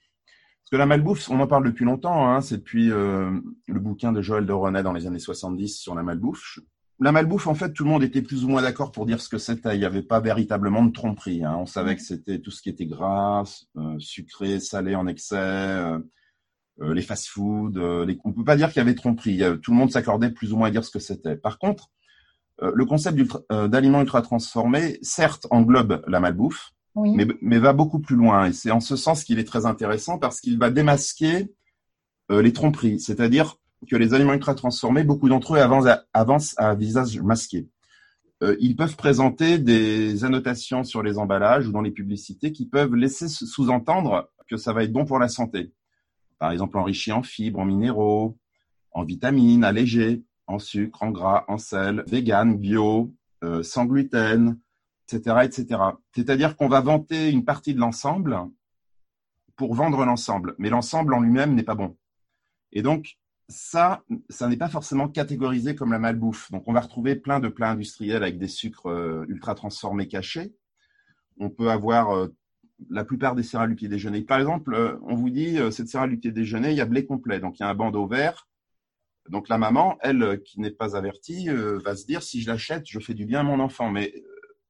parce 0.69 0.77
que 0.77 0.81
la 0.81 0.87
malbouffe, 0.87 1.31
on 1.31 1.41
en 1.41 1.47
parle 1.47 1.65
depuis 1.65 1.87
longtemps, 1.87 2.29
hein, 2.29 2.43
c'est 2.43 2.59
depuis 2.59 2.93
euh, 2.93 3.31
le 3.67 3.81
bouquin 3.81 4.13
de 4.13 4.21
Joël 4.21 4.45
de 4.45 4.53
René 4.53 4.83
dans 4.83 4.93
les 4.93 5.07
années 5.07 5.19
70 5.19 5.79
sur 5.79 5.95
la 5.95 6.03
malbouffe. 6.03 6.59
La 7.01 7.13
malbouffe, 7.13 7.47
en 7.47 7.55
fait, 7.55 7.73
tout 7.73 7.85
le 7.85 7.91
monde 7.91 8.03
était 8.03 8.23
plus 8.23 8.45
ou 8.45 8.49
moins 8.49 8.63
d'accord 8.63 8.91
pour 8.91 9.07
dire 9.07 9.21
ce 9.21 9.29
que 9.29 9.39
c'était. 9.39 9.77
Il 9.77 9.79
n'y 9.79 9.85
avait 9.85 10.03
pas 10.03 10.21
véritablement 10.21 10.85
de 10.85 10.93
tromperie. 10.93 11.45
Hein. 11.45 11.57
On 11.59 11.67
savait 11.67 11.95
que 11.95 12.03
c'était 12.03 12.41
tout 12.41 12.51
ce 12.51 12.61
qui 12.61 12.71
était 12.71 12.87
gras, 12.87 13.45
euh, 13.77 13.99
sucré, 13.99 14.59
salé 14.59 14.97
en 14.97 15.07
excès, 15.07 15.37
euh, 15.37 15.99
les 16.81 17.03
fast-foods. 17.03 18.05
Les... 18.05 18.19
On 18.25 18.31
ne 18.31 18.35
peut 18.35 18.45
pas 18.45 18.57
dire 18.57 18.69
qu'il 18.69 18.79
y 18.79 18.81
avait 18.81 18.95
tromperie. 18.95 19.43
Tout 19.63 19.71
le 19.71 19.77
monde 19.77 19.93
s'accordait 19.93 20.31
plus 20.31 20.53
ou 20.53 20.57
moins 20.57 20.69
à 20.69 20.71
dire 20.71 20.85
ce 20.85 20.91
que 20.91 20.99
c'était. 20.99 21.37
Par 21.37 21.59
contre, 21.59 21.91
le 22.61 22.85
concept 22.85 23.21
d'aliments 23.51 24.01
ultra 24.01 24.21
transformés, 24.21 24.99
certes, 25.03 25.47
englobe 25.51 26.03
la 26.09 26.19
malbouffe, 26.19 26.73
mais, 27.41 27.59
va 27.59 27.73
beaucoup 27.73 28.01
plus 28.01 28.17
loin. 28.17 28.47
Et 28.47 28.53
c'est 28.53 28.71
en 28.71 28.81
ce 28.81 28.97
sens 28.97 29.25
qu'il 29.25 29.39
est 29.39 29.45
très 29.45 29.67
intéressant 29.67 30.19
parce 30.19 30.41
qu'il 30.41 30.59
va 30.59 30.71
démasquer 30.71 31.53
euh, 32.31 32.43
les 32.43 32.53
tromperies. 32.53 33.01
C'est-à-dire 33.01 33.57
que 33.87 33.97
les 33.97 34.15
aliments 34.15 34.35
ultra 34.35 34.55
transformés, 34.55 35.05
beaucoup 35.05 35.29
d'entre 35.29 35.55
eux 35.55 35.61
avancent, 36.13 36.55
à, 36.59 36.75
visage 36.75 37.21
masqué. 37.21 37.69
Euh, 38.43 38.57
ils 38.61 38.77
peuvent 38.77 38.97
présenter 38.97 39.59
des 39.59 40.25
annotations 40.25 40.85
sur 40.85 41.03
les 41.03 41.19
emballages 41.19 41.67
ou 41.67 41.73
dans 41.73 41.81
les 41.81 41.91
publicités 41.91 42.53
qui 42.53 42.67
peuvent 42.67 42.95
laisser 42.95 43.29
sous-entendre 43.29 44.31
que 44.49 44.57
ça 44.57 44.73
va 44.73 44.85
être 44.85 44.93
bon 44.93 45.05
pour 45.05 45.19
la 45.19 45.29
santé. 45.29 45.73
Par 46.39 46.53
exemple, 46.53 46.79
enrichi 46.79 47.13
en 47.13 47.23
fibres, 47.23 47.61
en 47.61 47.65
minéraux, 47.65 48.39
en 48.93 49.05
vitamines, 49.05 49.65
allégé, 49.65 50.23
en 50.47 50.59
sucre, 50.59 51.03
en 51.03 51.11
gras, 51.11 51.45
en 51.49 51.59
sel, 51.59 52.05
vegan, 52.07 52.57
bio, 52.57 53.13
euh, 53.45 53.63
sans 53.63 53.85
gluten, 53.85 54.59
etc., 55.07 55.37
etc. 55.43 55.81
C'est-à-dire 56.15 56.57
qu'on 56.57 56.69
va 56.69 56.81
vanter 56.81 57.31
une 57.31 57.45
partie 57.45 57.75
de 57.75 57.81
l'ensemble 57.81 58.41
pour 59.57 59.75
vendre 59.75 60.05
l'ensemble, 60.05 60.55
mais 60.59 60.71
l'ensemble 60.71 61.15
en 61.15 61.21
lui-même 61.21 61.55
n'est 61.55 61.65
pas 61.65 61.75
bon. 61.75 61.97
Et 62.73 62.83
donc, 62.83 63.18
ça, 63.49 64.03
ça 64.29 64.47
n'est 64.49 64.59
pas 64.59 64.69
forcément 64.69 65.09
catégorisé 65.09 65.75
comme 65.75 65.93
la 65.93 65.99
malbouffe. 65.99 66.51
Donc, 66.51 66.65
on 66.67 66.73
va 66.73 66.81
retrouver 66.81 67.17
plein 67.17 67.41
de 67.41 67.49
plats 67.49 67.71
industriels 67.71 68.23
avec 68.23 68.39
des 68.39 68.49
sucres 68.49 68.91
euh, 68.91 69.25
ultra 69.29 69.55
transformés 69.55 70.07
cachés. 70.07 70.55
On 71.39 71.49
peut 71.49 71.71
avoir 71.71 72.15
euh, 72.15 72.29
la 72.91 73.05
plupart 73.05 73.35
des 73.35 73.43
céréales 73.43 73.71
du 73.71 73.77
petit 73.77 73.89
déjeuner. 73.89 74.23
Par 74.23 74.39
exemple, 74.39 74.75
euh, 74.75 74.99
on 75.03 75.15
vous 75.15 75.31
dit, 75.31 75.59
cette 75.73 75.89
céréale 75.89 76.11
du 76.11 76.19
petit 76.19 76.33
déjeuner, 76.33 76.73
il 76.73 76.77
y 76.77 76.83
a 76.83 76.87
blé 76.87 77.07
complet. 77.07 77.41
Donc, 77.41 77.59
il 77.59 77.63
y 77.63 77.65
a 77.65 77.71
un 77.71 77.75
bandeau 77.75 78.07
vert. 78.07 78.49
Donc, 79.31 79.49
la 79.49 79.57
maman, 79.57 79.97
elle, 80.03 80.43
qui 80.45 80.61
n'est 80.61 80.71
pas 80.71 80.95
avertie, 80.95 81.49
va 81.49 81.97
se 81.97 82.07
dire, 82.07 82.23
si 82.23 82.43
je 82.43 82.49
l'achète, 82.49 82.85
je 82.87 82.99
fais 82.99 83.15
du 83.15 83.25
bien 83.25 83.41
à 83.41 83.43
mon 83.45 83.61
enfant. 83.61 83.91
Mais 83.91 84.13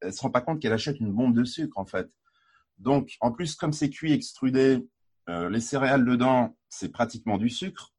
elle 0.01 0.13
se 0.13 0.21
rend 0.21 0.31
pas 0.31 0.41
compte 0.41 0.61
qu'elle 0.61 0.73
achète 0.73 1.01
une 1.01 1.13
bombe 1.13 1.35
de 1.35 1.45
sucre 1.45 1.79
en 1.79 1.87
fait. 1.87 2.09
Donc 2.79 3.17
en 3.21 3.33
plus 3.33 3.57
comme 3.57 3.73
c'est 3.73 3.91
cuit 3.91 4.13
extrudé, 4.13 4.87
les 5.27 5.61
céréales 5.61 6.05
dedans 6.05 6.57
c'est 6.69 6.91
pratiquement 6.91 7.37
du 7.37 7.51
sucre. 7.51 7.93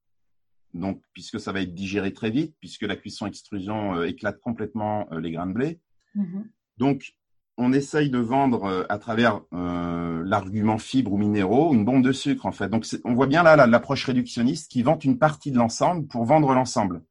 Donc 0.74 1.02
puisque 1.14 1.40
ça 1.40 1.52
va 1.52 1.62
être 1.62 1.74
digéré 1.74 2.14
très 2.14 2.30
vite, 2.30 2.56
puisque 2.60 2.84
la 2.84 2.96
cuisson 2.96 3.26
extrusion 3.26 3.96
euh, 3.96 4.08
éclate 4.08 4.40
complètement 4.40 5.08
euh, 5.12 5.20
les 5.20 5.32
grains 5.32 5.48
de 5.48 5.54
blé. 5.54 5.80
Mm-hmm. 6.16 6.44
Donc 6.78 7.14
on 7.58 7.74
essaye 7.74 8.10
de 8.10 8.20
vendre 8.20 8.86
à 8.88 8.98
travers 9.00 9.42
l'argument 9.52 10.78
fibres 10.78 11.12
ou 11.12 11.18
minéraux 11.18 11.74
une 11.74 11.84
bombe 11.84 12.02
de 12.02 12.14
sucre 12.14 12.46
en 12.46 12.54
fait. 12.54 12.70
Donc 12.70 12.88
on 13.04 13.14
voit 13.14 13.28
bien 13.28 13.44
là 13.44 13.68
l'approche 13.68 14.06
réductionniste 14.06 14.72
qui 14.72 14.82
vante 14.82 15.04
une 15.04 15.20
partie 15.20 15.52
de 15.52 15.58
l'ensemble 15.58 16.08
pour 16.08 16.24
vendre 16.24 16.54
l'ensemble. 16.54 17.04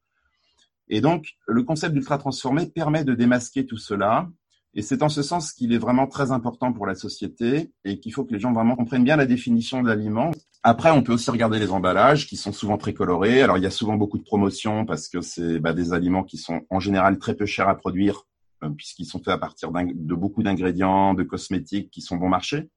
Et 0.88 1.00
donc, 1.00 1.36
le 1.46 1.62
concept 1.62 1.94
d'ultra 1.94 2.18
transformé 2.18 2.66
permet 2.66 3.04
de 3.04 3.14
démasquer 3.14 3.66
tout 3.66 3.76
cela. 3.76 4.28
Et 4.74 4.82
c'est 4.82 5.02
en 5.02 5.08
ce 5.08 5.22
sens 5.22 5.52
qu'il 5.52 5.72
est 5.72 5.78
vraiment 5.78 6.06
très 6.06 6.30
important 6.30 6.72
pour 6.72 6.86
la 6.86 6.94
société 6.94 7.72
et 7.84 7.98
qu'il 7.98 8.12
faut 8.12 8.24
que 8.24 8.32
les 8.32 8.38
gens 8.38 8.52
vraiment 8.52 8.76
comprennent 8.76 9.04
bien 9.04 9.16
la 9.16 9.26
définition 9.26 9.82
de 9.82 9.88
l'aliment. 9.88 10.30
Après, 10.62 10.90
on 10.90 11.02
peut 11.02 11.12
aussi 11.12 11.30
regarder 11.30 11.58
les 11.58 11.70
emballages 11.70 12.26
qui 12.26 12.36
sont 12.36 12.52
souvent 12.52 12.76
très 12.76 12.92
colorés. 12.92 13.42
Alors, 13.42 13.56
il 13.56 13.62
y 13.62 13.66
a 13.66 13.70
souvent 13.70 13.96
beaucoup 13.96 14.18
de 14.18 14.24
promotions 14.24 14.84
parce 14.84 15.08
que 15.08 15.20
c'est 15.20 15.58
bah, 15.58 15.72
des 15.72 15.92
aliments 15.92 16.22
qui 16.22 16.36
sont 16.36 16.60
en 16.70 16.80
général 16.80 17.18
très 17.18 17.34
peu 17.34 17.46
chers 17.46 17.68
à 17.68 17.76
produire 17.76 18.26
euh, 18.64 18.70
puisqu'ils 18.70 19.06
sont 19.06 19.18
faits 19.18 19.34
à 19.34 19.38
partir 19.38 19.70
de 19.72 20.14
beaucoup 20.14 20.42
d'ingrédients, 20.42 21.14
de 21.14 21.22
cosmétiques 21.22 21.90
qui 21.90 22.00
sont 22.00 22.16
bon 22.16 22.28
marché 22.28 22.70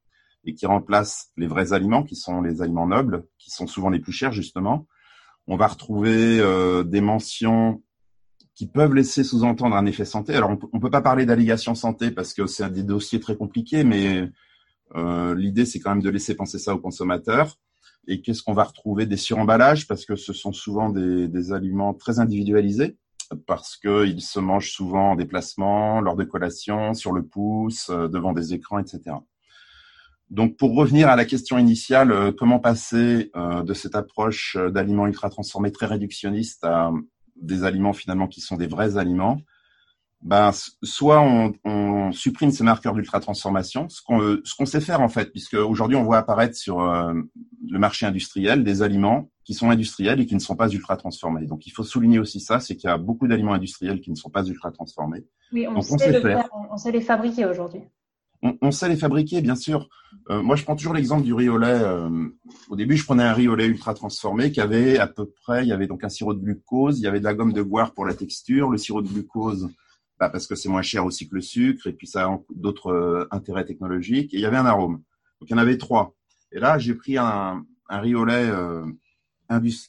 et 0.45 0.53
qui 0.53 0.65
remplacent 0.65 1.31
les 1.37 1.47
vrais 1.47 1.73
aliments 1.73 2.03
qui 2.03 2.15
sont 2.15 2.41
les 2.41 2.61
aliments 2.61 2.87
nobles, 2.87 3.25
qui 3.37 3.51
sont 3.51 3.67
souvent 3.67 3.89
les 3.89 3.99
plus 3.99 4.11
chers 4.11 4.31
justement. 4.31 4.87
On 5.47 5.55
va 5.55 5.67
retrouver 5.67 6.39
euh, 6.39 6.83
des 6.83 7.01
mentions 7.01 7.81
qui 8.61 8.67
peuvent 8.67 8.93
laisser 8.93 9.23
sous-entendre 9.23 9.75
un 9.75 9.87
effet 9.87 10.05
santé. 10.05 10.35
Alors, 10.35 10.51
on 10.51 10.77
ne 10.77 10.79
peut 10.79 10.91
pas 10.91 11.01
parler 11.01 11.25
d'allégation 11.25 11.73
santé 11.73 12.11
parce 12.11 12.31
que 12.31 12.45
c'est 12.45 12.61
un 12.61 12.69
des 12.69 12.83
dossiers 12.83 13.19
très 13.19 13.35
compliqués, 13.35 13.83
mais 13.83 14.29
euh, 14.93 15.33
l'idée, 15.33 15.65
c'est 15.65 15.79
quand 15.79 15.89
même 15.89 16.03
de 16.03 16.11
laisser 16.11 16.35
penser 16.35 16.59
ça 16.59 16.75
aux 16.75 16.77
consommateurs. 16.77 17.57
Et 18.07 18.21
qu'est-ce 18.21 18.43
qu'on 18.43 18.53
va 18.53 18.65
retrouver? 18.65 19.07
Des 19.07 19.17
suremballages, 19.17 19.87
parce 19.87 20.05
que 20.05 20.15
ce 20.15 20.31
sont 20.31 20.53
souvent 20.53 20.89
des, 20.89 21.27
des 21.27 21.53
aliments 21.53 21.95
très 21.95 22.19
individualisés, 22.19 22.97
parce 23.47 23.77
qu'ils 23.77 24.21
se 24.21 24.39
mangent 24.39 24.71
souvent 24.71 25.13
en 25.13 25.15
déplacement, 25.15 25.99
lors 25.99 26.15
de 26.15 26.23
collations, 26.23 26.93
sur 26.93 27.13
le 27.13 27.23
pouce, 27.25 27.89
euh, 27.89 28.07
devant 28.09 28.31
des 28.31 28.53
écrans, 28.53 28.77
etc. 28.77 29.15
Donc, 30.29 30.55
pour 30.55 30.75
revenir 30.75 31.09
à 31.09 31.15
la 31.15 31.25
question 31.25 31.57
initiale, 31.57 32.11
euh, 32.11 32.31
comment 32.31 32.59
passer 32.59 33.31
euh, 33.35 33.63
de 33.63 33.73
cette 33.73 33.95
approche 33.95 34.55
d'aliments 34.55 35.07
ultra 35.07 35.31
transformés 35.31 35.71
très 35.71 35.87
réductionniste 35.87 36.63
à 36.63 36.91
des 37.41 37.63
aliments 37.63 37.93
finalement 37.93 38.27
qui 38.27 38.41
sont 38.41 38.57
des 38.57 38.67
vrais 38.67 38.97
aliments 38.97 39.41
ben, 40.23 40.51
soit 40.83 41.19
on, 41.21 41.53
on 41.63 42.11
supprime 42.11 42.51
ces 42.51 42.63
marqueurs 42.63 42.93
d'ultra 42.93 43.19
transformation, 43.19 43.89
ce 43.89 44.01
qu'on 44.03 44.37
ce 44.43 44.55
qu'on 44.55 44.65
sait 44.65 44.81
faire 44.81 45.01
en 45.01 45.09
fait, 45.09 45.31
puisque 45.31 45.55
aujourd'hui 45.55 45.97
on 45.97 46.03
voit 46.03 46.19
apparaître 46.19 46.55
sur 46.55 46.81
euh, 46.81 47.13
le 47.67 47.79
marché 47.79 48.05
industriel 48.05 48.63
des 48.63 48.83
aliments 48.83 49.29
qui 49.43 49.55
sont 49.55 49.71
industriels 49.71 50.19
et 50.21 50.27
qui 50.27 50.35
ne 50.35 50.39
sont 50.39 50.55
pas 50.55 50.69
ultra 50.69 50.95
transformés. 50.95 51.47
Donc 51.47 51.65
il 51.65 51.71
faut 51.71 51.83
souligner 51.83 52.19
aussi 52.19 52.39
ça, 52.39 52.59
c'est 52.59 52.75
qu'il 52.75 52.87
y 52.87 52.93
a 52.93 52.97
beaucoup 52.97 53.27
d'aliments 53.27 53.53
industriels 53.53 53.99
qui 53.99 54.11
ne 54.11 54.15
sont 54.15 54.29
pas 54.29 54.45
ultra 54.45 54.71
transformés. 54.71 55.25
Oui, 55.51 55.67
on, 55.67 55.81
sait, 55.81 56.21
faire. 56.21 56.47
on 56.71 56.77
sait 56.77 56.91
les 56.91 57.01
fabriquer 57.01 57.45
aujourd'hui 57.45 57.81
on, 58.43 58.71
sait 58.71 58.89
les 58.89 58.95
fabriquer, 58.95 59.41
bien 59.41 59.55
sûr. 59.55 59.87
Euh, 60.29 60.41
moi, 60.41 60.55
je 60.55 60.63
prends 60.63 60.75
toujours 60.75 60.93
l'exemple 60.93 61.23
du 61.23 61.33
riz 61.33 61.49
au. 61.49 61.61
Euh, 61.61 62.29
au 62.69 62.75
début, 62.75 62.97
je 62.97 63.05
prenais 63.05 63.23
un 63.23 63.33
riz 63.33 63.47
au 63.47 63.55
lait 63.55 63.67
ultra 63.67 63.93
transformé 63.93 64.51
qui 64.51 64.61
avait 64.61 64.97
à 64.97 65.07
peu 65.07 65.29
près, 65.43 65.63
il 65.63 65.69
y 65.69 65.71
avait 65.71 65.87
donc 65.87 66.03
un 66.03 66.09
sirop 66.09 66.33
de 66.33 66.43
glucose, 66.43 66.99
il 66.99 67.03
y 67.03 67.07
avait 67.07 67.19
de 67.19 67.23
la 67.23 67.33
gomme 67.33 67.53
de 67.53 67.61
goire 67.61 67.93
pour 67.93 68.05
la 68.05 68.13
texture, 68.13 68.69
le 68.69 68.77
sirop 68.77 69.01
de 69.01 69.07
glucose 69.07 69.69
bah, 70.19 70.29
parce 70.29 70.47
que 70.47 70.55
c'est 70.55 70.69
moins 70.69 70.81
cher 70.81 71.05
aussi 71.05 71.27
que 71.27 71.35
le 71.35 71.41
sucre 71.41 71.87
et 71.87 71.93
puis 71.93 72.07
ça 72.07 72.25
a 72.25 72.39
d'autres 72.53 72.91
euh, 72.91 73.27
intérêts 73.31 73.65
technologiques. 73.65 74.33
Et 74.33 74.37
il 74.37 74.41
y 74.41 74.45
avait 74.45 74.57
un 74.57 74.65
arôme. 74.65 75.01
Donc 75.39 75.49
il 75.49 75.51
y 75.51 75.53
en 75.55 75.59
avait 75.59 75.77
trois. 75.77 76.15
Et 76.51 76.59
là, 76.59 76.77
j'ai 76.77 76.95
pris 76.95 77.17
un, 77.17 77.65
un 77.89 77.99
riz 77.99 78.15
au 78.15 78.25
lait 78.25 78.49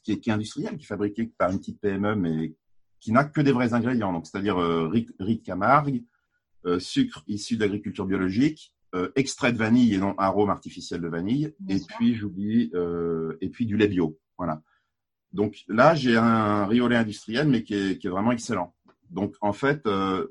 qui, 0.04 0.12
est, 0.12 0.20
qui, 0.20 0.30
est, 0.30 0.32
industriel, 0.32 0.76
qui 0.76 0.84
est 0.84 0.86
fabriqué 0.86 1.32
par 1.38 1.50
une 1.50 1.58
petite 1.58 1.80
PME, 1.80 2.14
mais 2.16 2.54
qui 3.00 3.12
n'a 3.12 3.24
que 3.24 3.40
des 3.40 3.52
vrais 3.52 3.74
ingrédients. 3.74 4.12
Donc 4.12 4.26
c'est-à-dire 4.26 4.56
riz, 4.56 5.06
riz 5.18 5.36
de 5.38 5.42
Camargue, 5.42 6.02
euh, 6.66 6.78
sucre 6.78 7.24
issu 7.26 7.56
d'agriculture 7.56 8.06
biologique, 8.06 8.72
euh, 8.94 9.10
extrait 9.16 9.52
de 9.52 9.58
vanille 9.58 9.94
et 9.94 9.98
non 9.98 10.14
arôme 10.18 10.50
artificiel 10.50 11.00
de 11.00 11.08
vanille, 11.08 11.54
et 11.68 11.78
puis 11.96 12.14
j'oublie, 12.14 12.70
euh, 12.74 13.36
et 13.40 13.48
puis 13.48 13.66
du 13.66 13.76
lait 13.76 13.88
bio. 13.88 14.18
Voilà. 14.38 14.62
Donc 15.32 15.64
là, 15.66 15.94
j'ai 15.94 16.16
un 16.16 16.68
lait 16.68 16.96
industriel, 16.96 17.48
mais 17.48 17.62
qui 17.62 17.74
est, 17.74 17.98
qui 17.98 18.06
est, 18.06 18.10
vraiment 18.10 18.32
excellent. 18.32 18.74
Donc 19.10 19.34
en 19.40 19.52
fait, 19.52 19.88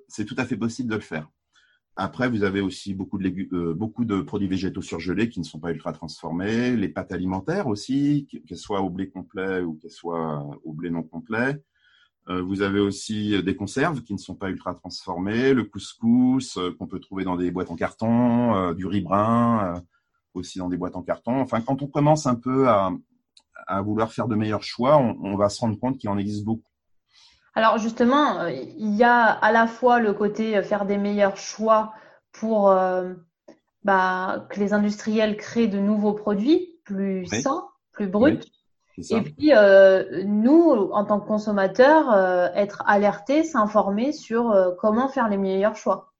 c'est 0.07 0.25
tout 0.25 0.35
à 0.37 0.45
fait 0.45 0.57
possible 0.57 0.89
de 0.89 0.95
le 0.95 1.01
faire. 1.01 1.27
Après, 1.95 2.29
vous 2.29 2.43
avez 2.43 2.61
aussi 2.61 2.93
beaucoup 2.93 3.17
de, 3.17 3.73
beaucoup 3.73 4.05
de 4.05 4.21
produits 4.21 4.47
végétaux 4.47 4.81
surgelés 4.81 5.29
qui 5.29 5.39
ne 5.39 5.45
sont 5.45 5.59
pas 5.59 5.71
ultra 5.71 5.91
transformés, 5.91 6.75
les 6.75 6.89
pâtes 6.89 7.11
alimentaires 7.11 7.67
aussi, 7.67 8.27
qu'elles 8.47 8.57
soient 8.57 8.81
au 8.81 8.89
blé 8.89 9.09
complet 9.09 9.61
ou 9.61 9.73
qu'elles 9.73 9.91
soient 9.91 10.59
au 10.63 10.73
blé 10.73 10.89
non 10.89 11.03
complet. 11.03 11.61
Euh, 12.29 12.41
vous 12.41 12.61
avez 12.61 12.79
aussi 12.79 13.35
euh, 13.35 13.41
des 13.41 13.55
conserves 13.55 14.03
qui 14.03 14.13
ne 14.13 14.19
sont 14.19 14.35
pas 14.35 14.49
ultra 14.49 14.75
transformées, 14.75 15.53
le 15.53 15.63
couscous 15.63 16.57
euh, 16.57 16.71
qu'on 16.77 16.85
peut 16.85 16.99
trouver 16.99 17.23
dans 17.23 17.35
des 17.35 17.49
boîtes 17.49 17.71
en 17.71 17.75
carton, 17.75 18.73
du 18.73 18.85
riz 18.85 19.01
brun 19.01 19.81
aussi 20.33 20.59
dans 20.59 20.69
des 20.69 20.77
boîtes 20.77 20.95
en 20.95 21.01
carton. 21.01 21.41
Enfin, 21.41 21.61
quand 21.61 21.81
on 21.81 21.87
commence 21.87 22.25
un 22.25 22.35
peu 22.35 22.69
à, 22.69 22.91
à 23.67 23.81
vouloir 23.81 24.13
faire 24.13 24.27
de 24.27 24.35
meilleurs 24.35 24.63
choix, 24.63 24.97
on, 24.97 25.17
on 25.21 25.35
va 25.35 25.49
se 25.49 25.59
rendre 25.59 25.77
compte 25.77 25.97
qu'il 25.97 26.09
en 26.09 26.17
existe 26.17 26.45
beaucoup. 26.45 26.69
Alors 27.53 27.79
justement, 27.79 28.45
il 28.47 28.95
y 28.95 29.03
a 29.03 29.25
à 29.25 29.51
la 29.51 29.67
fois 29.67 29.99
le 29.99 30.13
côté 30.13 30.61
faire 30.63 30.85
des 30.85 30.97
meilleurs 30.97 31.35
choix 31.35 31.91
pour 32.31 32.73
bah, 33.83 34.47
que 34.49 34.59
les 34.59 34.71
industriels 34.71 35.35
créent 35.35 35.67
de 35.67 35.79
nouveaux 35.79 36.13
produits 36.13 36.79
plus 36.85 37.25
sains, 37.25 37.65
plus 37.91 38.07
bruts. 38.07 38.39
Et 39.09 39.21
puis, 39.21 39.53
euh, 39.53 40.23
nous, 40.25 40.89
en 40.91 41.05
tant 41.05 41.19
que 41.19 41.27
consommateurs, 41.27 42.11
euh, 42.11 42.47
être 42.55 42.83
alertés, 42.85 43.43
s'informer 43.43 44.11
sur 44.11 44.51
euh, 44.51 44.71
comment 44.79 45.07
faire 45.07 45.29
les 45.29 45.37
meilleurs 45.37 45.75
choix. 45.75 46.13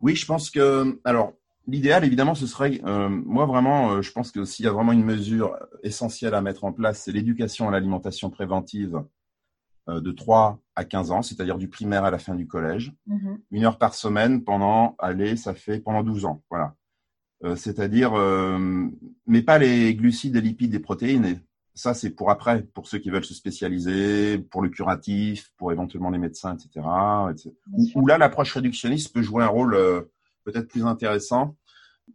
Oui, 0.00 0.16
je 0.16 0.26
pense 0.26 0.50
que, 0.50 1.00
alors, 1.04 1.32
l'idéal, 1.66 2.04
évidemment, 2.04 2.34
ce 2.34 2.46
serait, 2.46 2.80
moi 2.82 3.46
vraiment, 3.46 4.02
je 4.02 4.10
pense 4.10 4.32
que 4.32 4.44
s'il 4.44 4.64
y 4.64 4.68
a 4.68 4.72
vraiment 4.72 4.90
une 4.90 5.04
mesure 5.04 5.56
essentielle 5.84 6.34
à 6.34 6.40
mettre 6.40 6.64
en 6.64 6.72
place, 6.72 7.02
c'est 7.02 7.12
l'éducation 7.12 7.68
à 7.68 7.70
l'alimentation 7.70 8.28
préventive 8.28 9.00
de 9.86 10.10
3 10.10 10.58
à 10.74 10.84
15 10.84 11.12
ans, 11.12 11.22
c'est-à-dire 11.22 11.56
du 11.56 11.68
primaire 11.68 12.02
à 12.02 12.10
la 12.10 12.18
fin 12.18 12.34
du 12.34 12.48
collège. 12.48 12.92
Mm-hmm. 13.08 13.38
Une 13.52 13.64
heure 13.64 13.78
par 13.78 13.94
semaine 13.94 14.42
pendant, 14.42 14.96
allez, 14.98 15.36
ça 15.36 15.54
fait 15.54 15.78
pendant 15.78 16.02
12 16.02 16.24
ans. 16.24 16.42
Voilà. 16.50 16.74
c'est-à-dire, 17.54 18.14
mais 19.28 19.42
pas 19.42 19.58
les 19.58 19.94
glucides, 19.94 20.34
les 20.34 20.40
lipides, 20.40 20.72
les 20.72 20.80
protéines, 20.80 21.40
ça, 21.74 21.94
c'est 21.94 22.10
pour 22.10 22.30
après, 22.30 22.62
pour 22.74 22.86
ceux 22.86 22.98
qui 22.98 23.10
veulent 23.10 23.24
se 23.24 23.34
spécialiser, 23.34 24.38
pour 24.38 24.62
le 24.62 24.68
curatif, 24.68 25.52
pour 25.56 25.72
éventuellement 25.72 26.10
les 26.10 26.18
médecins, 26.18 26.54
etc. 26.54 26.86
Où, 27.94 28.06
là, 28.06 28.18
l'approche 28.18 28.52
réductionniste 28.52 29.12
peut 29.14 29.22
jouer 29.22 29.42
un 29.42 29.48
rôle 29.48 29.74
euh, 29.74 30.02
peut-être 30.44 30.68
plus 30.68 30.84
intéressant. 30.84 31.56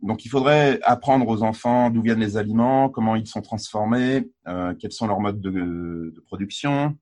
Donc, 0.04 0.26
il 0.26 0.30
faudrait 0.30 0.80
apprendre 0.84 1.28
aux 1.28 1.42
enfants 1.42 1.90
d'où 1.90 2.04
viennent 2.04 2.20
les 2.20 2.38
aliments, 2.38 2.90
comment 2.90 3.16
ils 3.16 3.26
sont 3.26 3.42
transformés, 3.42 4.30
euh, 4.48 4.76
quels 4.80 4.92
sont 4.92 5.08
leurs 5.08 5.20
modes 5.20 5.42
de, 5.42 5.50
de 5.50 6.24
production, 6.28 6.96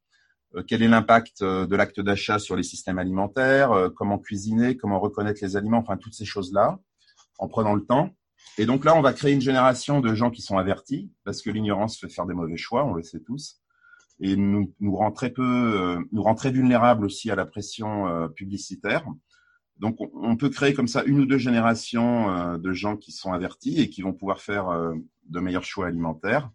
euh, 0.56 0.64
quel 0.66 0.82
est 0.82 0.88
l'impact 0.88 1.44
de 1.44 1.76
l'acte 1.76 2.00
d'achat 2.00 2.40
sur 2.40 2.56
les 2.56 2.64
systèmes 2.64 3.00
alimentaires, 3.00 3.90
comment 3.98 4.18
cuisiner, 4.18 4.78
comment 4.78 5.00
reconnaître 5.00 5.40
les 5.42 5.58
aliments, 5.58 5.80
enfin 5.80 5.98
toutes 5.98 6.14
ces 6.14 6.26
choses-là, 6.26 6.80
en 7.38 7.50
prenant 7.50 7.74
le 7.74 7.84
temps. 7.84 8.12
Et 8.58 8.66
donc 8.66 8.86
là, 8.86 8.96
on 8.96 9.02
va 9.02 9.14
créer 9.14 9.34
une 9.34 9.42
génération 9.42 10.00
de 10.00 10.14
gens 10.16 10.32
qui 10.32 10.42
sont 10.42 10.58
avertis, 10.58 11.12
parce 11.24 11.42
que 11.42 11.50
l'ignorance 11.50 12.00
fait 12.00 12.10
faire 12.10 12.26
des 12.26 12.34
mauvais 12.34 12.58
choix, 12.58 12.86
on 12.86 12.94
le 12.94 13.04
sait 13.04 13.20
tous, 13.20 13.62
et 14.20 14.36
nous, 14.36 14.74
nous 14.80 14.96
rend 14.96 15.12
très 15.12 15.30
peu, 15.30 15.44
euh, 15.44 16.00
nous 16.12 16.24
rend 16.24 16.36
très 16.36 16.52
vulnérables 16.52 17.06
aussi 17.06 17.30
à 17.32 17.36
la 17.36 17.46
pression 17.46 18.08
euh, 18.08 18.28
publicitaire. 18.28 19.06
Donc 19.78 19.98
on, 20.00 20.38
peut 20.38 20.48
créer 20.48 20.74
comme 20.74 20.88
ça 20.88 21.04
une 21.04 21.20
ou 21.20 21.26
deux 21.26 21.38
générations 21.38 22.30
euh, 22.30 22.58
de 22.58 22.72
gens 22.72 22.96
qui 22.96 23.12
sont 23.12 23.34
avertis 23.34 23.82
et 23.82 23.90
qui 23.90 24.02
vont 24.02 24.14
pouvoir 24.14 24.40
faire 24.40 24.68
de 25.28 25.40
meilleurs 25.42 25.66
choix 25.66 25.88
alimentaires. 25.88 26.50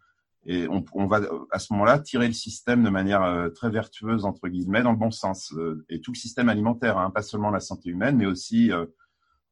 Et 0.47 0.67
on, 0.69 0.83
on 0.95 1.07
va 1.07 1.21
à 1.51 1.59
ce 1.59 1.71
moment-là 1.75 1.99
tirer 1.99 2.29
le 2.29 2.33
système 2.33 2.83
de 2.83 2.89
manière 2.89 3.51
très 3.55 3.69
vertueuse 3.69 4.25
entre 4.25 4.49
guillemets 4.49 4.83
dans 4.83 4.93
le 4.93 4.97
bon 4.97 5.11
sens 5.11 5.55
et 5.91 6.01
tout 6.01 6.13
le 6.13 6.17
système 6.17 6.49
alimentaire, 6.49 6.97
hein, 6.97 7.11
pas 7.11 7.21
seulement 7.21 7.51
la 7.51 7.61
santé 7.61 7.91
humaine, 7.91 8.17
mais 8.17 8.25
aussi 8.25 8.71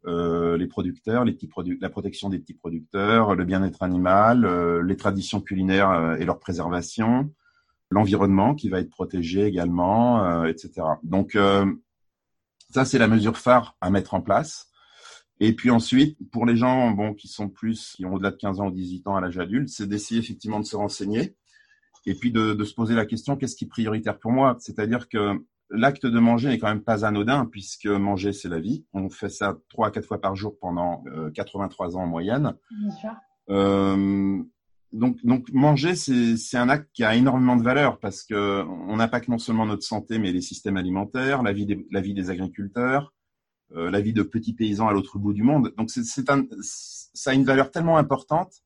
euh, 0.07 0.57
les 0.57 0.69
producteurs, 0.69 1.25
les 1.25 1.33
petits 1.33 1.51
la 1.81 1.91
protection 1.91 2.29
des 2.29 2.39
petits 2.39 2.55
producteurs, 2.55 3.35
le 3.35 3.45
bien-être 3.45 3.83
animal, 3.83 4.45
euh, 4.45 4.83
les 4.83 4.97
traditions 4.97 5.41
culinaires 5.41 5.91
euh, 5.91 6.17
et 6.17 6.25
leur 6.25 6.39
préservation, 6.39 7.33
l'environnement 7.91 8.55
qui 8.55 8.69
va 8.69 8.81
être 8.81 8.91
protégé 8.91 9.45
également, 9.47 10.45
etc. 10.45 10.87
Donc 11.03 11.39
ça 12.71 12.85
c'est 12.85 12.99
la 12.99 13.09
mesure 13.09 13.39
phare 13.39 13.77
à 13.81 13.91
mettre 13.91 14.13
en 14.13 14.21
place. 14.21 14.71
Et 15.41 15.55
puis 15.55 15.71
ensuite, 15.71 16.19
pour 16.31 16.45
les 16.45 16.57
gens 16.57 16.91
bon 16.91 17.15
qui 17.15 17.29
sont 17.29 17.49
plus, 17.49 17.95
qui 17.97 18.05
ont 18.05 18.15
au-delà 18.15 18.31
de 18.31 18.37
15 18.37 18.61
ans 18.61 18.67
ou 18.69 18.71
18 18.71 19.07
ans 19.07 19.17
à 19.17 19.23
l'âge 19.23 19.39
adulte, 19.39 19.71
c'est 19.71 19.89
d'essayer 19.89 20.21
effectivement 20.21 20.61
de 20.61 20.67
se 20.67 20.77
renseigner 20.77 21.35
et 22.05 22.15
puis 22.15 22.31
de, 22.31 22.53
de 22.53 22.65
se 22.65 22.75
poser 22.75 22.95
la 22.95 23.07
question 23.07 23.37
qu'est-ce 23.37 23.57
qui 23.57 23.65
est 23.65 23.69
prioritaire 23.69 24.19
pour 24.19 24.33
moi? 24.33 24.57
C'est-à-dire 24.61 25.09
que 25.09 25.43
l'acte 25.71 26.07
de 26.07 26.19
manger 26.19 26.49
n'est 26.49 26.59
quand 26.59 26.69
même 26.69 26.83
pas 26.83 27.05
anodin 27.05 27.47
puisque 27.47 27.87
manger 27.87 28.33
c'est 28.33 28.49
la 28.49 28.61
vie. 28.61 28.85
On 28.93 29.11
fait 29.11 29.29
ça 29.29 29.57
trois 29.69 29.89
à 29.89 29.91
quatre 29.91 30.07
fois 30.07 30.21
par 30.21 30.37
jour 30.37 30.57
pendant 30.61 31.05
83 31.35 31.95
euh, 31.95 31.99
ans 31.99 32.03
en 32.03 32.07
moyenne. 32.07 32.55
Bien 32.71 32.91
sûr. 32.91 33.11
Euh, 33.51 34.39
donc, 34.93 35.19
donc 35.25 35.51
manger 35.53 35.95
c'est 35.95 36.57
un 36.57 36.69
acte 36.69 36.89
qui 36.95 37.05
a 37.05 37.15
énormément 37.15 37.57
de 37.57 37.63
valeur 37.63 37.99
parce 37.99 38.23
que 38.23 38.65
on 38.89 39.01
impacte 39.01 39.29
non 39.29 39.39
seulement 39.39 39.67
notre 39.67 39.83
santé 39.83 40.19
mais 40.19 40.33
les 40.33 40.41
systèmes 40.41 40.77
alimentaires, 40.77 41.43
la 41.43 41.53
vie 41.53 41.67
des, 41.67 41.87
la 41.91 42.01
vie 42.01 42.15
des 42.15 42.31
agriculteurs, 42.31 43.13
euh, 43.77 43.91
la 43.91 44.01
vie 44.01 44.15
de 44.15 44.23
petits 44.23 44.55
paysans 44.55 44.89
à 44.89 44.93
l'autre 44.93 45.19
bout 45.19 45.35
du 45.35 45.43
monde. 45.43 45.75
Donc 45.77 45.91
c'est 45.91 46.31
un 46.31 46.47
ça 46.63 47.33
a 47.33 47.35
une 47.35 47.45
valeur 47.45 47.71
tellement 47.71 47.99
importante 47.99 48.63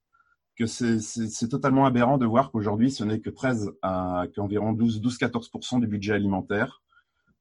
que 0.57 0.67
c'est 0.67 1.49
totalement 1.49 1.87
aberrant 1.87 2.19
de 2.19 2.27
voir 2.27 2.51
qu'aujourd'hui, 2.51 2.91
ce 2.91 3.05
n'est 3.05 3.21
que 3.21 3.31
13 3.31 3.73
à 3.83 4.27
qu'environ 4.35 4.75
12-14% 4.75 5.81
du 5.81 5.87
budget 5.87 6.13
alimentaire, 6.13 6.82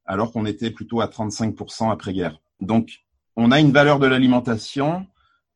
alors 0.05 0.31
qu'on 0.31 0.45
était 0.45 0.71
plutôt 0.71 1.01
à 1.01 1.07
35% 1.07 1.91
après-guerre. 1.91 2.39
Donc, 2.59 3.01
on 3.35 3.51
a 3.51 3.59
une 3.59 3.71
valeur 3.71 3.99
de 3.99 4.07
l'alimentation 4.07 5.05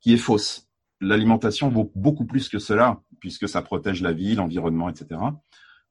qui 0.01 0.13
est 0.13 0.17
fausse. 0.17 0.67
L'alimentation 1.01 1.69
vaut 1.69 1.91
beaucoup 1.95 2.25
plus 2.25 2.49
que 2.49 2.59
cela, 2.59 3.01
puisque 3.19 3.49
ça 3.49 3.61
protège 3.61 4.01
la 4.01 4.13
vie, 4.13 4.35
l'environnement, 4.35 4.89
etc. 4.89 5.19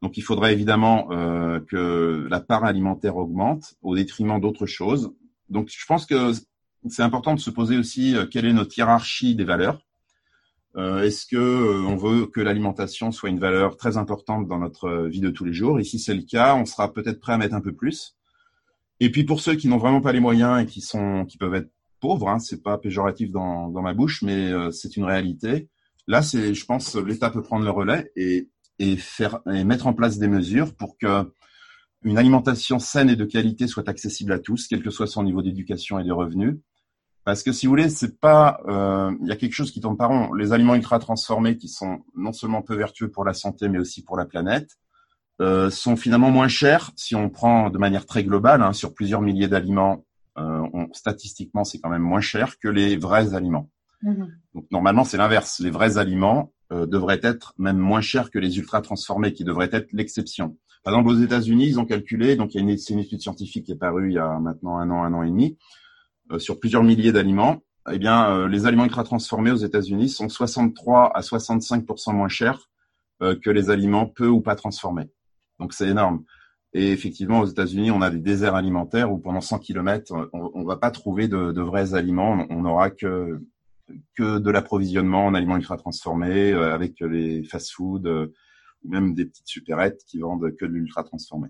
Donc, 0.03 0.17
il 0.17 0.23
faudrait 0.23 0.53
évidemment 0.53 1.09
euh, 1.12 1.61
que 1.61 2.27
la 2.31 2.40
part 2.40 2.64
alimentaire 2.64 3.17
augmente 3.17 3.75
au 3.83 3.95
détriment 3.95 4.40
d'autres 4.40 4.67
choses. 4.67 5.14
Donc, 5.49 5.69
je 5.71 5.87
pense 5.87 6.07
que 6.07 6.33
c'est 6.88 7.03
important 7.03 7.35
de 7.35 7.40
se 7.40 7.51
poser 7.51 7.79
aussi 7.79 8.17
euh, 8.17 8.27
quelle 8.27 8.45
est 8.45 8.53
notre 8.53 8.77
hiérarchie 8.77 9.35
des 9.35 9.45
valeurs. 9.45 9.81
Euh, 10.77 11.03
Est-ce 11.03 11.27
que 11.27 11.85
on 11.87 11.97
veut 11.97 12.27
que 12.27 12.40
l'alimentation 12.40 13.12
soit 13.12 13.31
une 13.31 13.38
valeur 13.38 13.77
très 13.77 13.97
importante 13.97 14.49
dans 14.49 14.59
notre 14.59 15.07
vie 15.07 15.21
de 15.21 15.31
tous 15.31 15.45
les 15.45 15.53
jours? 15.53 15.79
Et 15.79 15.85
si 15.85 15.99
c'est 15.99 16.14
le 16.14 16.23
cas, 16.23 16.55
on 16.55 16.67
sera 16.67 16.93
peut-être 16.93 17.21
prêt 17.21 17.33
à 17.33 17.38
mettre 17.38 17.55
un 17.55 17.61
peu 17.61 17.73
plus. 17.73 18.17
Et 19.00 19.11
puis 19.11 19.24
pour 19.24 19.40
ceux 19.40 19.54
qui 19.54 19.68
n'ont 19.68 19.78
vraiment 19.78 20.00
pas 20.00 20.12
les 20.12 20.20
moyens 20.20 20.62
et 20.62 20.66
qui 20.66 20.80
sont, 20.80 21.24
qui 21.26 21.37
peuvent 21.37 21.54
être 21.54 21.70
pauvres, 22.00 22.28
hein, 22.28 22.38
c'est 22.38 22.62
pas 22.62 22.78
péjoratif 22.78 23.30
dans, 23.30 23.68
dans 23.68 23.83
ma 23.83 23.94
bouche, 23.94 24.22
mais 24.22 24.52
euh, 24.52 24.70
c'est 24.70 24.96
une 24.96 25.04
réalité. 25.04 25.68
Là, 26.07 26.22
c'est, 26.22 26.54
je 26.54 26.64
pense, 26.66 26.94
l'État 26.96 27.30
peut 27.30 27.42
prendre 27.42 27.64
le 27.64 27.70
relais 27.70 28.12
et, 28.16 28.48
et 28.78 28.96
faire 28.96 29.40
et 29.52 29.64
mettre 29.64 29.87
en 29.87 29.94
place 29.94 30.18
des 30.18 30.28
mesures 30.28 30.74
pour 30.74 30.98
que 30.98 31.33
une 32.02 32.18
alimentation 32.18 32.78
saine 32.78 33.09
et 33.09 33.16
de 33.16 33.24
qualité 33.24 33.66
soit 33.66 33.88
accessible 33.88 34.33
à 34.33 34.38
tous, 34.38 34.68
quel 34.68 34.83
que 34.83 34.90
soit 34.90 35.07
son 35.07 35.22
niveau 35.22 35.40
d'éducation 35.40 35.98
et 35.98 36.04
de 36.04 36.12
revenus, 36.12 36.59
parce 37.24 37.42
que 37.42 37.52
si 37.52 37.66
vous 37.66 37.70
voulez, 37.70 37.88
c'est 37.88 38.20
pas, 38.20 38.61
euh, 38.68 39.11
il 39.22 39.28
y 39.28 39.33
a 39.33 39.37
quelque 39.37 39.54
chose 39.54 39.72
qui 39.72 39.80
tombe 39.80 39.96
par 39.96 40.11
rond. 40.11 40.35
Les 40.35 40.52
aliments 40.52 40.74
ultra 40.74 40.98
transformés, 40.98 41.57
qui 41.57 41.68
sont 41.68 42.04
non 42.14 42.33
seulement 42.33 42.61
peu 42.61 42.76
vertueux 42.76 43.11
pour 43.11 43.24
la 43.24 43.33
santé, 43.33 43.68
mais 43.68 43.78
aussi 43.78 44.04
pour 44.04 44.18
la 44.18 44.26
planète, 44.26 44.76
euh, 45.40 45.70
sont 45.70 45.97
finalement 45.97 46.31
moins 46.31 46.49
chers 46.49 46.90
si 46.97 47.14
on 47.14 47.29
prend 47.29 47.70
de 47.70 47.79
manière 47.79 48.07
très 48.07 48.25
globale 48.25 48.62
hein, 48.62 48.73
sur 48.73 48.94
plusieurs 48.94 49.20
milliers 49.20 49.49
d'aliments. 49.49 50.05
Euh, 50.37 50.62
statistiquement, 50.92 51.64
c'est 51.64 51.79
quand 51.79 51.90
même 51.90 52.03
moins 52.03 52.20
cher 52.20 52.59
que 52.59 52.68
les 52.68 52.97
vrais 52.97 53.35
aliments. 53.35 53.70
Mmh. 54.03 54.25
Donc 54.55 54.66
normalement, 54.70 55.05
c'est 55.05 55.16
l'inverse. 55.16 55.61
Les 55.61 55.70
vrais 55.70 55.97
aliments 55.97 56.53
euh, 56.73 56.87
devraient 56.87 57.20
être 57.23 57.55
même 57.59 57.79
moins 57.79 58.01
chers 58.01 58.31
que 58.31 58.38
les 58.38 58.59
ultra 58.59 58.81
transformés, 58.81 59.33
qui 59.33 59.44
devraient 59.44 59.70
être 59.73 59.92
l'exception. 59.92 60.57
Par 60.83 60.92
exemple, 60.92 61.11
aux 61.11 61.23
États-Unis, 61.23 61.66
ils 61.68 61.81
ont 61.81 61.87
calculé, 61.87 62.37
donc 62.37 62.55
il 62.55 62.59
y 62.59 62.61
a 62.61 62.62
une, 62.62 62.77
une 62.90 62.99
étude 62.99 63.20
scientifique 63.20 63.66
qui 63.66 63.73
est 63.73 63.77
parue 63.77 64.11
il 64.11 64.14
y 64.14 64.18
a 64.18 64.38
maintenant 64.40 64.77
un 64.79 64.90
an, 64.90 65.03
un 65.03 65.14
an 65.14 65.23
et 65.23 65.31
demi 65.31 65.57
euh, 66.33 66.38
sur 66.38 66.59
plusieurs 66.59 66.83
milliers 66.83 67.12
d'aliments, 67.12 67.62
eh 67.92 67.99
bien, 67.99 68.31
euh, 68.31 68.49
les 68.49 68.64
aliments 68.64 68.85
ultra 68.85 69.05
transformés 69.05 69.51
aux 69.51 69.57
États-Unis 69.57 70.09
sont 70.09 70.31
63 70.31 71.14
à 71.14 71.20
65 71.20 71.85
moins 72.09 72.29
chers 72.29 72.70
euh, 73.23 73.37
que 73.37 73.51
les 73.51 73.68
aliments 73.68 74.07
peu 74.07 74.27
ou 74.27 74.40
pas 74.40 74.57
transformés. 74.57 75.11
Donc 75.64 75.72
c'est 75.72 75.88
énorme. 75.88 76.24
Et 76.74 76.92
effectivement, 76.92 77.40
aux 77.40 77.46
États-Unis, 77.46 77.90
on 77.90 78.03
a 78.03 78.11
des 78.11 78.18
déserts 78.18 78.55
alimentaires 78.55 79.11
où 79.11 79.16
pendant 79.16 79.40
100 79.40 79.61
km, 79.61 80.29
on 80.35 80.61
ne 80.61 80.66
va 80.66 80.77
pas 80.77 80.90
trouver 80.90 81.27
de, 81.27 81.59
vrais 81.62 81.94
aliments. 81.94 82.44
On 82.50 82.61
n'aura 82.61 82.90
que 82.90 83.40
que 84.14 84.38
de 84.38 84.50
l'approvisionnement 84.50 85.24
en 85.24 85.33
aliments 85.33 85.57
ultra 85.57 85.79
transformés 85.79 86.53
avec 86.53 87.00
les 87.00 87.44
fast-foods 87.44 88.29
ou 88.85 88.90
même 88.90 89.14
des 89.14 89.24
petites 89.24 89.48
supérettes 89.48 90.03
qui 90.07 90.18
vendent 90.18 90.55
que 90.55 90.66
de 90.66 90.70
l'ultra 90.70 91.03
transformé. 91.03 91.48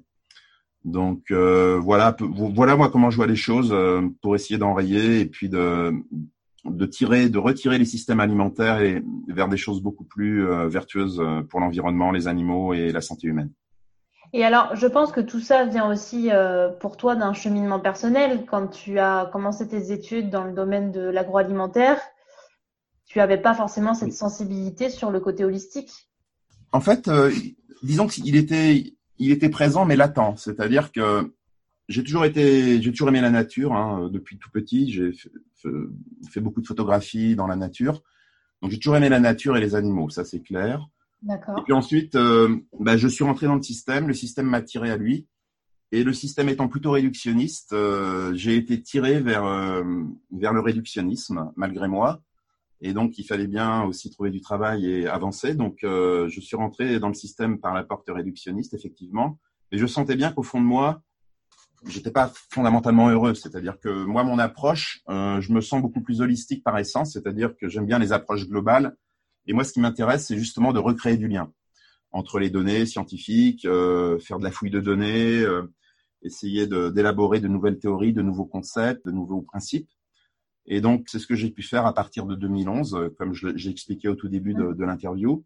Donc 0.85 1.33
euh, 1.33 1.81
voilà, 1.83 2.16
voilà 2.20 2.77
moi 2.77 2.88
comment 2.88 3.11
je 3.11 3.16
vois 3.16 3.27
les 3.27 3.35
choses 3.35 3.72
euh, 3.72 4.09
pour 4.22 4.37
essayer 4.37 4.59
d'enrayer 4.59 5.18
et 5.22 5.27
puis 5.27 5.48
de, 5.48 5.92
de 6.64 6.87
tirer, 6.87 7.29
de 7.29 7.38
retirer 7.38 7.79
les 7.79 7.85
systèmes 7.85 8.20
alimentaires 8.20 8.81
et 8.81 9.03
vers 9.27 9.48
des 9.48 9.57
choses 9.57 9.83
beaucoup 9.83 10.05
plus 10.05 10.46
euh, 10.46 10.68
vertueuses 10.68 11.20
pour 11.50 11.59
l'environnement, 11.59 12.12
les 12.12 12.29
animaux 12.29 12.74
et 12.74 12.92
la 12.92 13.00
santé 13.00 13.27
humaine. 13.27 13.50
Et 14.37 14.44
alors, 14.44 14.75
je 14.75 14.88
pense 14.88 15.12
que 15.12 15.20
tout 15.20 15.38
ça 15.38 15.64
vient 15.64 15.88
aussi 15.88 16.29
pour 16.81 16.97
toi 16.97 17.14
d'un 17.14 17.33
cheminement 17.33 17.79
personnel. 17.79 18.44
Quand 18.47 18.66
tu 18.66 18.99
as 18.99 19.31
commencé 19.33 19.68
tes 19.68 19.92
études 19.92 20.29
dans 20.29 20.42
le 20.42 20.53
domaine 20.53 20.90
de 20.90 21.03
l'agroalimentaire, 21.03 22.01
tu 23.07 23.20
n'avais 23.20 23.38
pas 23.38 23.55
forcément 23.55 23.94
cette 23.94 24.12
sensibilité 24.12 24.90
sur 24.90 25.12
le 25.12 25.20
côté 25.20 25.44
holistique. 25.44 26.09
En 26.73 26.81
fait, 26.81 27.09
disons 27.85 28.09
qu'il 28.09 28.35
était, 28.35 28.97
il 29.18 29.31
était 29.31 29.51
présent 29.51 29.85
mais 29.85 29.94
latent. 29.94 30.37
C'est-à-dire 30.37 30.90
que 30.90 31.33
j'ai 31.88 32.03
toujours 32.03 32.25
été, 32.25 32.83
j'ai 32.83 32.90
toujours 32.90 33.11
aimé 33.11 33.20
la 33.20 33.31
nature 33.31 33.73
hein, 33.73 34.09
depuis 34.12 34.37
tout 34.38 34.51
petit. 34.51 34.90
J'ai 34.90 35.12
fait, 36.29 36.40
beaucoup 36.40 36.61
de 36.61 36.66
photographies 36.66 37.37
dans 37.37 37.47
la 37.47 37.55
nature, 37.55 38.03
donc 38.62 38.73
j'ai 38.73 38.79
toujours 38.79 38.97
aimé 38.97 39.09
la 39.09 39.20
nature 39.20 39.57
et 39.57 39.61
les 39.61 39.77
animaux, 39.77 40.11
ça 40.11 40.25
c'est 40.25 40.40
clair. 40.40 40.88
D'accord. 41.24 41.58
Et 41.58 41.62
puis 41.62 41.72
ensuite, 41.72 42.14
euh, 42.14 42.56
bah, 42.78 42.96
je 42.96 43.08
suis 43.08 43.24
rentré 43.24 43.46
dans 43.46 43.56
le 43.56 43.62
système. 43.62 44.06
Le 44.06 44.14
système 44.14 44.46
m'a 44.46 44.62
tiré 44.62 44.90
à 44.90 44.96
lui. 44.96 45.26
Et 45.94 46.02
le 46.02 46.12
système 46.12 46.48
étant 46.48 46.66
plutôt 46.66 46.90
réductionniste, 46.90 47.72
euh, 47.72 48.32
j'ai 48.34 48.56
été 48.56 48.82
tiré 48.82 49.20
vers 49.20 49.44
euh, 49.44 49.84
vers 50.32 50.52
le 50.52 50.58
réductionnisme 50.58 51.52
malgré 51.54 51.87
moi. 51.87 52.20
Et 52.80 52.92
donc, 52.92 53.16
il 53.16 53.24
fallait 53.24 53.46
bien 53.46 53.84
aussi 53.84 54.10
trouver 54.10 54.30
du 54.30 54.40
travail 54.40 54.90
et 54.90 55.06
avancer. 55.06 55.54
Donc, 55.54 55.84
euh, 55.84 56.28
je 56.28 56.40
suis 56.40 56.56
rentré 56.56 56.98
dans 56.98 57.06
le 57.06 57.14
système 57.14 57.60
par 57.60 57.74
la 57.74 57.84
porte 57.84 58.08
réductionniste, 58.08 58.74
effectivement. 58.74 59.38
Mais 59.70 59.78
je 59.78 59.87
sentais 59.87 60.16
bien 60.16 60.32
qu'au 60.32 60.42
fond 60.42 60.60
de 60.60 60.66
moi, 60.66 61.00
j'étais 61.87 62.10
pas 62.10 62.32
fondamentalement 62.50 63.08
heureux. 63.08 63.34
C'est-à-dire 63.34 63.78
que 63.78 64.04
moi, 64.04 64.24
mon 64.24 64.40
approche, 64.40 65.00
je 65.08 65.52
me 65.52 65.60
sens 65.60 65.80
beaucoup 65.80 66.02
plus 66.02 66.20
holistique 66.20 66.64
par 66.64 66.76
essence. 66.76 67.12
C'est-à-dire 67.12 67.56
que 67.56 67.68
j'aime 67.68 67.87
bien 67.87 68.00
les 68.00 68.12
approches 68.12 68.48
globales. 68.48 68.96
Et 69.46 69.52
moi, 69.52 69.64
ce 69.64 69.72
qui 69.72 69.80
m'intéresse, 69.80 70.26
c'est 70.26 70.38
justement 70.38 70.72
de 70.72 70.78
recréer 70.78 71.16
du 71.16 71.28
lien 71.28 71.52
entre 72.12 72.38
les 72.38 72.48
données 72.48 72.87
scientifiques, 72.87 73.64
euh, 73.64 74.18
faire 74.20 74.38
de 74.38 74.44
la 74.44 74.52
fouille 74.52 74.70
de 74.70 74.80
données, 74.80 75.40
euh, 75.40 75.62
essayer 76.22 76.66
d'élaborer 76.66 77.40
de, 77.40 77.48
nouvelles 77.48 77.78
théories, 77.78 78.12
de 78.12 78.22
nouveaux 78.22 78.46
concepts, 78.46 79.04
de 79.04 79.11
nouveaux 79.11 79.42
principes. 79.42 79.88
Et 80.66 80.80
donc, 80.80 81.04
c'est 81.09 81.18
ce 81.18 81.26
que 81.26 81.35
j'ai 81.35 81.50
pu 81.50 81.62
faire 81.62 81.87
à 81.87 81.92
partir 81.92 82.24
de 82.26 82.35
2011, 82.35 82.94
euh, 82.94 83.14
comme 83.18 83.35
j'ai 83.35 83.70
expliqué 83.70 84.09
au 84.09 84.14
tout 84.14 84.28
début 84.28 84.54
de, 84.54 84.85
l'interview, 84.85 85.44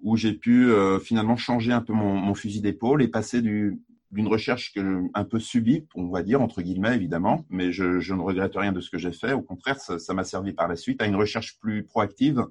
où 0.00 0.16
j'ai 0.16 0.32
pu 0.32 0.70
euh, 0.70 0.98
finalement 0.98 1.36
changer 1.36 1.72
un 1.72 1.80
peu 1.80 1.92
mon, 1.92 2.14
mon 2.16 2.34
fusil 2.34 2.60
d'épaule 2.60 3.02
et 3.02 3.08
passer 3.08 3.42
du, 3.42 3.80
d'une 4.10 4.26
recherche 4.26 4.72
que 4.72 5.02
un 5.14 5.24
peu 5.24 5.38
subie, 5.38 5.86
on 5.94 6.08
va 6.08 6.22
dire 6.22 6.42
entre 6.42 6.62
guillemets 6.62 6.94
évidemment, 6.94 7.46
mais 7.48 7.72
je, 7.72 8.00
je 8.00 8.14
ne 8.14 8.20
regrette 8.20 8.56
rien 8.56 8.72
de 8.72 8.80
ce 8.80 8.90
que 8.90 8.98
j'ai 8.98 9.12
fait. 9.12 9.32
Au 9.32 9.42
contraire, 9.42 9.78
ça 9.78 10.14
m'a 10.14 10.24
servi 10.24 10.52
par 10.52 10.68
la 10.68 10.76
suite 10.76 11.00
à 11.00 11.06
une 11.06 11.16
recherche 11.16 11.58
plus 11.60 11.84
proactive, 11.84 12.44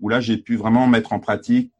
où 0.00 0.08
là 0.08 0.20
j'ai 0.20 0.38
pu 0.38 0.56
vraiment 0.56 0.86
mettre 0.86 1.12
en 1.12 1.20
pratique 1.20 1.72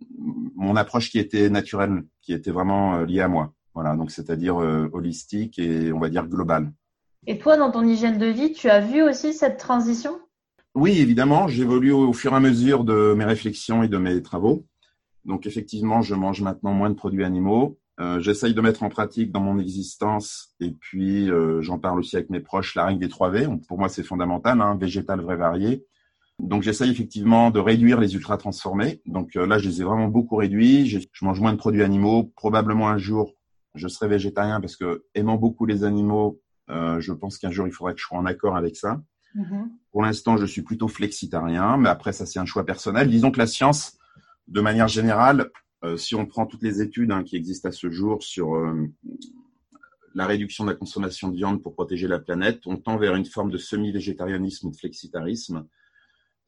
mon 0.57 0.76
approche 0.76 1.11
qui 1.11 1.18
était 1.18 1.50
naturelle, 1.50 2.04
qui 2.20 2.33
était 2.33 2.50
vraiment 2.50 2.96
euh, 2.96 3.07
liée 3.07 3.20
à 3.20 3.28
moi. 3.28 3.52
Voilà, 3.74 3.94
donc 3.94 4.11
c'est-à-dire 4.11 4.57
holistique 4.57 5.57
et 5.61 5.92
on 5.92 6.00
va 6.00 6.09
dire 6.09 6.26
globale. 6.26 6.72
Et 7.28 7.38
toi, 7.38 7.57
dans 7.57 7.70
ton 7.70 7.87
hygiène 7.87 8.18
de 8.18 8.26
vie, 8.26 8.52
tu 8.52 8.68
as 8.70 8.81
vu 8.81 9.02
aussi 9.02 9.35
cette 9.35 9.59
transition? 9.59 10.18
Oui, 10.74 10.98
évidemment. 10.98 11.48
J'évolue 11.48 11.92
au, 11.92 12.12
fur 12.12 12.33
et 12.33 12.37
à 12.37 12.40
mesure 12.40 12.85
de 12.85 13.14
mes 13.16 13.24
réflexions 13.24 13.83
et 13.83 13.88
de 13.88 13.98
mes 13.98 14.22
travaux. 14.22 14.64
Donc, 15.24 15.46
effectivement, 15.46 16.02
je 16.02 16.14
mange 16.14 16.40
maintenant 16.40 16.72
moins 16.72 16.88
de 16.88 16.94
produits 16.94 17.24
animaux. 17.24 17.78
Euh, 18.00 18.20
J'essaye 18.20 18.54
de 18.54 18.61
mettre 18.61 18.83
en 18.83 18.88
pratique 18.88 19.33
dans 19.33 19.40
mon 19.40 19.59
existence, 19.59 20.54
et 20.61 20.70
puis 20.70 21.28
euh, 21.31 21.61
j'en 21.62 21.81
parle 21.81 21.98
aussi 21.98 22.14
avec 22.14 22.31
mes 22.31 22.38
proches, 22.38 22.76
la 22.76 22.87
règle 22.87 23.00
des 23.00 23.09
3 23.09 23.31
V. 23.31 23.48
Pour 23.66 23.78
moi, 23.78 23.88
c'est 23.88 24.04
fondamental, 24.04 24.61
hein, 24.61 24.76
végétal, 24.81 25.20
vrai, 25.20 25.37
varié. 25.37 25.85
Donc, 26.38 26.62
j'essaye 26.62 26.90
effectivement 26.90 27.51
de 27.51 27.59
réduire 27.59 27.98
les 28.01 28.14
ultra 28.14 28.37
transformés. 28.37 29.03
Donc 29.07 29.35
euh, 29.37 29.46
là, 29.46 29.59
je 29.59 29.68
les 29.68 29.81
ai 29.81 29.85
vraiment 29.85 30.09
beaucoup 30.09 30.37
réduits. 30.37 30.87
Je, 30.87 31.01
je 31.12 31.24
mange 31.24 31.40
moins 31.40 31.53
de 31.53 31.59
produits 31.59 31.83
animaux. 31.83 32.33
Probablement 32.37 32.88
un 32.88 32.98
jour, 32.98 33.35
je 33.74 33.88
serai 33.88 34.09
végétarien 34.09 34.61
parce 34.61 34.77
que 34.77 35.05
aimant 35.14 35.37
beaucoup 35.37 35.66
les 35.66 35.83
animaux, 35.83 36.40
euh, 36.70 37.01
je 37.01 37.12
pense 37.12 37.38
qu'un 37.38 37.51
jour, 37.51 37.66
il 37.66 37.72
faudrait 37.72 37.94
que 37.94 38.01
je 38.01 38.07
sois 38.07 38.18
en 38.18 38.27
accord 38.27 38.57
avec 38.57 38.77
ça. 38.77 39.03
Mm-hmm. 39.35 39.68
Pour 39.90 40.03
l'instant, 40.03 40.37
je 40.37 40.46
suis 40.46 40.62
plutôt 40.62 40.87
flexitarien, 40.87 41.77
mais 41.77 41.88
après, 41.88 42.12
ça, 42.12 42.24
c'est 42.24 42.38
un 42.38 42.46
choix 42.46 42.64
personnel. 42.64 43.09
Disons 43.09 43.31
que 43.33 43.38
la 43.38 43.46
science, 43.46 43.98
de 44.46 44.61
manière 44.61 44.88
générale, 44.88 45.51
euh, 45.85 45.96
si 45.96 46.14
on 46.14 46.24
prend 46.24 46.46
toutes 46.46 46.62
les 46.62 46.81
études 46.81 47.11
hein, 47.11 47.24
qui 47.24 47.37
existent 47.37 47.68
à 47.68 47.72
ce 47.72 47.90
jour 47.90 48.22
sur 48.22 48.55
la 50.14 50.27
réduction 50.27 50.64
de 50.64 50.70
la 50.70 50.77
consommation 50.77 51.29
de 51.29 51.37
viande 51.37 51.62
pour 51.62 51.74
protéger 51.74 52.09
la 52.09 52.18
planète, 52.18 52.61
on 52.66 52.77
tend 52.77 52.96
vers 52.96 53.14
une 53.14 53.24
forme 53.24 53.51
de 53.51 53.59
semi-végétarianisme 53.59 54.68
ou 54.68 54.70
de 54.70 54.77
flexitarisme 54.77 55.66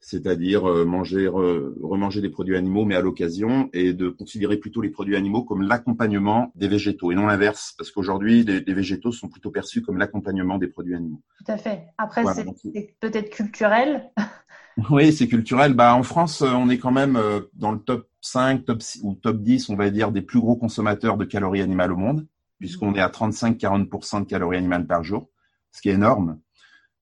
c'est-à-dire 0.01 0.67
euh, 0.67 0.83
manger, 0.83 1.27
remanger 1.27 2.21
des 2.21 2.29
produits 2.29 2.57
animaux, 2.57 2.85
mais 2.85 2.95
à 2.95 3.01
l'occasion, 3.01 3.69
et 3.71 3.93
de 3.93 4.09
considérer 4.09 4.57
plutôt 4.57 4.81
les 4.81 4.89
produits 4.89 5.15
animaux 5.15 5.43
comme 5.43 5.61
l'accompagnement 5.61 6.51
des 6.55 6.67
végétaux, 6.67 7.11
et 7.11 7.15
non 7.15 7.27
l'inverse, 7.27 7.75
parce 7.77 7.91
qu'aujourd'hui, 7.91 8.43
les, 8.43 8.73
végétaux 8.73 9.11
sont 9.11 9.29
plutôt 9.29 9.51
perçus 9.51 9.81
comme 9.83 9.97
l'accompagnement 9.97 10.57
des 10.57 10.67
produits 10.67 10.95
animaux. 10.95 11.21
Tout 11.37 11.51
à 11.51 11.57
fait. 11.57 11.85
Après, 11.97 12.23
c'est 12.33 12.95
peut-être 12.99 13.29
culturel. 13.29 14.11
oui, 14.89 15.13
c'est 15.13 15.27
culturel. 15.27 15.73
Bah, 15.73 15.95
en 15.95 16.03
France, 16.03 16.41
on 16.41 16.69
est 16.69 16.79
quand 16.79 16.91
même 16.91 17.15
euh, 17.15 17.41
dans 17.53 17.71
le 17.71 17.79
top 17.79 18.09
5 18.21 18.65
top 18.65 18.81
ou 19.03 19.13
top 19.13 19.41
10, 19.41 19.69
on 19.69 19.75
va 19.75 19.89
dire, 19.91 20.11
des 20.11 20.21
plus 20.21 20.39
gros 20.39 20.55
consommateurs 20.55 21.17
de 21.17 21.25
calories 21.25 21.61
animales 21.61 21.91
au 21.91 21.97
monde, 21.97 22.27
puisqu'on 22.59 22.95
est 22.95 23.01
à 23.01 23.09
35-40% 23.09 24.21
de 24.21 24.25
calories 24.25 24.57
animales 24.57 24.87
par 24.87 25.03
jour, 25.03 25.29
ce 25.71 25.81
qui 25.81 25.89
est 25.89 25.93
énorme 25.93 26.39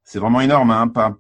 c'est 0.10 0.18
vraiment 0.18 0.42
énorme. 0.42 0.72
Hein, 0.72 0.88
par, 0.88 1.20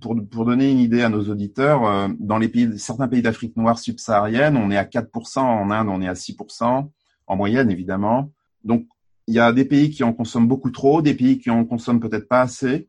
pour, 0.00 0.16
pour, 0.30 0.44
donner 0.46 0.70
une 0.70 0.78
idée 0.78 1.02
à 1.02 1.10
nos 1.10 1.28
auditeurs, 1.28 1.84
euh, 1.84 2.08
dans 2.18 2.38
les 2.38 2.48
pays, 2.48 2.78
certains 2.78 3.06
pays 3.06 3.20
d'Afrique 3.20 3.58
noire 3.58 3.78
subsaharienne, 3.78 4.56
on 4.56 4.70
est 4.70 4.78
à 4.78 4.84
4%, 4.84 5.40
en 5.40 5.70
Inde, 5.70 5.88
on 5.90 6.00
est 6.00 6.08
à 6.08 6.14
6%, 6.14 6.88
en 7.26 7.36
moyenne 7.36 7.70
évidemment. 7.70 8.32
Donc, 8.64 8.86
il 9.26 9.34
y 9.34 9.38
a 9.38 9.52
des 9.52 9.66
pays 9.66 9.90
qui 9.90 10.02
en 10.02 10.14
consomment 10.14 10.48
beaucoup 10.48 10.70
trop, 10.70 11.02
des 11.02 11.12
pays 11.12 11.40
qui 11.40 11.50
en 11.50 11.66
consomment 11.66 12.00
peut-être 12.00 12.26
pas 12.26 12.40
assez. 12.40 12.88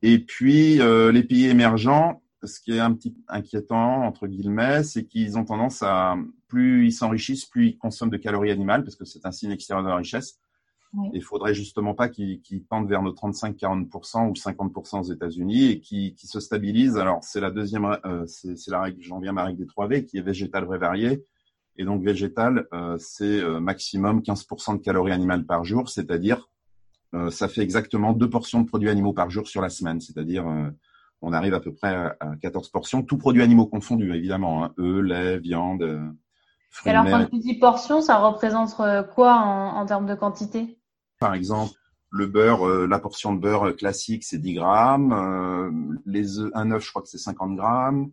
Et 0.00 0.18
puis, 0.18 0.80
euh, 0.80 1.12
les 1.12 1.24
pays 1.24 1.44
émergents, 1.44 2.22
ce 2.42 2.58
qui 2.58 2.72
est 2.72 2.80
un 2.80 2.94
petit 2.94 3.14
inquiétant, 3.28 4.06
entre 4.06 4.26
guillemets, 4.26 4.82
c'est 4.82 5.04
qu'ils 5.04 5.36
ont 5.36 5.44
tendance 5.44 5.82
à, 5.82 6.16
plus 6.48 6.86
ils 6.86 6.92
s'enrichissent, 6.92 7.44
plus 7.44 7.66
ils 7.66 7.76
consomment 7.76 8.10
de 8.10 8.16
calories 8.16 8.50
animales, 8.50 8.82
parce 8.82 8.96
que 8.96 9.04
c'est 9.04 9.26
un 9.26 9.32
signe 9.32 9.50
extérieur 9.50 9.84
de 9.84 9.90
la 9.90 9.96
richesse. 9.96 10.38
Il 11.12 11.22
faudrait 11.22 11.54
justement 11.54 11.94
pas 11.94 12.08
qu'ils 12.08 12.64
tendent 12.68 12.88
vers 12.88 13.02
nos 13.02 13.12
35-40% 13.12 14.28
ou 14.28 14.32
50% 14.32 15.00
aux 15.00 15.12
États-Unis 15.12 15.64
et 15.66 15.80
qui 15.80 16.14
se 16.16 16.40
stabilisent. 16.40 16.96
Alors 16.96 17.18
c'est 17.22 17.40
la 17.40 17.50
deuxième, 17.50 17.84
euh, 18.04 18.24
c'est 18.26 18.70
la 18.70 18.82
règle, 18.82 19.02
j'en 19.02 19.18
viens 19.20 19.30
à 19.30 19.34
ma 19.34 19.44
règle 19.44 19.58
des 19.58 19.66
3 19.66 19.88
V, 19.88 20.04
qui 20.04 20.18
est 20.18 20.22
végétal 20.22 20.64
vrai 20.64 20.78
varié. 20.78 21.24
Et 21.76 21.84
donc 21.84 22.02
végétal, 22.02 22.66
euh, 22.72 22.96
c'est 22.98 23.40
euh, 23.40 23.58
maximum 23.60 24.20
15% 24.20 24.78
de 24.78 24.82
calories 24.82 25.12
animales 25.12 25.44
par 25.44 25.64
jour, 25.64 25.88
c'est-à-dire 25.88 26.48
euh, 27.14 27.30
ça 27.30 27.48
fait 27.48 27.62
exactement 27.62 28.12
deux 28.12 28.30
portions 28.30 28.60
de 28.60 28.66
produits 28.66 28.90
animaux 28.90 29.12
par 29.12 29.30
jour 29.30 29.48
sur 29.48 29.60
la 29.60 29.68
semaine, 29.68 30.00
c'est-à-dire 30.00 30.46
on 31.20 31.32
arrive 31.32 31.54
à 31.54 31.60
peu 31.60 31.72
près 31.72 31.94
à, 31.94 32.16
14 32.42 32.68
portions, 32.68 33.02
tous 33.02 33.18
produits 33.18 33.42
animaux 33.42 33.66
confondus 33.66 34.14
évidemment, 34.14 34.64
hein, 34.64 34.74
œufs, 34.78 35.02
lait, 35.02 35.38
viande. 35.38 36.14
Fruits 36.70 36.92
alors 36.92 37.08
quand 37.08 37.26
tu 37.26 37.38
dis 37.38 37.54
portions, 37.54 38.00
ça 38.00 38.18
représente 38.18 38.74
quoi 39.14 39.34
en, 39.34 39.76
en 39.76 39.86
termes 39.86 40.06
de 40.06 40.14
quantité? 40.14 40.78
Par 41.18 41.34
exemple, 41.34 41.74
le 42.10 42.26
beurre, 42.26 42.66
euh, 42.66 42.86
la 42.86 43.00
portion 43.00 43.34
de 43.34 43.40
beurre 43.40 43.74
classique, 43.74 44.24
c'est 44.24 44.38
10 44.38 44.54
grammes. 44.54 45.12
Euh, 45.12 45.98
les 46.06 46.38
œufs, 46.38 46.50
un 46.54 46.70
œuf, 46.70 46.84
je 46.84 46.90
crois 46.90 47.02
que 47.02 47.08
c'est 47.08 47.18
50 47.18 47.56
grammes. 47.56 48.10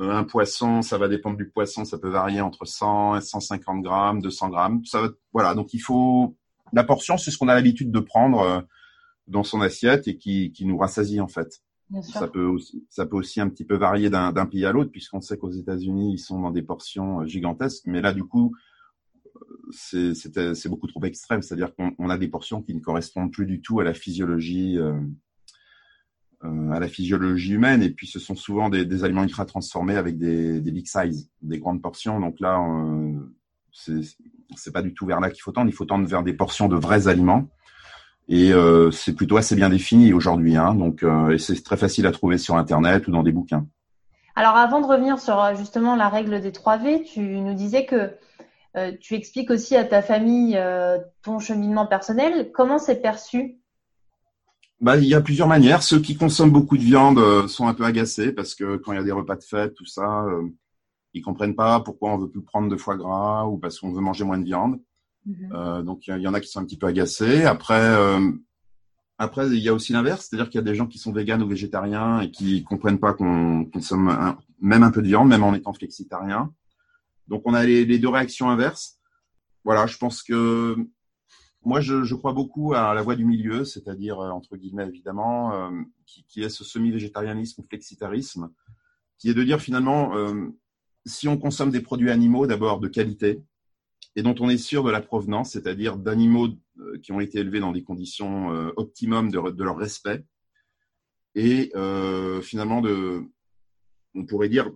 Euh, 0.00 0.10
un 0.10 0.24
poisson, 0.24 0.82
ça 0.82 0.98
va 0.98 1.08
dépendre 1.08 1.36
du 1.36 1.48
poisson, 1.48 1.84
ça 1.84 1.98
peut 1.98 2.08
varier 2.08 2.40
entre 2.40 2.64
100 2.64 3.16
et 3.16 3.20
150 3.20 3.82
grammes, 3.82 4.20
200 4.22 4.48
grammes. 4.48 4.84
Ça 4.84 5.08
voilà, 5.32 5.54
donc 5.54 5.72
il 5.72 5.80
faut 5.80 6.36
la 6.72 6.84
portion, 6.84 7.16
c'est 7.16 7.30
ce 7.30 7.38
qu'on 7.38 7.48
a 7.48 7.54
l'habitude 7.54 7.90
de 7.90 8.00
prendre 8.00 8.64
dans 9.26 9.44
son 9.44 9.60
assiette 9.60 10.06
et 10.06 10.16
qui, 10.16 10.52
qui 10.52 10.66
nous 10.66 10.76
rassasie 10.76 11.20
en 11.20 11.28
fait. 11.28 11.62
Ça 12.02 12.28
peut 12.28 12.44
aussi, 12.44 12.84
ça 12.90 13.06
peut 13.06 13.16
aussi 13.16 13.40
un 13.40 13.48
petit 13.48 13.64
peu 13.64 13.76
varier 13.76 14.10
d'un 14.10 14.46
pays 14.46 14.66
à 14.66 14.72
l'autre, 14.72 14.90
puisqu'on 14.90 15.22
sait 15.22 15.38
qu'aux 15.38 15.50
États-Unis 15.50 16.12
ils 16.12 16.18
sont 16.18 16.40
dans 16.40 16.50
des 16.50 16.62
portions 16.62 17.24
gigantesques, 17.24 17.84
mais 17.86 18.02
là 18.02 18.12
du 18.12 18.24
coup 18.24 18.54
c'est 19.70 20.68
beaucoup 20.68 20.86
trop 20.86 21.04
extrême. 21.04 21.42
C'est-à-dire 21.42 21.74
qu'on 21.74 22.10
a 22.10 22.18
des 22.18 22.28
portions 22.28 22.62
qui 22.62 22.74
ne 22.74 22.80
correspondent 22.80 23.32
plus 23.32 23.46
du 23.46 23.60
tout 23.60 23.80
à 23.80 23.84
la 23.84 23.94
physiologie, 23.94 24.78
euh, 24.78 24.98
euh, 26.44 26.70
à 26.70 26.78
la 26.78 26.86
physiologie 26.86 27.54
humaine. 27.54 27.82
Et 27.82 27.90
puis, 27.90 28.06
ce 28.06 28.20
sont 28.20 28.36
souvent 28.36 28.68
des, 28.68 29.02
aliments 29.02 29.24
ultra 29.24 29.44
transformés 29.44 29.96
avec 29.96 30.18
des, 30.18 30.60
big 30.60 30.86
size, 30.86 31.28
des 31.42 31.58
grandes 31.58 31.82
portions. 31.82 32.20
Donc 32.20 32.38
là, 32.38 32.60
euh, 32.60 34.04
c'est 34.54 34.72
pas 34.72 34.82
du 34.82 34.94
tout 34.94 35.04
vers 35.04 35.18
là 35.18 35.30
qu'il 35.30 35.42
faut 35.42 35.50
tendre. 35.50 35.68
Il 35.68 35.74
faut 35.74 35.84
tendre 35.84 36.06
vers 36.06 36.22
des 36.22 36.32
portions 36.32 36.68
de 36.68 36.76
vrais 36.76 37.08
aliments. 37.08 37.48
Et 38.28 38.52
euh, 38.52 38.92
c'est 38.92 39.14
plutôt 39.14 39.36
assez 39.36 39.56
bien 39.56 39.68
défini 39.68 40.12
aujourd'hui. 40.12 40.56
Hein. 40.56 40.74
Donc, 40.74 41.04
c'est 41.38 41.60
très 41.64 41.76
facile 41.76 42.06
à 42.06 42.12
trouver 42.12 42.38
sur 42.38 42.56
Internet 42.56 43.08
ou 43.08 43.10
dans 43.10 43.24
des 43.24 43.32
bouquins. 43.32 43.66
Alors, 44.36 44.54
avant 44.54 44.80
de 44.80 44.86
revenir 44.86 45.18
sur 45.18 45.42
justement 45.56 45.96
la 45.96 46.08
règle 46.08 46.40
des 46.40 46.52
3 46.52 46.76
V, 46.76 47.02
tu 47.02 47.20
nous 47.20 47.54
disais 47.54 47.84
que 47.84 48.12
euh, 48.78 48.92
tu 49.00 49.14
expliques 49.14 49.50
aussi 49.50 49.76
à 49.76 49.84
ta 49.84 50.02
famille 50.02 50.56
euh, 50.56 50.98
ton 51.22 51.38
cheminement 51.38 51.86
personnel. 51.86 52.52
Comment 52.52 52.78
c'est 52.78 53.02
perçu? 53.02 53.58
Bah, 54.80 54.96
il 54.96 55.04
y 55.04 55.14
a 55.14 55.20
plusieurs 55.20 55.48
manières. 55.48 55.82
Ceux 55.82 56.00
qui 56.00 56.16
consomment 56.16 56.52
beaucoup 56.52 56.76
de 56.76 56.82
viande 56.82 57.18
euh, 57.18 57.48
sont 57.48 57.66
un 57.66 57.74
peu 57.74 57.84
agacés 57.84 58.32
parce 58.32 58.54
que 58.54 58.76
quand 58.76 58.92
il 58.92 58.96
y 58.96 59.00
a 59.00 59.04
des 59.04 59.12
repas 59.12 59.36
de 59.36 59.42
fête, 59.42 59.74
tout 59.74 59.86
ça, 59.86 60.24
ils 61.14 61.22
comprennent 61.22 61.56
pas 61.56 61.80
pourquoi 61.80 62.12
on 62.12 62.18
veut 62.18 62.30
plus 62.30 62.42
prendre 62.42 62.68
de 62.68 62.76
foie 62.76 62.96
gras 62.96 63.46
ou 63.46 63.58
parce 63.58 63.80
qu'on 63.80 63.92
veut 63.92 64.00
manger 64.00 64.24
moins 64.24 64.38
de 64.38 64.44
viande. 64.44 64.80
Mhm. 65.26 65.82
donc 65.82 66.06
il 66.06 66.16
y, 66.20 66.28
en 66.28 66.32
a 66.32 66.40
qui 66.40 66.48
sont 66.48 66.60
un 66.60 66.64
petit 66.64 66.78
peu 66.78 66.86
agacés. 66.86 67.44
Après, 67.44 67.96
après 69.18 69.48
il 69.48 69.58
y 69.58 69.68
a 69.68 69.74
aussi 69.74 69.92
l'inverse, 69.92 70.28
c'est-à-dire 70.28 70.48
qu'il 70.48 70.60
y 70.60 70.62
a 70.62 70.64
des 70.64 70.76
gens 70.76 70.86
qui 70.86 70.98
sont 70.98 71.12
véganes 71.12 71.42
ou 71.42 71.48
végétariens 71.48 72.20
et 72.20 72.30
qui 72.30 72.62
comprennent 72.62 73.00
pas 73.00 73.14
qu'on 73.14 73.64
consomme 73.64 74.36
même 74.60 74.84
un 74.84 74.92
peu 74.92 75.02
de 75.02 75.08
viande, 75.08 75.28
même 75.28 75.42
en 75.42 75.54
étant 75.54 75.72
flexitarien. 75.72 76.52
Donc 77.28 77.42
on 77.44 77.54
a 77.54 77.64
les, 77.64 77.98
deux 77.98 78.08
réactions 78.08 78.48
inverses. 78.50 78.98
Voilà, 79.64 79.86
je 79.86 79.96
pense 79.98 80.22
que 80.22 80.76
moi 81.62 81.80
je, 81.80 82.14
crois 82.14 82.32
beaucoup 82.32 82.74
à 82.74 82.94
la 82.94 83.02
voie 83.02 83.16
du 83.16 83.24
milieu, 83.24 83.64
c'est-à-dire 83.64 84.20
euh, 84.20 84.30
entre 84.30 84.56
guillemets 84.56 84.86
évidemment, 84.86 85.52
euh, 85.54 85.70
qui, 86.06 86.42
est 86.42 86.48
ce 86.48 86.64
semi-végétarianisme 86.64 87.62
flexitarisme, 87.68 88.50
qui 89.18 89.28
est 89.28 89.34
de 89.34 89.44
dire 89.44 89.60
finalement 89.60 90.16
euh, 90.16 90.48
si 91.04 91.28
on 91.28 91.36
consomme 91.36 91.70
des 91.70 91.80
produits 91.80 92.10
animaux 92.10 92.46
d'abord 92.46 92.80
de 92.80 92.88
qualité 92.88 93.42
et 94.16 94.22
dont 94.22 94.34
on 94.40 94.48
est 94.48 94.58
sûr 94.58 94.82
de 94.82 94.90
la 94.90 95.00
provenance, 95.00 95.52
c'est-à-dire 95.52 95.96
d'animaux 95.96 96.48
qui 97.02 97.12
ont 97.12 97.20
été 97.20 97.40
élevés 97.40 97.60
dans 97.60 97.72
des 97.72 97.82
conditions 97.82 98.48
optimum 98.76 99.30
de, 99.30 99.50
de, 99.50 99.64
leur 99.64 99.76
respect, 99.76 100.24
et 101.34 101.72
finalement 102.42 102.80
de, 102.80 103.28
on 104.18 104.24
pourrait 104.24 104.48
dire, 104.48 104.70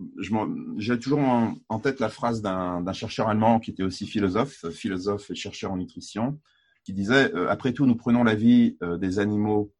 j'ai 0.77 0.97
toujours 0.97 1.19
en, 1.19 1.79
tête 1.79 1.99
la 1.99 2.09
phrase 2.09 2.41
d'un 2.41 2.93
chercheur 2.93 3.27
allemand 3.27 3.59
qui 3.59 3.71
était 3.71 3.83
aussi 3.83 4.07
philosophe, 4.07 4.69
philosophe 4.69 5.29
et 5.29 5.35
chercheur 5.35 5.71
en 5.73 5.77
nutrition, 5.77 6.39
qui 6.85 6.93
disait 6.93 7.33
euh, 7.33 7.49
après 7.49 7.73
tout, 7.73 7.85
nous 7.85 7.95
prenons 7.95 8.23
la 8.23 8.35
vie 8.35 8.77
euh, 8.81 8.97
des 8.97 9.19
animaux 9.19 9.73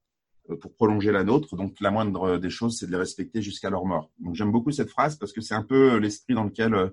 euh, 0.49 0.57
pour 0.57 0.73
prolonger 0.75 1.11
la 1.11 1.23
nôtre, 1.23 1.55
donc 1.55 1.79
la 1.79 1.91
moindre 1.91 2.37
des 2.37 2.49
choses, 2.49 2.77
c'est 2.77 2.87
de 2.87 2.91
les 2.91 2.97
respecter 2.97 3.41
jusqu'à 3.41 3.69
leur 3.69 3.85
mort. 3.85 4.11
Donc 4.19 4.35
j'aime 4.35 4.51
beaucoup 4.51 4.71
cette 4.71 4.89
phrase 4.89 5.15
parce 5.15 5.31
que 5.31 5.41
c'est 5.41 5.55
un 5.55 5.63
peu 5.63 5.97
l'esprit 5.97 6.33
dans 6.33 6.43
lequel 6.43 6.91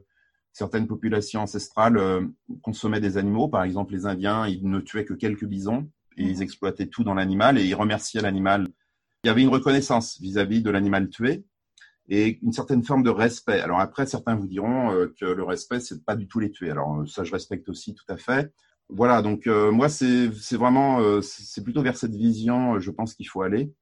certaines 0.53 0.87
populations 0.87 1.41
ancestrales 1.41 2.29
consommaient 2.63 3.01
des 3.01 3.17
animaux. 3.17 3.49
Par 3.49 3.65
exemple, 3.65 3.95
les 3.95 4.07
Indiens, 4.07 4.47
ils 4.47 4.69
ne 4.69 4.81
tuaient 4.81 5.05
que 5.05 5.15
quelques 5.15 5.45
bisons 5.45 5.91
et 6.17 6.25
ils 6.25 6.43
exploitaient 6.43 6.87
tout 6.87 7.05
dans 7.05 7.15
l'animal 7.15 7.59
et 7.59 7.65
ils 7.65 7.75
remerciaient 7.75 8.21
l'animal. 8.21 8.69
Il 9.23 9.29
y 9.29 9.31
avait 9.31 9.43
une 9.43 9.49
reconnaissance 9.49 10.21
vis 10.21 10.39
à 10.39 10.45
-vis 10.45 10.63
de 10.63 10.71
l'animal 10.71 11.09
tué, 11.09 11.45
et 12.11 12.41
une 12.43 12.53
certaine 12.53 12.83
forme 12.83 13.05
de 13.05 13.11
respect. 13.11 13.61
Alors 13.61 13.79
après, 13.79 14.05
certains 14.05 14.35
vous 14.35 14.49
diront 14.49 14.91
euh, 14.91 15.15
que 15.19 15.25
le 15.25 15.45
respect, 15.45 15.79
c'est 15.79 16.05
pas 16.05 16.17
du 16.17 16.27
tout 16.27 16.41
les 16.41 16.51
tuer. 16.51 16.71
Alors 16.71 17.01
euh, 17.01 17.07
ça, 17.07 17.23
je 17.23 17.33
respecte 17.33 17.69
aussi 17.69 17.95
tout 17.95 18.05
à 18.09 18.17
fait. 18.17 18.53
Voilà, 18.89 19.23
donc 19.23 19.47
euh, 19.47 19.71
moi, 19.71 19.89
c'est 19.89 20.29
vraiment, 20.57 21.23
c'est 21.23 21.63
plutôt 21.63 21.81
vers 21.81 21.97
cette 21.97 22.15
vision, 22.15 22.81
je 22.81 22.91
pense 22.91 23.15
qu'il 23.15 23.29
faut 23.29 23.43
aller, 23.43 23.73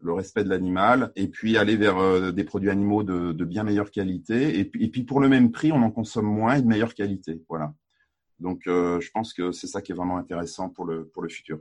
le 0.00 0.14
respect 0.14 0.42
de 0.42 0.48
l'animal, 0.48 1.12
et 1.16 1.28
puis 1.28 1.58
aller 1.58 1.76
vers 1.76 2.32
des 2.32 2.44
produits 2.44 2.70
animaux 2.70 3.02
de, 3.02 3.44
bien 3.44 3.62
meilleure 3.62 3.90
qualité. 3.90 4.58
Et 4.58 4.60
et 4.60 4.88
puis 4.88 5.02
pour 5.04 5.20
le 5.20 5.28
même 5.28 5.52
prix, 5.52 5.70
on 5.70 5.82
en 5.82 5.90
consomme 5.90 6.24
moins 6.24 6.54
et 6.54 6.62
de 6.62 6.66
meilleure 6.66 6.94
qualité. 6.94 7.42
Voilà. 7.50 7.74
Donc 8.38 8.62
je 8.64 9.10
pense 9.10 9.34
que 9.34 9.52
c'est 9.52 9.66
ça 9.66 9.82
qui 9.82 9.92
est 9.92 9.94
vraiment 9.94 10.16
intéressant 10.16 10.70
pour 10.70 10.86
le, 10.86 11.04
pour 11.08 11.22
le 11.22 11.28
futur. 11.28 11.60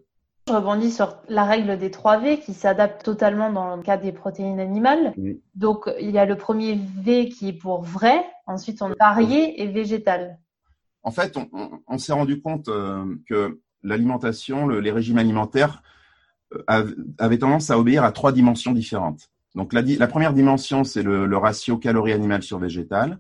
Je 0.50 0.54
rebondis 0.56 0.92
sur 0.92 1.16
la 1.28 1.46
règle 1.46 1.78
des 1.78 1.92
3 1.92 2.18
V 2.22 2.40
qui 2.40 2.56
s'adapte 2.56 3.06
totalement 3.06 3.52
dans 3.52 3.76
le 3.76 3.84
cas 3.84 3.98
des 3.98 4.12
protéines 4.12 4.60
animales. 4.60 5.14
Donc, 5.54 5.88
il 6.00 6.10
y 6.10 6.18
a 6.18 6.26
le 6.26 6.38
premier 6.38 6.80
V 7.04 7.30
qui 7.30 7.50
est 7.50 7.54
pour 7.54 7.84
vrai, 7.84 8.26
ensuite 8.48 8.82
on 8.82 8.92
varié 9.00 9.62
et 9.62 9.68
végétal. 9.68 10.40
En 11.04 11.12
fait, 11.12 11.38
on, 11.88 11.98
s'est 12.00 12.14
rendu 12.14 12.42
compte 12.42 12.68
euh, 12.68 13.06
que 13.28 13.60
l'alimentation, 13.84 14.68
les 14.68 14.90
régimes 14.90 15.20
alimentaires 15.20 15.84
euh, 16.72 16.96
avaient 17.20 17.38
tendance 17.38 17.70
à 17.70 17.78
obéir 17.78 18.04
à 18.04 18.12
trois 18.12 18.32
dimensions 18.32 18.72
différentes. 18.72 19.30
Donc, 19.54 19.72
la, 19.72 20.08
première 20.08 20.34
dimension, 20.34 20.84
c'est 20.84 21.04
le, 21.04 21.38
ratio 21.38 21.78
calories 21.78 22.14
animales 22.14 22.42
sur 22.42 22.58
végétal. 22.58 23.20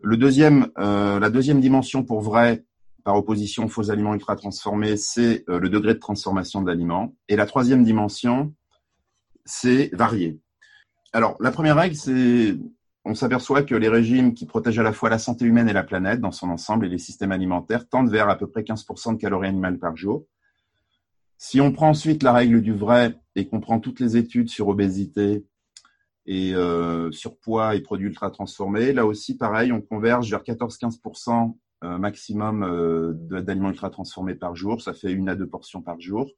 Le 0.00 0.16
deuxième, 0.16 0.68
euh, 0.78 1.20
la 1.20 1.28
deuxième 1.28 1.60
dimension 1.60 2.02
pour 2.02 2.22
vrai, 2.22 2.64
par 3.06 3.14
opposition 3.14 3.66
aux 3.66 3.68
faux 3.68 3.92
aliments 3.92 4.14
ultra 4.14 4.34
transformés, 4.34 4.96
c'est 4.96 5.44
euh, 5.48 5.60
le 5.60 5.68
degré 5.68 5.94
de 5.94 6.00
transformation 6.00 6.60
de 6.60 6.66
l'aliment. 6.66 7.14
Et 7.28 7.36
la 7.36 7.46
troisième 7.46 7.84
dimension, 7.84 8.52
c'est 9.44 9.94
varier. 9.94 10.40
Alors, 11.12 11.36
la 11.38 11.52
première 11.52 11.76
règle, 11.76 11.94
c'est 11.94 12.56
on 13.04 13.14
s'aperçoit 13.14 13.62
que 13.62 13.76
les 13.76 13.88
régimes 13.88 14.34
qui 14.34 14.44
protègent 14.44 14.80
à 14.80 14.82
la 14.82 14.92
fois 14.92 15.08
la 15.08 15.20
santé 15.20 15.44
humaine 15.44 15.68
et 15.68 15.72
la 15.72 15.84
planète 15.84 16.20
dans 16.20 16.32
son 16.32 16.50
ensemble 16.50 16.84
et 16.84 16.88
les 16.88 16.98
systèmes 16.98 17.30
alimentaires 17.30 17.88
tendent 17.88 18.10
vers 18.10 18.28
à 18.28 18.36
peu 18.36 18.48
près 18.48 18.62
15% 18.62 19.12
de 19.12 19.20
calories 19.20 19.46
animales 19.46 19.78
par 19.78 19.96
jour. 19.96 20.26
Si 21.38 21.60
on 21.60 21.70
prend 21.70 21.90
ensuite 21.90 22.24
la 22.24 22.32
règle 22.32 22.60
du 22.60 22.72
vrai 22.72 23.14
et 23.36 23.46
qu'on 23.46 23.60
prend 23.60 23.78
toutes 23.78 24.00
les 24.00 24.16
études 24.16 24.48
sur 24.48 24.66
obésité 24.66 25.46
et 26.26 26.54
euh, 26.56 27.12
surpoids 27.12 27.76
et 27.76 27.82
produits 27.82 28.08
ultra 28.08 28.32
transformés, 28.32 28.92
là 28.92 29.06
aussi 29.06 29.36
pareil, 29.36 29.70
on 29.70 29.80
converge 29.80 30.28
vers 30.28 30.42
14-15% 30.42 31.54
maximum 31.98 32.62
euh, 32.62 33.12
d'aliments 33.14 33.70
ultra 33.70 33.90
transformés 33.90 34.34
par 34.34 34.56
jour. 34.56 34.80
Ça 34.80 34.92
fait 34.92 35.12
une 35.12 35.28
à 35.28 35.34
deux 35.34 35.48
portions 35.48 35.82
par 35.82 36.00
jour. 36.00 36.30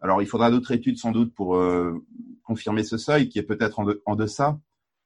Alors, 0.00 0.22
il 0.22 0.26
faudra 0.26 0.50
d'autres 0.50 0.72
études 0.72 0.98
sans 0.98 1.12
doute 1.12 1.34
pour 1.34 1.56
euh, 1.56 2.04
confirmer 2.44 2.84
ce 2.84 2.98
seuil 2.98 3.28
qui 3.28 3.38
est 3.38 3.42
peut-être 3.42 3.80
en, 4.04 4.16
deçà. 4.16 4.58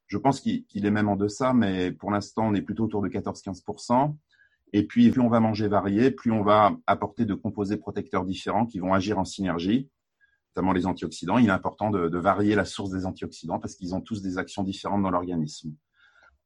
Je 0.07 0.17
pense 0.17 0.41
qu'il 0.41 0.85
est 0.85 0.91
même 0.91 1.07
en 1.07 1.15
deçà, 1.15 1.53
mais 1.53 1.91
pour 1.91 2.11
l'instant, 2.11 2.47
on 2.47 2.53
est 2.53 2.61
plutôt 2.61 2.85
autour 2.85 3.01
de 3.01 3.07
14-15%. 3.07 4.15
Et 4.73 4.85
puis, 4.85 5.09
plus 5.09 5.21
on 5.21 5.29
va 5.29 5.39
manger 5.39 5.67
varié, 5.67 6.11
plus 6.11 6.31
on 6.31 6.43
va 6.43 6.75
apporter 6.87 7.25
de 7.25 7.33
composés 7.33 7.77
protecteurs 7.77 8.25
différents 8.25 8.65
qui 8.65 8.79
vont 8.79 8.93
agir 8.93 9.17
en 9.17 9.25
synergie. 9.25 9.89
notamment 10.49 10.73
les 10.73 10.85
antioxydants, 10.85 11.37
il 11.37 11.47
est 11.47 11.51
important 11.51 11.89
de, 11.89 12.09
de 12.09 12.17
varier 12.17 12.55
la 12.55 12.65
source 12.65 12.91
des 12.91 13.05
antioxydants 13.05 13.59
parce 13.59 13.75
qu'ils 13.75 13.95
ont 13.95 14.01
tous 14.01 14.21
des 14.21 14.37
actions 14.37 14.63
différentes 14.63 15.03
dans 15.03 15.11
l'organisme. 15.11 15.73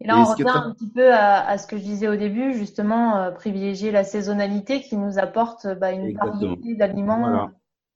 Et 0.01 0.07
là, 0.07 0.19
on 0.19 0.25
revient 0.25 0.43
un 0.47 0.73
petit 0.73 0.89
peu 0.89 1.13
à, 1.13 1.47
à, 1.47 1.57
ce 1.57 1.67
que 1.67 1.77
je 1.77 1.83
disais 1.83 2.07
au 2.07 2.15
début, 2.15 2.53
justement, 2.53 3.17
euh, 3.17 3.31
privilégier 3.31 3.91
la 3.91 4.03
saisonnalité 4.03 4.81
qui 4.81 4.97
nous 4.97 5.19
apporte 5.19 5.67
bah, 5.79 5.91
une 5.91 6.13
variété 6.17 6.75
d'aliments. 6.75 7.19
Voilà. 7.19 7.51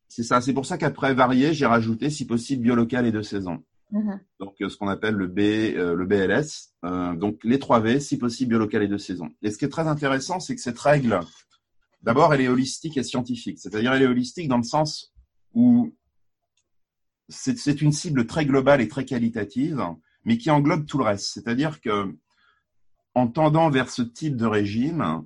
C'est 0.07 0.23
ça. 0.23 0.41
C'est 0.41 0.53
pour 0.53 0.65
ça 0.65 0.77
qu'après 0.77 1.13
varier, 1.13 1.53
j'ai 1.53 1.65
rajouté, 1.65 2.09
si 2.09 2.25
possible, 2.25 2.63
biolocal 2.63 3.05
et 3.05 3.11
de 3.11 3.21
saison. 3.21 3.63
Mhm. 3.91 4.19
Donc, 4.39 4.55
euh, 4.61 4.69
ce 4.69 4.77
qu'on 4.77 4.87
appelle 4.87 5.15
le 5.15 5.27
B, 5.27 5.39
euh, 5.39 5.95
le 5.95 6.05
BLS. 6.05 6.73
Euh, 6.85 7.15
donc, 7.15 7.39
les 7.43 7.59
trois 7.59 7.79
V, 7.79 7.99
si 7.99 8.17
possible, 8.17 8.49
biolocal 8.49 8.83
et 8.83 8.87
de 8.87 8.97
saison. 8.97 9.29
Et 9.41 9.51
ce 9.51 9.57
qui 9.57 9.65
est 9.65 9.69
très 9.69 9.87
intéressant, 9.87 10.39
c'est 10.39 10.55
que 10.55 10.61
cette 10.61 10.79
règle, 10.79 11.19
d'abord, 12.01 12.33
elle 12.33 12.41
est 12.41 12.47
holistique 12.47 12.97
et 12.97 13.03
scientifique. 13.03 13.59
C'est-à-dire, 13.59 13.93
elle 13.93 14.03
est 14.03 14.07
holistique 14.07 14.47
dans 14.47 14.57
le 14.57 14.63
sens 14.63 15.13
où 15.53 15.93
c'est 17.27 17.81
une 17.81 17.91
cible 17.91 18.25
très 18.25 18.45
globale 18.45 18.81
et 18.81 18.87
très 18.87 19.05
qualitative 19.05 19.83
mais 20.25 20.37
qui 20.37 20.49
englobe 20.51 20.85
tout 20.85 20.97
le 20.97 21.03
reste. 21.03 21.33
C'est-à-dire 21.33 21.81
que 21.81 22.15
en 23.15 23.27
tendant 23.27 23.69
vers 23.69 23.89
ce 23.89 24.01
type 24.01 24.35
de 24.35 24.45
régime, 24.45 25.23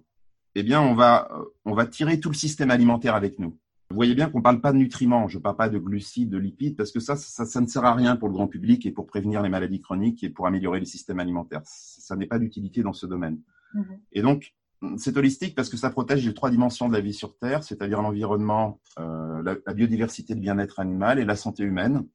eh 0.56 0.64
bien, 0.64 0.82
on 0.82 0.94
va, 0.94 1.30
on 1.66 1.74
va 1.74 1.86
tirer 1.86 2.20
tout 2.20 2.30
le 2.30 2.36
système 2.36 2.72
alimentaire 2.72 3.16
avec 3.16 3.40
nous. 3.40 3.58
Vous 3.90 3.96
voyez 3.96 4.16
bien 4.16 4.30
qu'on 4.30 4.40
ne 4.40 4.44
parle 4.44 4.62
pas 4.62 4.72
de 4.72 4.78
nutriments, 4.78 5.28
je 5.28 5.38
ne 5.38 5.44
parle 5.44 5.56
pas 5.56 5.70
de 5.70 5.78
glucides, 5.78 6.30
de 6.30 6.38
lipides, 6.38 6.76
parce 6.76 6.92
que 6.92 7.00
ça, 7.00 7.16
ça, 7.16 7.46
ça, 7.46 7.62
ne 7.62 7.68
sert 7.68 7.86
à 7.86 7.94
rien 7.94 8.16
pour 8.16 8.28
le 8.28 8.34
grand 8.34 8.48
public 8.48 8.86
et 8.86 8.92
pour 8.92 9.06
prévenir 9.06 9.42
les 9.44 9.50
maladies 9.50 9.82
chroniques 9.82 10.24
et 10.24 10.30
pour 10.30 10.48
améliorer 10.48 10.80
le 10.80 10.86
système 10.86 11.20
alimentaire. 11.20 11.62
Ça 11.66 12.16
n'est 12.16 12.26
pas 12.26 12.40
d'utilité 12.40 12.82
dans 12.82 12.94
ce 12.94 13.06
domaine. 13.06 13.40
Mmh. 13.76 13.82
Et 14.14 14.22
donc, 14.24 14.56
c'est 14.98 15.16
holistique 15.16 15.56
parce 15.56 15.70
que 15.70 15.78
ça 15.78 15.90
protège 15.90 16.26
les 16.26 16.34
trois 16.34 16.50
dimensions 16.50 16.88
de 16.88 16.94
la 16.94 17.02
vie 17.02 17.14
sur 17.14 17.38
Terre, 17.38 17.64
c'est-à-dire 17.64 18.02
l'environnement, 18.02 18.82
euh, 19.00 19.44
la, 19.44 19.56
la, 19.66 19.74
biodiversité, 19.74 20.34
le 20.34 20.40
bien-être 20.40 20.80
animal 20.80 21.20
et 21.20 21.26
la 21.26 21.36
santé 21.36 21.64
humaine. 21.64 22.06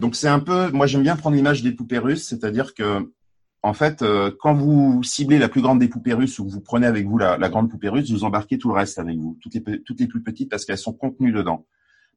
Donc 0.00 0.16
c'est 0.16 0.28
un 0.28 0.40
peu, 0.40 0.70
moi 0.70 0.86
j'aime 0.86 1.02
bien 1.02 1.16
prendre 1.16 1.36
l'image 1.36 1.62
des 1.62 1.72
poupées 1.72 1.98
russes, 1.98 2.26
c'est-à-dire 2.26 2.74
que 2.74 3.12
en 3.62 3.72
fait, 3.72 4.02
euh, 4.02 4.30
quand 4.40 4.52
vous 4.52 5.02
ciblez 5.02 5.38
la 5.38 5.48
plus 5.48 5.62
grande 5.62 5.78
des 5.78 5.88
poupées 5.88 6.12
russes 6.12 6.38
ou 6.38 6.46
vous 6.46 6.60
prenez 6.60 6.86
avec 6.86 7.06
vous 7.06 7.16
la, 7.16 7.38
grande 7.48 7.70
poupée 7.70 7.88
russe, 7.88 8.10
vous 8.10 8.24
embarquez 8.24 8.58
tout 8.58 8.68
le 8.68 8.74
reste 8.74 8.98
avec 8.98 9.16
vous, 9.16 9.38
toutes 9.40 9.54
les, 9.54 9.82
toutes 9.82 10.00
les 10.00 10.06
plus 10.06 10.22
petites 10.22 10.50
parce 10.50 10.66
qu'elles 10.66 10.76
sont 10.76 10.92
contenues 10.92 11.32
dedans. 11.32 11.64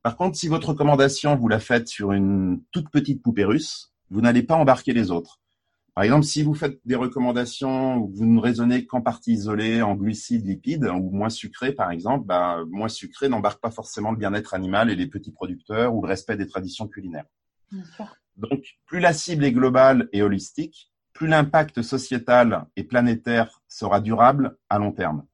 Par 0.04 0.18
contre, 0.18 0.38
si 0.38 0.50
votre 0.50 0.70
recommandation, 0.70 1.38
vous 1.38 1.48
la 1.48 1.60
faites 1.60 1.88
sur 1.88 2.12
une 2.12 2.62
toute 2.72 2.90
petite 2.90 3.24
poupée 3.24 3.46
russe, 3.46 3.94
vous 4.10 4.20
n'allez 4.20 4.44
pas 4.44 4.56
embarquer 4.56 4.92
les 4.92 5.10
autres. 5.10 5.40
Par 5.96 6.04
exemple, 6.04 6.26
si 6.26 6.44
vous 6.44 6.54
faites 6.54 6.80
des 6.86 6.96
recommandations 6.96 7.96
où 7.98 8.12
vous 8.14 8.26
ne 8.26 8.40
raisonnez 8.40 8.86
qu'en 8.86 9.02
partie 9.02 9.32
isolée, 9.32 9.82
en 9.82 9.96
glucides, 9.96 10.46
lipides, 10.46 10.86
ou 10.86 11.10
moins 11.12 11.30
sucré, 11.30 11.72
par 11.72 11.92
exemple, 11.92 12.28
bah, 12.28 12.60
moins 12.70 12.88
sucré 12.88 13.30
n'embarque 13.30 13.62
pas 13.62 13.72
forcément 13.72 14.12
le 14.12 14.18
bien-être 14.18 14.54
animal 14.54 14.92
et 14.92 14.96
les 14.96 15.08
petits 15.08 15.32
producteurs 15.32 15.96
ou 15.96 16.02
le 16.02 16.08
respect 16.08 16.38
des 16.38 16.46
traditions 16.46 16.88
culinaires. 16.88 17.26
Donc, 18.38 18.78
plus 18.86 19.00
la 19.00 19.14
cible 19.14 19.44
est 19.44 19.52
globale 19.52 20.10
et 20.14 20.22
holistique, 20.22 20.92
plus 21.14 21.28
l'impact 21.28 21.82
sociétal 21.82 22.68
et 22.76 22.84
planétaire 22.84 23.62
sera 23.68 24.00
durable 24.00 24.58
à 24.70 24.78
long 24.78 24.92
terme. 24.92 25.26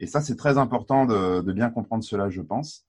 Et 0.00 0.06
ça, 0.06 0.20
c'est 0.20 0.34
très 0.34 0.58
important 0.58 1.06
de, 1.06 1.52
bien 1.52 1.70
comprendre 1.70 2.02
cela, 2.02 2.28
je 2.28 2.42
pense. 2.42 2.84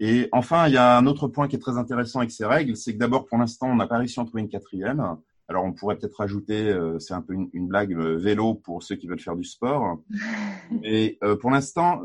Et 0.00 0.28
enfin, 0.32 0.66
il 0.66 0.74
y 0.74 0.76
a 0.76 0.98
un 0.98 1.06
autre 1.06 1.28
point 1.28 1.46
qui 1.46 1.56
est 1.56 1.60
très 1.60 1.78
intéressant 1.78 2.18
avec 2.18 2.32
ces 2.32 2.44
règles, 2.44 2.76
c'est 2.76 2.92
que 2.92 2.98
d'abord, 2.98 3.26
pour 3.26 3.38
l'instant, 3.38 3.68
on 3.68 3.76
n'a 3.76 3.86
pas 3.86 3.98
réussi 3.98 4.18
à 4.18 4.24
en 4.24 4.26
trouver 4.26 4.42
une 4.42 4.48
quatrième. 4.48 5.16
Alors, 5.48 5.64
on 5.64 5.72
pourrait 5.72 5.96
peut-être 5.96 6.16
rajouter, 6.16 6.68
euh, 6.68 6.98
c'est 6.98 7.14
un 7.14 7.22
peu 7.22 7.34
une, 7.34 7.68
blague, 7.68 7.92
le 7.92 8.16
vélo 8.16 8.54
pour 8.54 8.82
ceux 8.82 8.96
qui 8.96 9.06
veulent 9.06 9.20
faire 9.20 9.36
du 9.36 9.44
sport. 9.44 10.02
Mais 10.82 11.18
euh, 11.22 11.36
pour 11.36 11.52
l'instant, 11.52 12.02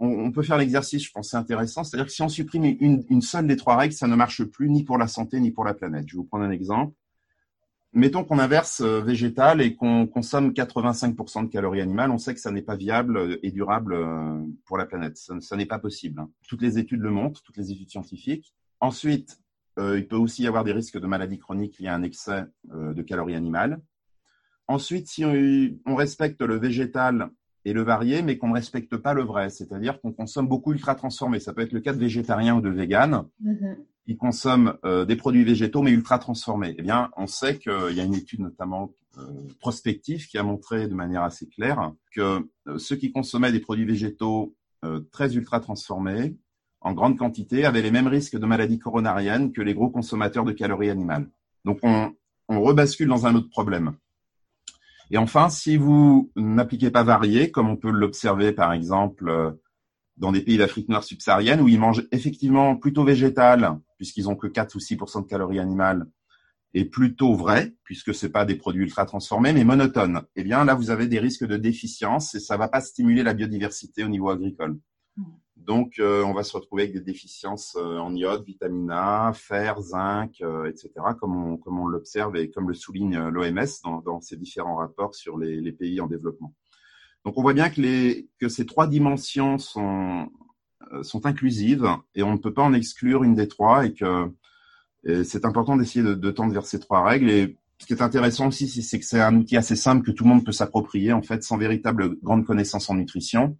on, 0.00 0.30
peut 0.30 0.42
faire 0.42 0.58
l'exercice, 0.58 1.04
je 1.04 1.10
pense 1.10 1.30
c'est 1.30 1.36
intéressant. 1.36 1.84
C'est-à-dire 1.84 2.06
que 2.06 2.12
si 2.12 2.22
on 2.22 2.28
supprime 2.28 2.64
une, 2.80 3.22
seule 3.22 3.46
des 3.46 3.56
trois 3.56 3.76
règles, 3.76 3.94
ça 3.94 4.06
ne 4.06 4.14
marche 4.14 4.44
plus 4.44 4.70
ni 4.70 4.84
pour 4.84 4.98
la 4.98 5.08
santé 5.08 5.40
ni 5.40 5.50
pour 5.50 5.64
la 5.64 5.74
planète. 5.74 6.04
Je 6.06 6.14
vais 6.14 6.18
vous 6.18 6.24
prendre 6.24 6.44
un 6.44 6.50
exemple. 6.50 6.94
Mettons 7.94 8.22
qu'on 8.22 8.38
inverse 8.38 8.82
euh, 8.82 9.00
végétal 9.00 9.62
et 9.62 9.74
qu'on 9.74 10.06
consomme 10.06 10.50
85% 10.50 11.46
de 11.46 11.48
calories 11.48 11.80
animales, 11.80 12.10
on 12.10 12.18
sait 12.18 12.34
que 12.34 12.40
ça 12.40 12.50
n'est 12.50 12.62
pas 12.62 12.76
viable 12.76 13.16
euh, 13.16 13.38
et 13.42 13.50
durable 13.50 13.94
euh, 13.94 14.44
pour 14.66 14.76
la 14.76 14.84
planète. 14.84 15.16
Ça, 15.16 15.56
n'est 15.56 15.66
pas 15.66 15.78
possible. 15.78 16.20
Hein. 16.20 16.30
Toutes 16.46 16.60
les 16.60 16.78
études 16.78 17.00
le 17.00 17.10
montrent, 17.10 17.42
toutes 17.42 17.56
les 17.56 17.72
études 17.72 17.90
scientifiques. 17.90 18.54
Ensuite, 18.80 19.38
il 19.80 20.08
peut 20.08 20.16
aussi 20.16 20.42
y 20.42 20.48
avoir 20.48 20.64
des 20.64 20.72
risques 20.72 20.98
de 20.98 21.06
maladies 21.06 21.38
chroniques 21.38 21.78
liés 21.78 21.86
à 21.86 21.94
un 21.94 22.02
excès 22.02 22.46
de 22.64 23.00
calories 23.02 23.36
animales. 23.36 23.80
Ensuite, 24.66 25.06
si 25.06 25.24
on 25.24 25.94
respecte 25.94 26.42
le 26.42 26.58
végétal 26.58 27.30
et 27.68 27.72
le 27.74 27.82
varié, 27.82 28.22
mais 28.22 28.38
qu'on 28.38 28.48
ne 28.48 28.54
respecte 28.54 28.96
pas 28.96 29.12
le 29.12 29.22
vrai, 29.22 29.50
c'est-à-dire 29.50 30.00
qu'on 30.00 30.12
consomme 30.12 30.48
beaucoup 30.48 30.72
ultra 30.72 30.94
transformés. 30.94 31.38
Ça 31.38 31.52
peut 31.52 31.60
être 31.60 31.72
le 31.72 31.80
cas 31.80 31.92
de 31.92 31.98
végétariens 31.98 32.56
ou 32.56 32.60
de 32.62 32.70
véganes 32.70 33.24
mm-hmm. 33.44 33.76
qui 34.06 34.16
consomment 34.16 34.74
euh, 34.84 35.04
des 35.04 35.16
produits 35.16 35.44
végétaux 35.44 35.82
mais 35.82 35.90
ultra 35.90 36.18
transformés. 36.18 36.74
Eh 36.78 36.82
bien, 36.82 37.10
on 37.16 37.26
sait 37.26 37.58
qu'il 37.58 37.92
y 37.92 38.00
a 38.00 38.04
une 38.04 38.14
étude 38.14 38.40
notamment 38.40 38.92
euh, 39.18 39.22
prospective 39.60 40.26
qui 40.28 40.38
a 40.38 40.42
montré 40.42 40.88
de 40.88 40.94
manière 40.94 41.22
assez 41.22 41.46
claire 41.46 41.92
que 42.14 42.48
euh, 42.68 42.78
ceux 42.78 42.96
qui 42.96 43.12
consommaient 43.12 43.52
des 43.52 43.60
produits 43.60 43.86
végétaux 43.86 44.54
très 45.10 45.34
ultra 45.34 45.58
transformés 45.58 46.36
en 46.80 46.92
grande 46.92 47.18
quantité 47.18 47.64
avaient 47.64 47.82
les 47.82 47.90
mêmes 47.90 48.06
risques 48.06 48.38
de 48.38 48.46
maladies 48.46 48.78
coronariennes 48.78 49.50
que 49.50 49.60
les 49.60 49.74
gros 49.74 49.90
consommateurs 49.90 50.44
de 50.44 50.52
calories 50.52 50.88
animales. 50.88 51.28
Donc, 51.64 51.80
on, 51.82 52.12
on 52.48 52.62
rebascule 52.62 53.08
dans 53.08 53.26
un 53.26 53.34
autre 53.34 53.50
problème. 53.50 53.94
Et 55.10 55.18
enfin, 55.18 55.48
si 55.48 55.76
vous 55.76 56.30
n'appliquez 56.36 56.90
pas 56.90 57.02
varié, 57.02 57.50
comme 57.50 57.68
on 57.68 57.76
peut 57.76 57.90
l'observer 57.90 58.52
par 58.52 58.72
exemple 58.72 59.28
euh, 59.28 59.50
dans 60.18 60.32
des 60.32 60.42
pays 60.42 60.58
d'Afrique 60.58 60.88
noire 60.88 61.04
subsaharienne 61.04 61.60
où 61.60 61.68
ils 61.68 61.78
mangent 61.78 62.06
effectivement 62.12 62.76
plutôt 62.76 63.04
végétal, 63.04 63.78
puisqu'ils 63.96 64.28
ont 64.28 64.36
que 64.36 64.46
4 64.46 64.74
ou 64.74 64.80
6 64.80 64.96
de 64.96 65.26
calories 65.28 65.60
animales, 65.60 66.06
et 66.74 66.84
plutôt 66.84 67.34
vrai, 67.34 67.74
puisque 67.84 68.14
c'est 68.14 68.28
pas 68.28 68.44
des 68.44 68.56
produits 68.56 68.82
ultra 68.82 69.06
transformés, 69.06 69.52
mais 69.52 69.64
monotones. 69.64 70.22
Eh 70.36 70.44
bien, 70.44 70.64
là, 70.64 70.74
vous 70.74 70.90
avez 70.90 71.06
des 71.06 71.18
risques 71.18 71.46
de 71.46 71.56
déficience 71.56 72.34
et 72.34 72.40
ça 72.40 72.56
va 72.56 72.68
pas 72.68 72.82
stimuler 72.82 73.22
la 73.22 73.32
biodiversité 73.32 74.04
au 74.04 74.08
niveau 74.08 74.28
agricole. 74.28 74.78
Donc, 75.68 75.98
euh, 75.98 76.24
on 76.24 76.32
va 76.32 76.44
se 76.44 76.56
retrouver 76.56 76.84
avec 76.84 76.94
des 76.94 77.02
déficiences 77.02 77.76
euh, 77.78 77.98
en 77.98 78.14
iode, 78.14 78.42
vitamine 78.42 78.90
A, 78.90 79.32
fer, 79.34 79.78
zinc, 79.82 80.40
euh, 80.40 80.64
etc., 80.64 80.92
comme 81.20 81.36
on, 81.36 81.56
comme 81.58 81.78
on 81.78 81.86
l'observe 81.86 82.36
et 82.36 82.48
comme 82.50 82.68
le 82.68 82.74
souligne 82.74 83.18
l'OMS 83.18 83.66
dans, 84.02 84.20
ses 84.22 84.38
différents 84.38 84.76
rapports 84.76 85.14
sur 85.14 85.36
les, 85.36 85.60
les, 85.60 85.72
pays 85.72 86.00
en 86.00 86.06
développement. 86.06 86.54
Donc, 87.26 87.36
on 87.36 87.42
voit 87.42 87.52
bien 87.52 87.68
que, 87.68 87.82
les, 87.82 88.30
que 88.40 88.48
ces 88.48 88.64
trois 88.64 88.86
dimensions 88.86 89.58
sont, 89.58 90.30
sont 91.02 91.26
inclusives 91.26 91.86
et 92.14 92.22
on 92.22 92.32
ne 92.32 92.38
peut 92.38 92.54
pas 92.54 92.62
en 92.62 92.72
exclure 92.72 93.22
une 93.22 93.34
des 93.34 93.46
trois 93.46 93.84
et 93.84 93.92
que 93.92 94.32
c'est 95.22 95.44
important 95.44 95.76
d'essayer 95.76 96.02
de, 96.02 96.14
de, 96.14 96.30
tendre 96.30 96.54
vers 96.54 96.64
ces 96.64 96.80
trois 96.80 97.04
règles. 97.04 97.28
Et 97.28 97.58
ce 97.76 97.84
qui 97.84 97.92
est 97.92 98.00
intéressant 98.00 98.48
aussi, 98.48 98.68
c'est 98.68 98.98
que 98.98 99.04
c'est 99.04 99.20
un 99.20 99.36
outil 99.36 99.58
assez 99.58 99.76
simple 99.76 100.06
que 100.06 100.12
tout 100.12 100.24
le 100.24 100.30
monde 100.30 100.46
peut 100.46 100.52
s'approprier, 100.52 101.12
en 101.12 101.20
fait, 101.20 101.44
sans 101.44 101.58
véritable 101.58 102.18
grande 102.22 102.46
connaissance 102.46 102.88
en 102.88 102.94
nutrition 102.94 103.58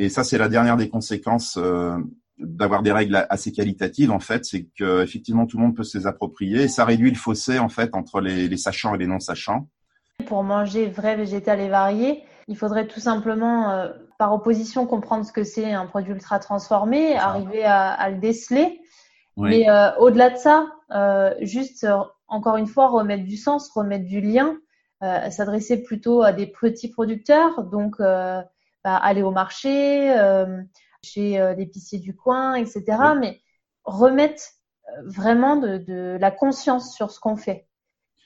et 0.00 0.08
ça, 0.08 0.22
c'est 0.22 0.38
la 0.38 0.48
dernière 0.48 0.76
des 0.76 0.88
conséquences 0.88 1.58
euh, 1.60 1.98
d'avoir 2.38 2.84
des 2.84 2.92
règles 2.92 3.26
assez 3.30 3.50
qualitatives, 3.50 4.12
en 4.12 4.20
fait, 4.20 4.44
c'est 4.44 4.66
que 4.78 5.02
effectivement 5.02 5.44
tout 5.44 5.56
le 5.56 5.64
monde 5.64 5.74
peut 5.74 5.82
se 5.82 5.98
les 5.98 6.06
approprier. 6.06 6.62
Et 6.62 6.68
ça 6.68 6.84
réduit 6.84 7.10
le 7.10 7.16
fossé 7.16 7.58
en 7.58 7.68
fait 7.68 7.96
entre 7.96 8.20
les, 8.20 8.56
sachants 8.56 8.94
et 8.94 8.98
les 8.98 9.08
non 9.08 9.18
sachants. 9.18 9.66
Pour 10.26 10.44
manger 10.44 10.86
vrai, 10.86 11.16
végétal 11.16 11.58
et 11.58 11.68
varié, 11.68 12.22
il 12.46 12.56
faudrait 12.56 12.86
tout 12.86 13.00
simplement, 13.00 13.72
euh, 13.72 13.88
par 14.20 14.32
opposition, 14.32 14.86
comprendre 14.86 15.26
ce 15.26 15.32
que 15.32 15.42
c'est 15.42 15.72
un 15.72 15.86
produit 15.86 16.12
ultra 16.12 16.38
transformé, 16.38 17.16
arriver 17.16 17.64
à, 17.64 18.08
le 18.08 18.18
déceler. 18.18 18.80
Mais 19.36 19.68
euh, 19.68 19.90
au-delà 19.96 20.30
de 20.30 20.36
ça, 20.36 20.68
juste 21.40 21.84
encore 22.28 22.56
une 22.56 22.68
fois 22.68 22.86
remettre 22.86 23.24
du 23.24 23.36
sens, 23.36 23.68
remettre 23.70 24.04
du 24.04 24.20
lien, 24.20 24.58
s'adresser 25.00 25.82
plutôt 25.82 26.22
à 26.22 26.32
des 26.32 26.46
petits 26.46 26.88
producteurs, 26.88 27.64
donc 27.64 27.96
bah, 28.88 28.96
aller 28.96 29.20
au 29.20 29.32
marché, 29.32 30.18
euh, 30.18 30.62
chez 31.02 31.38
euh, 31.38 31.52
l'épicier 31.52 31.98
du 31.98 32.16
coin, 32.16 32.54
etc. 32.54 32.84
Mais 33.20 33.42
remettre 33.84 34.42
euh, 34.88 35.02
vraiment 35.04 35.56
de, 35.56 36.16
la 36.18 36.30
conscience 36.30 36.94
sur 36.94 37.10
ce 37.10 37.20
qu'on 37.20 37.36
fait 37.36 37.68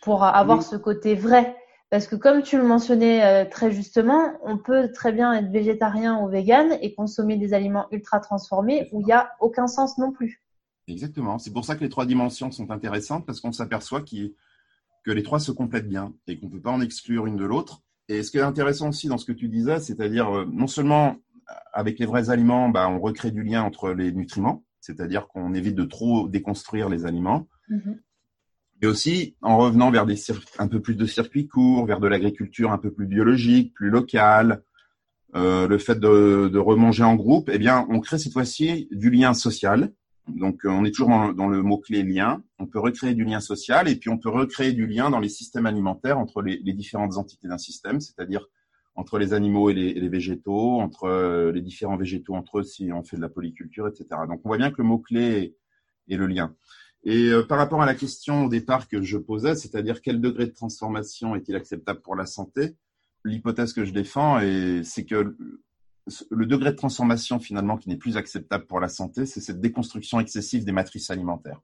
pour 0.03 0.23
avoir 0.23 0.63
ce 0.63 0.77
côté 0.77 1.17
vrai. 1.17 1.57
Parce 1.91 2.07
que 2.07 2.15
comme 2.15 2.43
tu 2.43 2.59
le 2.59 2.63
mentionnais 2.63 3.49
très 3.51 3.73
justement, 3.73 4.35
on 4.45 4.57
peut 4.57 4.93
très 4.93 5.13
bien 5.13 5.33
être 5.33 5.51
végétarien 5.51 6.21
ou 6.21 6.29
vegan 6.29 6.79
et 6.81 6.95
consommer 6.95 7.37
des 7.37 7.55
aliments 7.55 7.89
ultra 7.91 8.21
transformés 8.21 8.89
où 8.93 9.01
il 9.01 9.07
n'y 9.07 9.13
a 9.13 9.33
aucun 9.41 9.67
sens 9.67 9.99
non 9.99 10.13
plus. 10.13 10.45
Exactement. 10.87 11.39
C'est 11.39 11.53
pour 11.53 11.65
ça 11.65 11.75
que 11.75 11.81
les 11.81 11.91
trois 11.91 12.07
dimensions 12.07 12.53
sont 12.53 12.71
intéressantes 12.71 13.27
parce 13.27 13.41
qu'on 13.41 13.53
s'aperçoit 13.53 14.01
que 14.01 15.11
les 15.11 15.23
trois 15.25 15.41
se 15.41 15.51
complètent 15.51 15.89
bien 15.89 16.15
et 16.29 16.39
qu'on 16.39 16.47
ne 16.47 16.53
peut 16.53 16.63
pas 16.63 16.71
en 16.71 16.81
exclure 16.81 17.27
une 17.27 17.37
de 17.37 17.45
l'autre. 17.45 17.83
Et 18.09 18.23
ce 18.23 18.31
qui 18.31 18.39
est 18.39 18.43
intéressant 18.43 18.89
aussi 18.89 19.09
dans 19.09 19.19
ce 19.19 19.27
que 19.27 19.33
tu 19.33 19.49
disais, 19.49 19.81
c'est-à-dire 19.81 20.29
euh, 20.31 20.45
non 20.51 20.67
seulement 20.67 21.17
avec 21.73 21.99
les 21.99 22.07
vrais 22.07 22.31
aliments, 22.31 22.69
bah, 22.69 22.89
on 22.89 23.01
recrée 23.01 23.31
du 23.31 23.43
lien 23.43 23.63
entre 23.63 23.93
les 23.93 24.13
nutriments, 24.13 24.65
c'est-à-dire 24.81 25.29
qu'on 25.29 25.55
évite 25.55 25.75
de 25.75 25.85
trop 25.85 26.29
déconstruire 26.29 26.89
les 26.89 27.05
aliments, 27.07 27.49
mm-hmm. 27.71 27.99
et 28.83 28.87
aussi 28.87 29.37
en 29.43 29.59
revenant 29.59 29.91
vers 29.91 30.07
des 30.07 30.17
un 30.59 30.69
peu 30.69 30.81
plus 30.81 30.95
de 30.95 31.07
circuits 31.07 31.49
courts, 31.49 31.87
vers 31.87 32.01
de 32.01 32.09
l'agriculture 32.09 32.73
un 32.73 32.79
peu 32.79 32.93
plus 32.93 33.07
biologique, 33.07 33.75
plus 33.75 33.91
locale, 33.91 34.63
euh, 35.35 35.67
le 35.67 35.79
fait 35.79 35.99
de, 35.99 36.51
de, 36.53 36.59
remanger 36.59 37.05
en 37.05 37.15
groupe, 37.15 37.49
eh 37.51 37.59
bien, 37.59 37.87
on 37.89 38.01
crée 38.01 38.19
cette 38.19 38.35
fois-ci 38.35 38.89
du 38.91 39.11
lien 39.11 39.33
social 39.33 39.93
Donc, 40.29 40.61
on 40.65 40.85
est 40.85 40.93
toujours 40.93 41.35
dans, 41.35 41.49
le 41.49 41.63
mot-clé 41.63 42.03
lien. 42.03 42.43
On 42.59 42.67
peut 42.67 42.79
recréer 42.79 43.15
du 43.15 43.25
lien 43.25 43.41
social 43.41 43.89
et 43.89 43.97
puis 43.97 44.09
on 44.09 44.19
peut 44.19 44.29
recréer 44.29 44.73
du 44.73 44.87
lien 44.87 45.11
dans 45.11 45.19
les 45.19 45.29
systèmes 45.29 45.67
alimentaires 45.67 46.19
entre 46.19 46.43
les, 46.43 46.59
différentes 46.73 47.17
entités 47.17 47.49
d'un 47.49 47.59
système, 47.59 48.01
c'est-à-dire 48.01 48.47
entre 48.95 49.19
les 49.19 49.33
animaux 49.33 49.71
et 49.71 49.75
les, 49.75 50.09
végétaux, 50.09 50.81
entre 50.81 51.51
les 51.53 51.61
différents 51.61 51.97
végétaux 51.97 52.35
entre 52.35 52.61
eux 52.61 52.63
si 52.63 52.93
on 52.93 53.03
fait 53.03 53.17
de 53.17 53.23
la 53.23 53.29
polyculture, 53.29 53.89
etc. 53.89 54.07
Donc, 54.29 54.41
on 54.45 54.49
voit 54.49 54.59
bien 54.59 54.71
que 54.71 54.81
le 54.81 54.85
mot-clé 54.85 55.55
est, 56.09 56.15
est, 56.15 56.17
le 56.17 56.27
lien. 56.27 56.55
Et 57.05 57.31
euh, 57.31 57.43
par 57.43 57.59
rapport 57.59 57.83
à 57.83 57.87
la 57.87 57.95
question 57.95 58.45
au 58.45 58.49
départ 58.49 58.87
que 58.87 59.03
je 59.03 59.19
posais, 59.19 59.57
c'est-à-dire 59.57 60.03
quel 60.03 60.21
degré 60.21 60.47
de 60.47 60.53
transformation 60.53 61.35
est-il 61.35 61.57
acceptable 61.57 62.01
pour 62.01 62.15
la 62.15 62.27
santé, 62.27 62.77
l'hypothèse 63.25 63.73
que 63.73 63.85
je 63.85 63.93
défends, 63.93 64.41
c'est 64.85 65.05
que 65.05 65.37
le 66.31 66.47
degré 66.47 66.71
de 66.71 66.77
transformation 66.77 67.39
finalement 67.39 67.77
qui 67.77 67.89
n'est 67.89 67.97
plus 67.97 68.17
acceptable 68.17 68.67
pour 68.67 68.81
la 68.81 68.89
santé, 68.89 69.27
c'est 69.27 69.41
cette 69.41 69.61
déconstruction 69.61 70.21
excessive 70.21 70.65
des 70.65 70.73
matrices 70.73 71.11
alimentaires. 71.11 71.61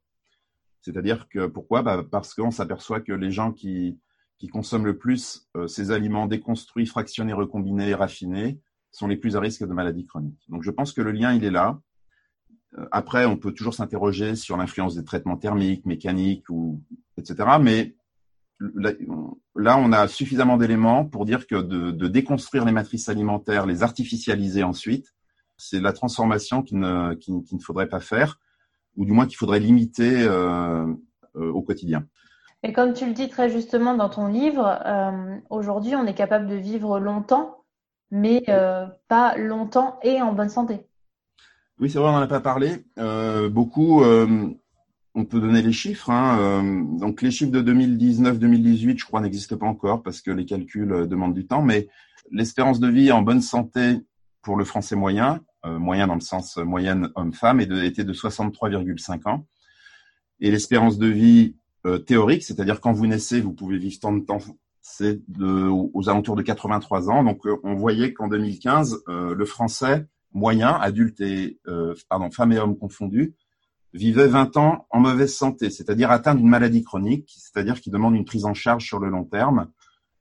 C'est-à-dire 0.83 1.29
que 1.29 1.47
pourquoi? 1.47 1.83
Bah 1.83 2.05
Parce 2.09 2.35
qu'on 2.35 2.51
s'aperçoit 2.51 3.01
que 3.01 3.13
les 3.13 3.31
gens 3.31 3.53
qui, 3.53 4.01
consomment 4.53 4.87
le 4.87 4.97
plus 4.97 5.49
euh, 5.57 5.67
ces 5.67 5.91
aliments 5.91 6.27
déconstruits, 6.27 6.87
fractionnés, 6.87 7.33
recombinés, 7.33 7.95
raffinés, 7.95 8.61
sont 8.93 9.09
les 9.09 9.17
plus 9.17 9.37
à 9.37 9.41
risque 9.41 9.67
de 9.67 9.73
maladies 9.73 10.07
chroniques. 10.07 10.45
Donc 10.49 10.63
je 10.63 10.71
pense 10.71 10.93
que 10.93 11.03
le 11.03 11.11
lien, 11.11 11.35
il 11.35 11.45
est 11.45 11.51
là. 11.51 11.81
Euh, 12.79 12.87
après, 12.93 13.27
on 13.27 13.37
peut 13.37 13.53
toujours 13.53 13.75
s'interroger 13.75 14.37
sur 14.37 14.57
l'influence 14.57 14.95
des 14.95 15.05
traitements 15.05 15.37
thermiques, 15.37 15.85
mécaniques, 15.85 16.49
ou, 16.49 16.83
etc. 17.17 17.59
Mais 17.61 17.97
là, 18.61 19.79
on 19.79 19.93
a 19.93 20.09
suffisamment 20.09 20.57
d'éléments 20.57 21.05
pour 21.05 21.25
dire 21.25 21.47
que 21.47 21.57
de, 21.57 22.09
déconstruire 22.09 22.65
les 22.65 22.73
matrices 22.73 23.09
alimentaires, 23.09 23.67
les 23.67 23.83
artificialiser 23.83 24.63
ensuite, 24.63 25.15
c'est 25.57 25.81
la 25.81 25.93
transformation 25.93 26.63
qu'il 26.63 26.79
ne, 26.79 27.15
ne 27.15 27.59
faudrait 27.61 27.89
pas 27.89 28.01
faire, 28.01 28.39
ou 28.97 29.05
du 29.05 29.13
moins 29.13 29.27
qu'il 29.27 29.37
faudrait 29.37 29.61
limiter 29.61 30.23
euh, 30.23 30.87
euh, 31.37 31.51
au 31.53 31.63
quotidien. 31.63 32.05
Et 32.63 32.73
comme 32.73 32.93
tu 32.93 33.07
le 33.07 33.13
dis 33.13 33.29
très 33.29 33.51
justement 33.51 33.95
dans 33.95 34.09
ton 34.09 34.27
livre, 34.27 34.81
euh, 34.85 35.37
aujourd'hui, 35.51 35.95
on 35.95 36.07
est 36.07 36.15
capable 36.15 36.49
de 36.49 36.57
vivre 36.57 36.99
longtemps, 36.99 37.65
mais 38.11 38.43
pas 39.09 39.37
longtemps 39.37 39.99
et 40.03 40.21
en 40.23 40.33
bonne 40.33 40.49
santé. 40.49 40.87
Oui, 41.79 41.91
c'est 41.91 41.99
vrai, 41.99 42.09
on 42.09 42.13
n'en 42.13 42.23
a 42.23 42.27
pas 42.27 42.41
parlé. 42.41 42.85
beaucoup 43.51 44.03
on 45.19 45.25
peut 45.25 45.41
donner 45.41 45.63
les 45.63 45.73
chiffres. 45.73 46.11
Hein. 46.11 46.39
Euh, 46.39 46.99
donc 46.99 47.23
les 47.23 47.33
chiffres 47.33 47.51
de 47.51 47.61
2019-2018, 47.61 48.99
je 48.99 49.05
crois, 49.05 49.21
n'existent 49.21 49.57
pas 49.57 49.67
encore 49.67 50.03
parce 50.05 50.21
que 50.21 50.31
les 50.31 50.47
calculs 50.47 50.93
euh, 50.93 51.07
demandent 51.07 51.35
du 51.35 51.47
temps. 51.47 51.61
Mais 51.61 51.89
l'espérance 52.31 52.79
de 52.79 52.89
vie 52.89 53.11
en 53.11 53.23
bonne 53.23 53.43
santé 53.43 53.99
pour 54.43 54.57
le 54.57 54.65
français 54.65 54.95
moyen, 54.95 55.41
euh, 55.67 55.79
moyen 55.79 56.07
dans 56.07 56.15
le 56.15 56.21
sens 56.21 56.57
moyenne 56.57 57.11
homme-femme, 57.17 57.61
était 57.61 58.05
de 58.05 58.13
63,5 58.13 59.29
ans. 59.29 59.47
Et 60.41 60.53
l'espérance 60.53 60.99
de 60.99 61.09
vie 61.09 61.57
théorique, 62.07 62.43
c'est-à-dire 62.43 62.81
quand 62.81 62.93
vous 62.93 63.07
naissez, 63.07 63.41
vous 63.41 63.55
pouvez 63.55 63.79
vivre 63.79 63.99
tant 63.99 64.13
de 64.13 64.21
temps, 64.21 64.41
c'est 64.83 65.21
aux 65.41 66.09
alentours 66.09 66.37
de 66.37 66.43
83 66.43 67.09
ans. 67.09 67.25
Donc 67.25 67.41
on 67.65 67.75
voyait 67.75 68.13
qu'en 68.13 68.29
2015, 68.29 69.05
le 69.07 69.45
français 69.47 70.07
moyen, 70.33 70.75
adulte 70.75 71.21
et 71.21 71.59
femme 72.31 72.53
et 72.53 72.59
homme 72.59 72.77
confondus, 72.77 73.35
vivait 73.95 74.29
20 74.29 74.57
ans 74.57 74.87
en 74.91 75.01
mauvaise 75.01 75.35
santé, 75.35 75.71
c'est-à-dire 75.71 76.11
atteint 76.11 76.35
d'une 76.35 76.49
maladie 76.49 76.83
chronique, 76.83 77.35
c'est-à-dire 77.39 77.81
qui 77.81 77.91
demande 77.91 78.15
une 78.15 78.25
prise 78.25 78.45
en 78.45 78.55
charge 78.55 78.87
sur 78.87 78.99
le 78.99 79.09
long 79.09 79.25
terme. 79.25 79.71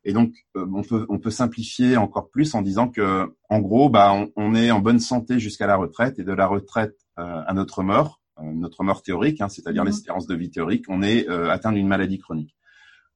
Et 0.03 0.13
donc, 0.13 0.33
euh, 0.55 0.65
on, 0.73 0.83
peut, 0.83 1.05
on 1.09 1.19
peut 1.19 1.31
simplifier 1.31 1.97
encore 1.97 2.29
plus 2.29 2.55
en 2.55 2.61
disant 2.61 2.87
que, 2.87 3.35
en 3.49 3.59
gros, 3.59 3.89
bah, 3.89 4.13
on, 4.37 4.55
est 4.55 4.71
en 4.71 4.79
bonne 4.79 4.99
santé 4.99 5.37
jusqu'à 5.37 5.67
la 5.67 5.75
retraite 5.75 6.17
et 6.17 6.23
de 6.23 6.31
la 6.31 6.47
retraite 6.47 6.95
euh, 7.19 7.41
à 7.45 7.53
notre 7.53 7.83
mort, 7.83 8.21
euh, 8.39 8.43
notre 8.53 8.83
mort 8.83 9.01
théorique, 9.01 9.41
hein, 9.41 9.49
c'est-à-dire 9.49 9.83
mmh. 9.83 9.87
l'espérance 9.87 10.27
de 10.27 10.35
vie 10.35 10.49
théorique, 10.49 10.85
on 10.87 11.01
est 11.01 11.27
atteint 11.27 11.73
d'une 11.73 11.87
maladie 11.87 12.19
chronique. 12.19 12.55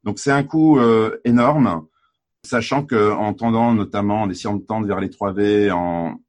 Donc, 0.04 0.20
c'est 0.20 0.32
un 0.32 0.44
coût 0.44 0.80
énorme, 1.24 1.86
sachant 2.44 2.84
que 2.84 3.14
en 3.14 3.34
tendant 3.36 3.74
notamment, 3.74 4.24
en 4.24 4.30
essayant 4.30 4.56
de 4.56 4.64
tendre 4.64 4.88
vers 4.88 5.00
les 5.00 5.10
3V, 5.10 5.72
en, 5.72 6.20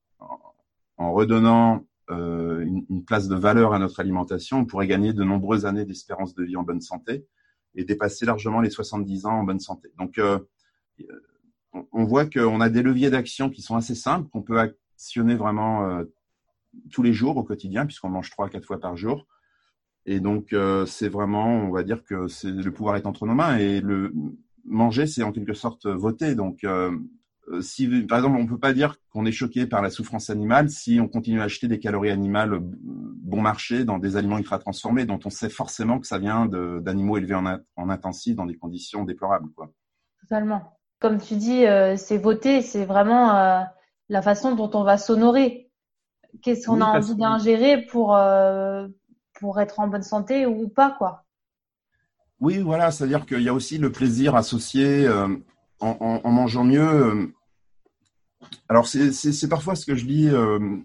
en 0.99 1.13
redonnant 1.13 1.85
euh, 2.13 2.65
une, 2.65 3.05
place 3.05 3.29
de 3.29 3.35
valeur 3.35 3.73
à 3.73 3.79
notre 3.79 4.01
alimentation, 4.01 4.59
on 4.59 4.65
pourrait 4.65 4.87
gagner 4.87 5.13
de 5.13 5.25
nombreuses 5.25 5.67
années 5.67 5.85
d'espérance 5.85 6.35
de 6.35 6.45
vie 6.45 6.57
en 6.57 6.63
bonne 6.63 6.81
santé 6.81 7.27
et 7.75 7.85
dépasser 7.85 8.27
largement 8.27 8.61
les 8.61 8.71
70 8.71 9.27
ans 9.27 9.41
en 9.41 9.45
bonne 9.45 9.61
santé. 9.61 9.93
Donc, 9.99 10.19
euh, 10.19 10.39
on 11.93 12.05
voit 12.05 12.27
qu'on 12.27 12.61
a 12.61 12.69
des 12.69 12.83
leviers 12.83 13.11
d'action 13.11 13.51
qui 13.51 13.63
sont 13.63 13.77
assez 13.77 13.95
simples, 13.95 14.29
qu'on 14.31 14.43
peut 14.43 14.59
actionner 14.59 15.35
vraiment 15.35 15.89
euh, 15.89 16.05
tous 16.91 17.03
les 17.03 17.13
jours 17.13 17.37
au 17.37 17.43
quotidien, 17.43 17.87
puisqu'on 17.87 18.11
mange 18.11 18.31
trois 18.31 18.47
à 18.47 18.49
quatre 18.51 18.67
fois 18.67 18.79
par 18.81 18.97
jour. 18.97 19.27
Et 20.05 20.21
donc, 20.21 20.53
c'est 20.87 21.09
vraiment, 21.09 21.47
on 21.47 21.71
va 21.71 21.85
dire 21.85 22.03
que 22.03 22.27
le 22.45 22.71
pouvoir 22.71 22.97
est 22.97 23.07
entre 23.07 23.25
nos 23.25 23.35
mains 23.35 23.57
et 23.59 23.81
le 23.81 24.13
manger, 24.65 25.07
c'est 25.07 25.23
en 25.23 25.33
quelque 25.33 25.55
sorte 25.55 25.87
voter. 25.87 26.35
Donc, 26.35 26.65
euh, 26.65 26.97
si, 27.61 27.89
par 28.03 28.19
exemple, 28.19 28.37
on 28.39 28.47
peut 28.47 28.59
pas 28.59 28.73
dire 28.73 28.97
qu'on 29.11 29.27
est 29.27 29.33
choqué 29.33 29.67
par 29.67 29.83
la 29.83 29.91
souffrance 29.91 30.31
animale 30.31 30.71
si 30.71 31.01
on 31.01 31.09
continue 31.09 31.41
à 31.41 31.45
acheter 31.45 31.69
des 31.69 31.79
calories 31.79 32.11
animales 32.11 32.59
bon 32.61 33.41
marché 33.41 33.85
dans 33.85 33.99
des 33.99 34.17
aliments 34.17 34.39
ultra 34.39 34.59
transformés 34.59 35.05
dont 35.05 35.19
on 35.25 35.31
sait 35.31 35.49
forcément 35.49 35.99
que 35.99 36.07
ça 36.07 36.19
vient 36.19 36.47
d'animaux 36.47 37.19
élevés 37.19 37.35
en, 37.35 37.45
en, 37.77 37.91
intensif 37.91 38.37
dans 38.37 38.47
des 38.47 38.57
conditions 38.57 39.05
déplorables. 39.05 39.51
Quoi. 39.57 39.71
Totalement. 40.21 40.79
Comme 41.01 41.21
tu 41.21 41.35
dis, 41.35 41.67
euh, 41.67 41.97
c'est 41.97 42.19
voter, 42.19 42.63
c'est 42.63 42.85
vraiment 42.85 43.37
euh, 43.37 43.61
la 44.09 44.23
façon 44.23 44.55
dont 44.55 44.71
on 44.75 44.85
va 44.85 44.97
s'honorer. 44.97 45.69
Qu'est-ce 46.43 46.67
qu'on 46.67 46.81
a 46.81 46.87
envie 46.87 47.17
d'ingérer 47.17 47.85
pour, 47.87 48.19
pour 49.35 49.61
être 49.61 49.81
en 49.81 49.89
bonne 49.89 50.03
santé 50.03 50.47
ou 50.47 50.69
pas, 50.69 50.95
quoi? 50.97 51.25
Oui, 52.41 52.59
voilà, 52.59 52.91
c'est-à-dire 52.91 53.27
qu'il 53.27 53.43
y 53.43 53.49
a 53.49 53.55
aussi 53.55 53.77
le 53.77 53.93
plaisir 53.93 54.35
associé 54.35 55.07
en, 55.83 56.31
mangeant 56.31 56.65
mieux. 56.65 56.81
Euh, 56.81 57.27
alors, 58.69 58.87
c'est 58.87 59.49
parfois 59.49 59.75
ce 59.75 59.87
que 59.87 59.95
je 59.95 60.07
dis 60.07 60.29
euh, 60.29 60.79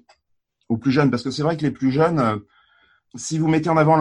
aux 0.69 0.77
plus 0.77 0.91
jeunes, 0.91 1.11
parce 1.11 1.23
que 1.23 1.31
c'est 1.31 1.43
vrai 1.43 1.57
que 1.57 1.63
les 1.63 1.71
plus 1.71 1.91
jeunes, 1.91 2.19
euh, 2.19 2.37
si 3.15 3.37
vous 3.37 3.47
mettez 3.47 3.69
en 3.69 3.77
avant 3.77 3.97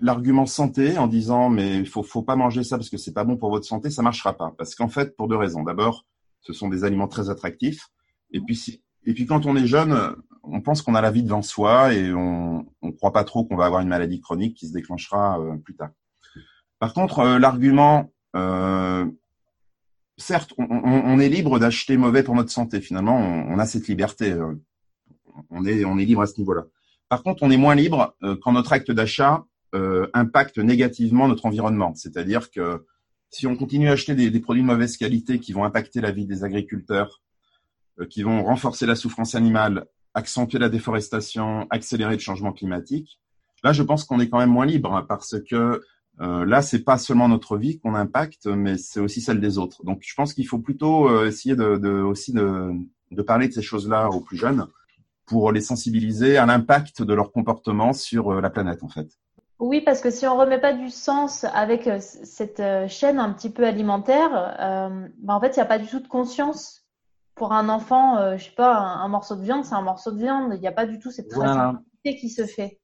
l'argument 0.00 0.46
santé 0.46 0.96
en 0.98 1.08
disant 1.08 1.50
mais 1.50 1.76
il 1.76 1.88
faut, 1.88 2.02
faut 2.02 2.22
pas 2.22 2.36
manger 2.36 2.62
ça 2.62 2.78
parce 2.78 2.88
que 2.88 2.96
c'est 2.96 3.12
pas 3.12 3.24
bon 3.24 3.36
pour 3.36 3.50
votre 3.50 3.66
santé, 3.66 3.90
ça 3.90 4.02
marchera 4.02 4.34
pas. 4.34 4.54
Parce 4.56 4.74
qu'en 4.74 4.88
fait, 4.88 5.16
pour 5.16 5.28
deux 5.28 5.36
raisons. 5.36 5.62
D'abord, 5.62 6.06
ce 6.40 6.52
sont 6.52 6.68
des 6.68 6.84
aliments 6.84 7.08
très 7.08 7.28
attractifs. 7.28 7.88
Et 8.30 8.40
puis, 8.40 8.56
si, 8.56 8.82
et 9.04 9.14
puis 9.14 9.26
quand 9.26 9.46
on 9.46 9.56
est 9.56 9.66
jeune, 9.66 10.14
on 10.42 10.60
pense 10.60 10.80
qu'on 10.80 10.94
a 10.94 11.00
la 11.00 11.10
vie 11.10 11.24
devant 11.24 11.42
soi 11.42 11.92
et 11.92 12.14
on 12.14 12.64
ne 12.82 12.92
croit 12.92 13.12
pas 13.12 13.24
trop 13.24 13.44
qu'on 13.44 13.56
va 13.56 13.66
avoir 13.66 13.82
une 13.82 13.88
maladie 13.88 14.20
chronique 14.20 14.56
qui 14.56 14.68
se 14.68 14.72
déclenchera 14.72 15.38
plus 15.64 15.74
tard. 15.74 15.90
Par 16.78 16.94
contre, 16.94 17.24
l'argument 17.38 18.10
certes, 20.16 20.52
on, 20.58 21.18
est 21.18 21.28
libre 21.28 21.58
d'acheter 21.58 21.96
mauvais 21.96 22.22
pour 22.22 22.34
notre 22.34 22.50
santé. 22.50 22.80
Finalement, 22.80 23.18
on, 23.18 23.58
a 23.58 23.66
cette 23.66 23.88
liberté. 23.88 24.32
Euh, 24.32 24.54
on 25.50 25.64
est, 25.64 25.84
on 25.84 25.98
est 25.98 26.04
libre 26.04 26.22
à 26.22 26.26
ce 26.26 26.38
niveau-là. 26.38 26.64
Par 27.08 27.22
contre, 27.22 27.42
on 27.42 27.50
est 27.50 27.56
moins 27.56 27.74
libre 27.74 28.16
euh, 28.22 28.36
quand 28.40 28.52
notre 28.52 28.72
acte 28.72 28.90
d'achat 28.90 29.44
euh, 29.74 30.08
impacte 30.14 30.58
négativement 30.58 31.28
notre 31.28 31.46
environnement. 31.46 31.94
C'est-à-dire 31.94 32.50
que 32.50 32.86
si 33.30 33.46
on 33.46 33.56
continue 33.56 33.88
à 33.88 33.92
acheter 33.92 34.14
des, 34.14 34.40
produits 34.40 34.62
de 34.62 34.66
mauvaise 34.66 34.96
qualité 34.96 35.38
qui 35.38 35.52
vont 35.52 35.64
impacter 35.64 36.00
la 36.00 36.12
vie 36.12 36.26
des 36.26 36.44
agriculteurs, 36.44 37.20
qui 38.08 38.22
vont 38.22 38.44
renforcer 38.44 38.86
la 38.86 38.94
souffrance 38.94 39.34
animale, 39.34 39.86
accentuer 40.14 40.58
la 40.58 40.68
déforestation, 40.68 41.66
accélérer 41.70 42.14
le 42.14 42.20
changement 42.20 42.52
climatique, 42.52 43.20
là, 43.64 43.72
je 43.72 43.82
pense 43.82 44.04
qu'on 44.04 44.20
est 44.20 44.28
quand 44.28 44.38
même 44.38 44.50
moins 44.50 44.66
libre 44.66 44.94
hein, 44.94 45.04
parce 45.06 45.36
que 45.40 45.82
euh, 46.20 46.46
là, 46.46 46.62
c'est 46.62 46.82
pas 46.82 46.96
seulement 46.96 47.28
notre 47.28 47.58
vie 47.58 47.78
qu'on 47.78 47.94
impacte, 47.94 48.46
mais 48.46 48.78
c'est 48.78 49.00
aussi 49.00 49.20
celle 49.20 49.40
des 49.40 49.58
autres. 49.58 49.84
Donc, 49.84 50.00
je 50.02 50.14
pense 50.14 50.32
qu'il 50.32 50.46
faut 50.46 50.58
plutôt 50.58 51.08
euh, 51.08 51.26
essayer 51.26 51.56
de, 51.56 51.76
de 51.76 51.90
aussi 51.90 52.32
de, 52.32 52.72
de, 53.10 53.22
parler 53.22 53.48
de 53.48 53.52
ces 53.52 53.62
choses-là 53.62 54.08
aux 54.08 54.20
plus 54.20 54.36
jeunes 54.36 54.66
pour 55.26 55.52
les 55.52 55.60
sensibiliser 55.60 56.38
à 56.38 56.46
l'impact 56.46 57.02
de 57.02 57.12
leur 57.12 57.32
comportement 57.32 57.92
sur 57.92 58.32
euh, 58.32 58.40
la 58.40 58.48
planète, 58.48 58.82
en 58.82 58.88
fait. 58.88 59.08
Oui, 59.58 59.82
parce 59.82 60.00
que 60.00 60.10
si 60.10 60.26
on 60.26 60.36
remet 60.36 60.60
pas 60.60 60.72
du 60.72 60.88
sens 60.88 61.44
avec 61.44 61.86
euh, 61.86 61.98
cette 62.00 62.62
chaîne 62.88 63.18
un 63.18 63.32
petit 63.32 63.50
peu 63.50 63.66
alimentaire, 63.66 64.30
bah 65.18 65.34
en 65.34 65.40
fait, 65.40 65.56
il 65.56 65.58
n'y 65.58 65.62
a 65.62 65.66
pas 65.66 65.78
du 65.78 65.86
tout 65.86 66.00
de 66.00 66.08
conscience. 66.08 66.84
Pour 67.34 67.52
un 67.52 67.68
enfant, 67.68 68.38
je 68.38 68.44
sais 68.44 68.54
pas, 68.56 68.74
un, 68.78 69.08
morceau 69.08 69.36
de 69.36 69.42
viande, 69.42 69.66
c'est 69.66 69.74
un 69.74 69.82
morceau 69.82 70.10
de 70.10 70.18
viande. 70.18 70.52
Il 70.54 70.60
n'y 70.60 70.66
a 70.66 70.72
pas 70.72 70.86
du 70.86 70.98
tout 70.98 71.10
cette 71.10 71.28
traçabilité 71.28 72.16
qui 72.18 72.30
se 72.30 72.46
fait. 72.46 72.78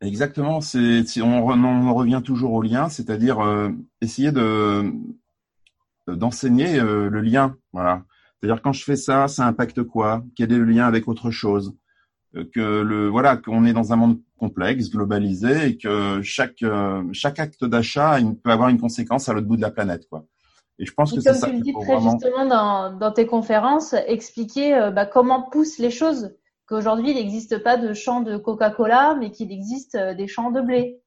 Exactement. 0.00 0.60
C'est 0.60 1.04
on, 1.22 1.48
on, 1.48 1.94
revient 1.94 2.20
toujours 2.24 2.52
au 2.52 2.62
lien, 2.62 2.88
c'est-à-dire 2.88 3.40
euh, 3.40 3.70
essayer 4.00 4.30
de 4.30 4.92
d'enseigner 6.06 6.78
euh, 6.78 7.08
le 7.08 7.20
lien. 7.20 7.56
Voilà. 7.72 8.02
C'est-à-dire 8.38 8.62
quand 8.62 8.72
je 8.72 8.84
fais 8.84 8.96
ça, 8.96 9.26
ça 9.26 9.46
impacte 9.46 9.82
quoi? 9.82 10.22
Quel 10.36 10.52
est 10.52 10.58
le 10.58 10.64
lien 10.64 10.86
avec 10.86 11.08
autre 11.08 11.30
chose? 11.30 11.74
Euh, 12.36 12.44
Que 12.52 12.60
le 12.82 13.08
voilà 13.08 13.36
qu'on 13.36 13.64
est 13.64 13.72
dans 13.72 13.92
un 13.92 13.96
monde 13.96 14.20
complexe, 14.38 14.90
globalisé, 14.90 15.68
et 15.68 15.78
que 15.78 16.20
chaque 16.22 16.62
chaque 17.12 17.38
acte 17.38 17.64
d'achat 17.64 18.18
peut 18.44 18.50
avoir 18.50 18.68
une 18.68 18.78
conséquence 18.78 19.30
à 19.30 19.32
l'autre 19.32 19.46
bout 19.46 19.56
de 19.56 19.62
la 19.62 19.70
planète, 19.70 20.06
quoi. 20.10 20.26
Et 20.78 20.84
je 20.84 20.92
pense 20.92 21.14
que 21.14 21.22
c'est 21.22 21.32
ça. 21.32 21.46
Comme 21.46 21.62
tu 21.62 21.72
le 21.72 21.72
dis 21.72 21.86
très 21.86 22.02
justement 22.02 22.44
dans, 22.44 22.92
dans 22.98 23.10
tes 23.10 23.26
conférences, 23.26 23.94
expliquer 23.94 24.90
bah, 24.94 25.06
comment 25.06 25.48
poussent 25.48 25.78
les 25.78 25.90
choses 25.90 26.34
qu'aujourd'hui, 26.66 27.10
il 27.10 27.16
n'existe 27.16 27.58
pas 27.62 27.76
de 27.76 27.92
champs 27.94 28.20
de 28.20 28.36
Coca-Cola, 28.36 29.16
mais 29.18 29.30
qu'il 29.30 29.52
existe 29.52 29.96
des 29.96 30.26
champs 30.26 30.50
de 30.50 30.60
blé. 30.60 31.00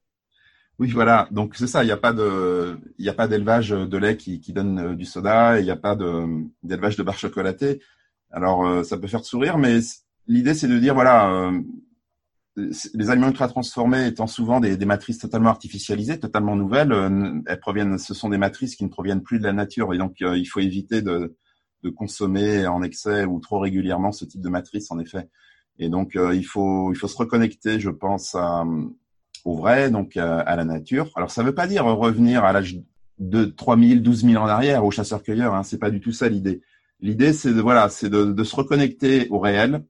Oui, 0.79 0.89
voilà. 0.91 1.27
Donc 1.31 1.55
c'est 1.55 1.67
ça. 1.67 1.83
Il 1.83 1.87
n'y 1.87 1.91
a 1.91 1.97
pas 1.97 2.13
de, 2.13 2.77
il 2.97 3.03
n'y 3.03 3.09
a 3.09 3.13
pas 3.13 3.27
d'élevage 3.27 3.69
de 3.69 3.97
lait 3.97 4.15
qui, 4.15 4.39
qui 4.39 4.53
donne 4.53 4.95
du 4.95 5.05
soda. 5.05 5.59
Il 5.59 5.65
n'y 5.65 5.71
a 5.71 5.75
pas 5.75 5.95
de 5.95 6.25
d'élevage 6.63 6.95
de 6.95 7.03
barres 7.03 7.17
chocolatées. 7.17 7.81
Alors 8.31 8.85
ça 8.85 8.97
peut 8.97 9.07
faire 9.07 9.25
sourire, 9.25 9.57
mais 9.57 9.79
l'idée 10.27 10.53
c'est 10.53 10.67
de 10.67 10.79
dire 10.79 10.93
voilà, 10.93 11.51
les 12.93 13.09
aliments 13.09 13.27
ultra 13.27 13.47
transformés 13.47 14.07
étant 14.07 14.27
souvent 14.27 14.59
des, 14.59 14.77
matrices 14.85 15.17
totalement 15.17 15.49
artificialisées, 15.49 16.19
totalement 16.19 16.55
nouvelles, 16.55 16.91
euh, 16.91 17.41
elles 17.45 17.59
proviennent, 17.59 17.97
ce 17.97 18.13
sont 18.13 18.29
des 18.29 18.37
matrices 18.37 18.75
qui 18.75 18.83
ne 18.83 18.89
proviennent 18.89 19.21
plus 19.21 19.39
de 19.39 19.43
la 19.43 19.53
nature 19.53 19.93
et 19.93 19.97
donc 19.97 20.21
euh, 20.21 20.37
il 20.37 20.45
faut 20.45 20.59
éviter 20.59 21.01
de, 21.01 21.35
consommer 21.87 22.67
en 22.67 22.83
excès 22.83 23.23
ou 23.23 23.39
trop 23.39 23.59
régulièrement 23.59 24.11
ce 24.11 24.25
type 24.25 24.41
de 24.41 24.49
matrice 24.49 24.91
en 24.91 24.99
effet. 24.99 25.29
Et 25.77 25.87
donc 25.87 26.17
euh, 26.17 26.35
il 26.35 26.43
faut 26.43 26.91
il 26.91 26.97
faut 26.97 27.07
se 27.07 27.15
reconnecter, 27.15 27.79
je 27.79 27.89
pense, 27.89 28.35
au 29.45 29.55
vrai, 29.55 29.89
donc 29.89 30.17
à, 30.17 30.55
la 30.55 30.65
nature. 30.65 31.09
Alors 31.15 31.31
ça 31.31 31.41
ne 31.41 31.47
veut 31.47 31.55
pas 31.55 31.67
dire 31.67 31.85
revenir 31.85 32.43
à 32.43 32.51
l'âge 32.51 32.77
de 33.19 33.45
3000, 33.45 34.01
12 34.01 34.25
000 34.25 34.41
ans 34.41 34.45
en 34.45 34.49
arrière 34.49 34.83
aux 34.83 34.91
chasseurs-cueilleurs, 34.91 35.55
hein, 35.55 35.63
c'est 35.63 35.77
pas 35.77 35.91
du 35.91 36.01
tout 36.01 36.11
ça 36.11 36.27
l'idée. 36.27 36.61
L'idée 36.99 37.31
c'est 37.31 37.53
de 37.53 37.61
voilà, 37.61 37.87
c'est 37.89 38.09
de 38.09 38.43
se 38.43 38.55
reconnecter 38.55 39.29
au 39.29 39.39
réel, 39.39 39.85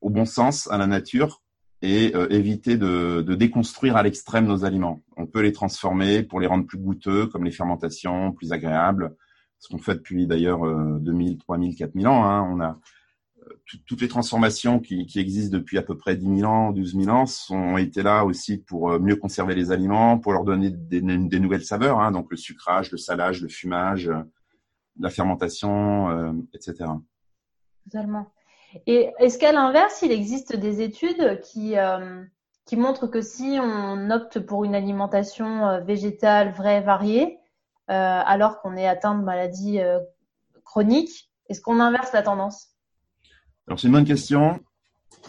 au 0.00 0.10
bon 0.10 0.24
sens, 0.24 0.68
à 0.70 0.78
la 0.78 0.88
nature 0.88 1.42
et 1.82 2.12
euh, 2.14 2.26
éviter 2.30 2.76
de, 2.76 3.22
de, 3.22 3.34
déconstruire 3.34 3.96
à 3.96 4.02
l'extrême 4.02 4.46
nos 4.46 4.64
aliments. 4.64 5.00
On 5.16 5.26
peut 5.26 5.40
les 5.40 5.52
transformer 5.52 6.22
pour 6.22 6.40
les 6.40 6.46
rendre 6.46 6.66
plus 6.66 6.78
goûteux, 6.78 7.26
comme 7.26 7.44
les 7.44 7.50
fermentations, 7.50 8.32
plus 8.32 8.52
agréables, 8.52 9.16
ce 9.60 9.68
qu'on 9.68 9.78
fait 9.78 9.94
depuis 9.94 10.26
d'ailleurs 10.26 10.66
euh, 10.66 10.98
2000, 11.00 11.38
3000, 11.38 11.76
4000 11.76 12.08
ans. 12.08 12.24
Hein. 12.24 12.48
On 12.50 12.60
a 12.60 12.78
euh, 13.46 13.54
toutes 13.86 14.00
les 14.00 14.08
transformations 14.08 14.80
qui, 14.80 15.06
qui, 15.06 15.20
existent 15.20 15.56
depuis 15.56 15.78
à 15.78 15.82
peu 15.82 15.96
près 15.96 16.16
10 16.16 16.40
000 16.40 16.50
ans, 16.50 16.72
12 16.72 16.96
000 16.96 17.08
ans, 17.08 17.24
ont 17.50 17.78
été 17.78 18.02
là 18.02 18.24
aussi 18.24 18.58
pour 18.58 18.90
euh, 18.90 18.98
mieux 18.98 19.16
conserver 19.16 19.54
les 19.54 19.70
aliments, 19.70 20.18
pour 20.18 20.32
leur 20.32 20.42
donner 20.42 20.70
des, 20.70 21.00
des 21.00 21.40
nouvelles 21.40 21.64
saveurs, 21.64 22.00
hein, 22.00 22.10
donc 22.10 22.32
le 22.32 22.36
sucrage, 22.36 22.90
le 22.90 22.98
salage, 22.98 23.40
le 23.40 23.48
fumage, 23.48 24.10
la 24.98 25.10
fermentation, 25.10 26.44
etc. 26.52 26.86
Totalement. 27.84 28.26
Et 28.86 29.10
est-ce 29.18 29.38
qu'à 29.38 29.52
l'inverse, 29.52 30.02
il 30.02 30.12
existe 30.12 30.56
des 30.56 30.82
études 30.82 31.40
qui, 31.40 31.76
euh, 31.76 32.22
qui 32.66 32.76
montrent 32.76 33.06
que 33.06 33.20
si 33.20 33.58
on 33.60 34.10
opte 34.10 34.38
pour 34.40 34.64
une 34.64 34.74
alimentation 34.74 35.66
euh, 35.66 35.80
végétale 35.80 36.52
vraie, 36.52 36.80
variée, 36.80 37.38
euh, 37.38 37.39
alors 37.92 38.60
qu'on 38.60 38.76
est 38.76 38.86
atteint 38.86 39.18
de 39.18 39.24
maladies 39.24 39.80
chroniques, 40.64 41.30
est-ce 41.48 41.60
qu'on 41.60 41.80
inverse 41.80 42.12
la 42.12 42.22
tendance? 42.22 42.68
Alors 43.66 43.80
c'est 43.80 43.88
une 43.88 43.92
bonne 43.92 44.04
question. 44.04 44.60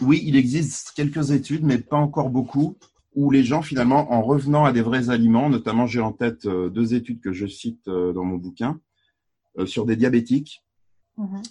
Oui, 0.00 0.22
il 0.24 0.36
existe 0.36 0.92
quelques 0.94 1.32
études, 1.32 1.64
mais 1.64 1.78
pas 1.78 1.96
encore 1.96 2.30
beaucoup, 2.30 2.76
où 3.14 3.30
les 3.30 3.44
gens 3.44 3.62
finalement, 3.62 4.12
en 4.12 4.22
revenant 4.22 4.64
à 4.64 4.72
des 4.72 4.82
vrais 4.82 5.10
aliments, 5.10 5.50
notamment 5.50 5.86
j'ai 5.86 6.00
en 6.00 6.12
tête 6.12 6.46
deux 6.46 6.94
études 6.94 7.20
que 7.20 7.32
je 7.32 7.46
cite 7.46 7.86
dans 7.86 8.24
mon 8.24 8.36
bouquin, 8.36 8.80
sur 9.66 9.84
des 9.84 9.96
diabétiques, 9.96 10.62
Mhm. 11.18 11.42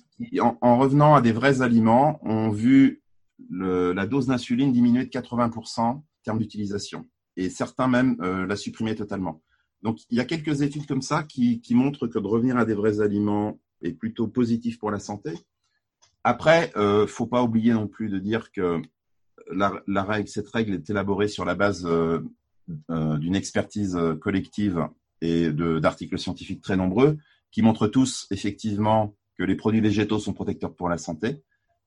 en, 0.62 0.78
revenant 0.78 1.14
à 1.16 1.22
des 1.22 1.32
vrais 1.32 1.62
aliments, 1.62 2.20
ont 2.24 2.50
vu 2.50 3.02
la 3.50 4.06
dose 4.06 4.28
d'insuline 4.28 4.72
diminuer 4.72 5.06
de 5.06 5.10
80% 5.10 5.82
en 5.82 6.04
termes 6.24 6.40
d'utilisation. 6.40 7.08
Et 7.38 7.50
certains 7.50 7.88
même 7.88 8.18
euh, 8.22 8.46
la 8.46 8.56
supprimer 8.56 8.96
totalement. 8.96 9.42
Donc, 9.84 10.00
il 10.10 10.18
y 10.18 10.20
a 10.20 10.26
quelques 10.26 10.62
études 10.62 10.86
comme 10.86 11.02
ça 11.02 11.24
qui, 11.24 11.62
montrent 11.72 12.08
que 12.08 12.20
de 12.20 12.28
revenir 12.28 12.58
à 12.58 12.66
des 12.66 12.74
vrais 12.74 13.02
aliments 13.02 13.60
est 13.82 13.94
plutôt 13.94 14.28
positif 14.28 14.78
pour 14.78 14.92
la 14.92 15.00
santé. 15.00 15.32
Après, 16.24 16.72
euh, 16.76 17.08
faut 17.08 17.26
pas 17.26 17.42
oublier 17.42 17.74
non 17.74 17.88
plus 17.88 18.10
de 18.10 18.20
dire 18.20 18.52
que 18.52 18.82
la, 19.52 20.04
règle, 20.04 20.28
cette 20.28 20.50
règle 20.50 20.76
est 20.76 20.90
élaborée 20.90 21.28
sur 21.28 21.46
la 21.46 21.56
base 21.56 21.86
euh, 21.86 22.20
euh, 22.92 23.18
d'une 23.18 23.36
expertise 23.36 23.98
collective 24.22 24.88
et 25.22 25.52
d'articles 25.52 26.20
scientifiques 26.20 26.62
très 26.62 26.78
nombreux 26.78 27.18
qui 27.52 27.62
montrent 27.62 27.88
tous 27.88 28.28
effectivement 28.32 29.16
que 29.38 29.44
les 29.44 29.56
produits 29.56 29.82
végétaux 29.82 30.20
sont 30.20 30.34
protecteurs 30.34 30.76
pour 30.76 30.90
la 30.90 30.98
santé, 30.98 31.44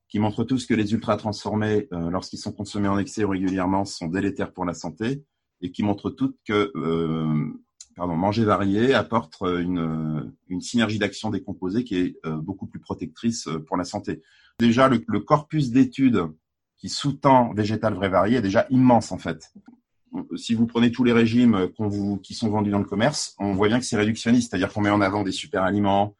qui 0.07 0.19
montrent 0.19 0.43
tous 0.43 0.65
que 0.65 0.73
les 0.73 0.93
ultra 0.93 1.17
transformés, 1.17 1.87
euh, 1.91 2.09
lorsqu'ils 2.09 2.37
sont 2.37 2.51
consommés 2.51 2.87
en 2.87 2.97
excès 2.97 3.23
ou 3.23 3.29
régulièrement, 3.29 3.85
sont 3.85 4.07
délétères 4.07 4.53
pour 4.53 4.65
la 4.65 4.73
santé, 4.73 5.23
et 5.61 5.71
qui 5.71 5.83
montrent 5.83 6.11
toutes 6.11 6.37
que 6.45 6.71
euh, 6.75 7.49
pardon, 7.95 8.15
manger 8.15 8.45
varié 8.45 8.93
apporte 8.93 9.41
une, 9.41 10.33
une 10.49 10.61
synergie 10.61 10.99
d'action 10.99 11.29
des 11.29 11.41
composés 11.41 11.83
qui 11.83 11.97
est 11.97 12.17
euh, 12.25 12.37
beaucoup 12.37 12.67
plus 12.67 12.79
protectrice 12.79 13.47
pour 13.67 13.77
la 13.77 13.83
santé. 13.85 14.21
Déjà, 14.59 14.87
le, 14.87 15.03
le 15.07 15.19
corpus 15.19 15.71
d'études 15.71 16.23
qui 16.77 16.89
sous-tend 16.89 17.53
végétal 17.53 17.93
vrai 17.93 18.09
varié 18.09 18.37
est 18.37 18.41
déjà 18.41 18.67
immense 18.69 19.11
en 19.11 19.17
fait. 19.17 19.53
Si 20.37 20.53
vous 20.53 20.65
prenez 20.65 20.91
tous 20.91 21.03
les 21.03 21.11
régimes 21.11 21.69
vous, 21.77 22.17
qui 22.17 22.33
sont 22.33 22.49
vendus 22.49 22.71
dans 22.71 22.79
le 22.79 22.85
commerce, 22.85 23.35
on 23.37 23.53
voit 23.53 23.67
bien 23.67 23.79
que 23.79 23.85
c'est 23.85 23.97
réductionniste, 23.97 24.49
c'est-à-dire 24.49 24.71
qu'on 24.71 24.81
met 24.81 24.89
en 24.89 25.01
avant 25.01 25.23
des 25.23 25.33
super 25.33 25.63
aliments, 25.63 26.15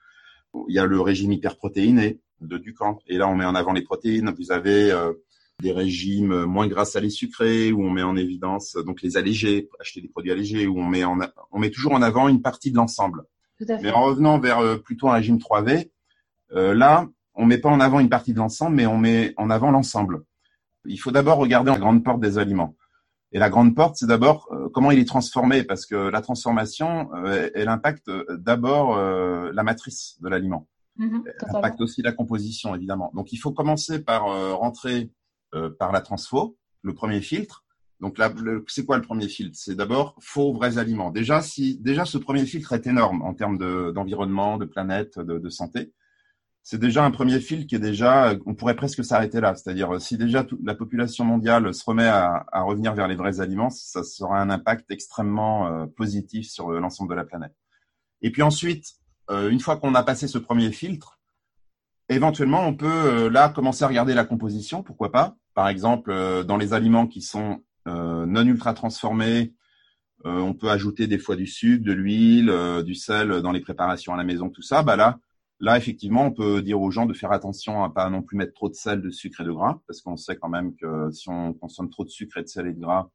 il 0.67 0.75
y 0.75 0.79
a 0.79 0.85
le 0.85 0.99
régime 0.99 1.31
hyperprotéiné 1.31 2.19
de 2.41 2.57
Ducamp. 2.57 2.99
Et 3.07 3.17
là, 3.17 3.27
on 3.27 3.35
met 3.35 3.45
en 3.45 3.55
avant 3.55 3.73
les 3.73 3.83
protéines. 3.83 4.33
Vous 4.37 4.51
avez 4.51 4.91
euh, 4.91 5.13
des 5.61 5.71
régimes 5.71 6.43
moins 6.45 6.67
gras 6.67 6.85
salés 6.85 7.09
sucrés 7.09 7.71
où 7.71 7.83
on 7.83 7.89
met 7.89 8.03
en 8.03 8.15
évidence 8.15 8.75
donc 8.85 9.01
les 9.01 9.17
allégés, 9.17 9.69
acheter 9.79 10.01
des 10.01 10.07
produits 10.07 10.31
allégés 10.31 10.67
où 10.67 10.79
on 10.79 10.85
met 10.85 11.03
en 11.03 11.17
on 11.51 11.59
met 11.59 11.69
toujours 11.69 11.93
en 11.93 12.01
avant 12.01 12.27
une 12.27 12.41
partie 12.41 12.71
de 12.71 12.77
l'ensemble. 12.77 13.23
Mais 13.59 13.91
en 13.91 14.03
revenant 14.03 14.37
vers 14.37 14.59
euh, 14.59 14.77
plutôt 14.77 15.07
un 15.07 15.13
régime 15.13 15.37
3V, 15.37 15.89
euh, 16.51 16.73
là, 16.73 17.07
on 17.35 17.45
met 17.45 17.57
pas 17.57 17.69
en 17.69 17.79
avant 17.79 17.99
une 17.99 18.09
partie 18.09 18.33
de 18.33 18.37
l'ensemble, 18.37 18.75
mais 18.75 18.85
on 18.85 18.97
met 18.97 19.33
en 19.37 19.49
avant 19.49 19.71
l'ensemble. 19.71 20.23
Il 20.85 20.97
faut 20.97 21.11
d'abord 21.11 21.37
regarder 21.37 21.71
la 21.71 21.77
grande 21.77 22.03
porte 22.03 22.19
des 22.19 22.37
aliments. 22.37 22.75
Et 23.31 23.39
la 23.39 23.49
grande 23.49 23.75
porte, 23.75 23.97
c'est 23.97 24.07
d'abord 24.07 24.47
euh, 24.51 24.69
comment 24.69 24.91
il 24.91 24.99
est 24.99 25.07
transformé, 25.07 25.63
parce 25.63 25.85
que 25.85 25.95
la 25.95 26.21
transformation, 26.21 27.09
euh, 27.15 27.49
elle 27.53 27.67
impacte 27.67 28.07
euh, 28.07 28.23
d'abord 28.37 28.97
la 28.97 29.63
matrice 29.63 30.17
de 30.21 30.29
l'aliment. 30.29 30.67
Mhm, 30.97 31.23
elle 31.25 31.55
impacte 31.57 31.81
aussi 31.81 32.01
la 32.01 32.13
composition, 32.13 32.73
évidemment. 32.75 33.11
Donc, 33.13 33.33
il 33.33 33.37
faut 33.37 33.51
commencer 33.51 33.99
par 33.99 34.23
rentrer 34.57 35.11
par 35.79 35.91
la 35.91 36.01
transfo, 36.01 36.57
le 36.81 36.93
premier 36.93 37.21
filtre. 37.21 37.63
Donc 37.99 38.17
là, 38.17 38.31
c'est 38.67 38.85
quoi 38.85 38.97
le 38.97 39.01
premier 39.01 39.27
filtre? 39.27 39.57
C'est 39.57 39.75
d'abord 39.75 40.15
faux 40.19 40.53
vrais 40.53 40.77
aliments. 40.77 41.11
Déjà, 41.11 41.41
si 41.41 41.77
déjà 41.79 42.05
ce 42.05 42.17
premier 42.17 42.45
filtre 42.45 42.73
est 42.73 42.87
énorme 42.87 43.21
en 43.21 43.33
termes 43.33 43.57
d'environnement, 43.93 44.57
de, 44.57 44.65
planète, 44.65 45.19
de, 45.19 45.49
santé 45.49 45.93
c'est 46.67 46.79
déjà 46.79 47.05
un 47.05 47.11
premier 47.11 47.39
fil 47.41 47.67
qui 47.67 47.75
est 47.75 47.79
déjà, 47.79 48.33
on 48.47 48.55
pourrait 48.55 48.75
presque 48.75 49.05
s'arrêter 49.05 49.39
là. 49.39 49.53
C'est-à-dire, 49.53 50.01
si 50.01 50.17
déjà 50.17 50.43
toute 50.43 50.61
la 50.63 50.73
population 50.73 51.23
mondiale 51.23 51.71
se 51.75 51.83
remet 51.85 52.07
à, 52.07 52.43
revenir 52.53 52.95
vers 52.95 53.07
les 53.07 53.15
vrais 53.15 53.39
aliments, 53.39 53.69
ça 53.69 54.03
sera 54.03 54.41
un 54.41 54.49
impact 54.49 54.89
extrêmement 54.89 55.67
euh, 55.67 55.85
positif 55.85 56.49
sur 56.49 56.71
l'ensemble 56.71 57.11
de 57.11 57.15
la 57.15 57.23
planète. 57.23 57.53
Et 58.23 58.31
puis 58.31 58.41
ensuite, 58.41 58.95
euh, 59.29 59.51
une 59.51 59.59
fois 59.59 59.77
qu'on 59.77 59.93
a 59.93 60.01
passé 60.01 60.27
ce 60.27 60.39
premier 60.39 60.71
filtre, 60.71 61.19
éventuellement, 62.09 62.67
on 62.67 62.75
peut 62.75 62.85
euh, 62.87 63.29
là 63.29 63.49
commencer 63.49 63.83
à 63.83 63.87
regarder 63.87 64.13
la 64.13 64.25
composition, 64.25 64.83
pourquoi 64.83 65.11
pas. 65.11 65.35
Par 65.53 65.69
exemple, 65.69 66.13
dans 66.43 66.57
les 66.57 66.73
aliments 66.73 67.07
qui 67.07 67.21
sont 67.21 67.61
non 67.85 68.45
ultra 68.45 68.73
transformés, 68.73 69.53
on 70.25 70.53
peut 70.53 70.69
ajouter 70.69 71.07
des 71.07 71.17
fois 71.17 71.37
du 71.37 71.47
sucre, 71.47 71.85
de 71.85 71.93
l'huile, 71.93 72.53
du 72.83 72.93
sel 72.93 73.41
dans 73.41 73.53
les 73.53 73.61
préparations 73.61 74.13
à 74.13 74.17
la 74.17 74.25
maison, 74.25 74.49
tout 74.49 74.61
ça. 74.61 74.83
Bah 74.83 74.97
là, 74.97 75.17
Là, 75.61 75.77
effectivement, 75.77 76.25
on 76.25 76.31
peut 76.31 76.61
dire 76.61 76.81
aux 76.81 76.91
gens 76.91 77.05
de 77.05 77.13
faire 77.13 77.31
attention 77.31 77.83
à 77.83 77.89
pas 77.89 78.09
non 78.09 78.21
plus 78.21 78.35
mettre 78.35 78.53
trop 78.53 78.67
de 78.67 78.73
sel, 78.73 79.01
de 79.01 79.09
sucre 79.09 79.41
et 79.41 79.45
de 79.45 79.51
gras, 79.51 79.79
parce 79.87 80.01
qu'on 80.01 80.17
sait 80.17 80.35
quand 80.35 80.49
même 80.49 80.75
que 80.75 81.09
si 81.11 81.29
on 81.29 81.53
consomme 81.53 81.89
trop 81.89 82.03
de 82.03 82.09
sucre 82.09 82.37
et 82.37 82.43
de 82.43 82.47
sel 82.47 82.67
et 82.67 82.73
de 82.73 82.79
gras, 82.79 83.09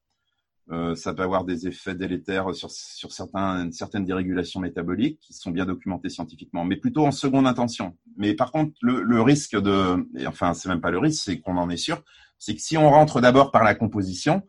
euh, 0.71 0.95
ça 0.95 1.15
peut 1.15 1.23
avoir 1.23 1.45
des 1.45 1.67
effets 1.67 1.95
délétères 1.95 2.55
sur, 2.55 2.71
sur 2.71 3.13
certains, 3.13 3.71
certaines 3.73 4.05
dérégulations 4.05 4.61
métaboliques 4.61 5.19
qui 5.21 5.33
sont 5.33 5.51
bien 5.51 5.67
documentées 5.67 6.11
scientifiquement, 6.11 6.65
mais 6.65 6.77
plutôt 6.77 7.05
en 7.07 7.11
seconde 7.11 7.47
intention. 7.47 7.97
Mais 8.17 8.35
par 8.35 8.53
contre, 8.53 8.73
le, 8.81 9.03
le 9.03 9.23
risque 9.23 9.61
de, 9.61 10.09
et 10.17 10.27
enfin, 10.27 10.55
c'est 10.55 10.69
même 10.69 10.81
pas 10.81 10.91
le 10.91 10.99
risque, 10.99 11.25
c'est 11.25 11.41
qu'on 11.41 11.57
en 11.57 11.71
est 11.71 11.77
sûr, 11.77 12.03
c'est 12.39 12.55
que 12.55 12.61
si 12.61 12.77
on 12.77 12.89
rentre 12.89 13.21
d'abord 13.21 13.51
par 13.51 13.65
la 13.65 13.75
composition, 13.75 14.43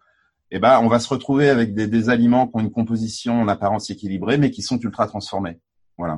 eh 0.52 0.60
ben, 0.60 0.80
on 0.82 0.88
va 0.88 1.00
se 1.00 1.08
retrouver 1.08 1.50
avec 1.50 1.74
des, 1.74 1.88
des 1.88 2.10
aliments 2.10 2.48
qui 2.48 2.56
ont 2.56 2.60
une 2.60 2.72
composition 2.72 3.42
en 3.42 3.48
apparence 3.48 3.90
équilibrée, 3.90 4.38
mais 4.38 4.52
qui 4.52 4.62
sont 4.62 4.78
ultra 4.80 5.08
transformés. 5.08 5.60
Voilà. 5.98 6.18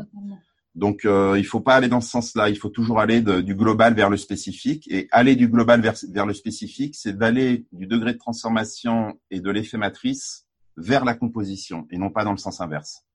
Donc, 0.76 1.06
euh, 1.06 1.36
il 1.38 1.46
faut 1.46 1.60
pas 1.60 1.76
aller 1.76 1.88
dans 1.88 2.02
ce 2.02 2.10
sens-là. 2.10 2.50
Il 2.50 2.58
faut 2.58 2.70
toujours 2.70 3.00
aller 3.00 3.22
du 3.22 3.56
global 3.56 3.94
vers 3.94 4.10
le 4.10 4.18
spécifique. 4.18 4.88
Et 4.90 5.08
aller 5.12 5.36
du 5.36 5.48
global 5.48 5.82
vers, 5.82 5.96
vers 6.10 6.26
le 6.26 6.34
spécifique, 6.34 6.96
c'est 6.96 7.18
d'aller 7.18 7.66
du 7.72 7.86
degré 7.86 8.14
de 8.14 8.18
transformation 8.18 9.20
et 9.30 9.40
de 9.40 9.52
l'effet 9.52 9.78
matrice 9.78 10.48
vers 10.78 11.06
la 11.06 11.14
composition, 11.14 11.88
et 11.92 11.98
non 11.98 12.10
pas 12.10 12.24
dans 12.24 12.32
le 12.32 12.38
sens 12.38 12.62
inverse. 12.62 13.06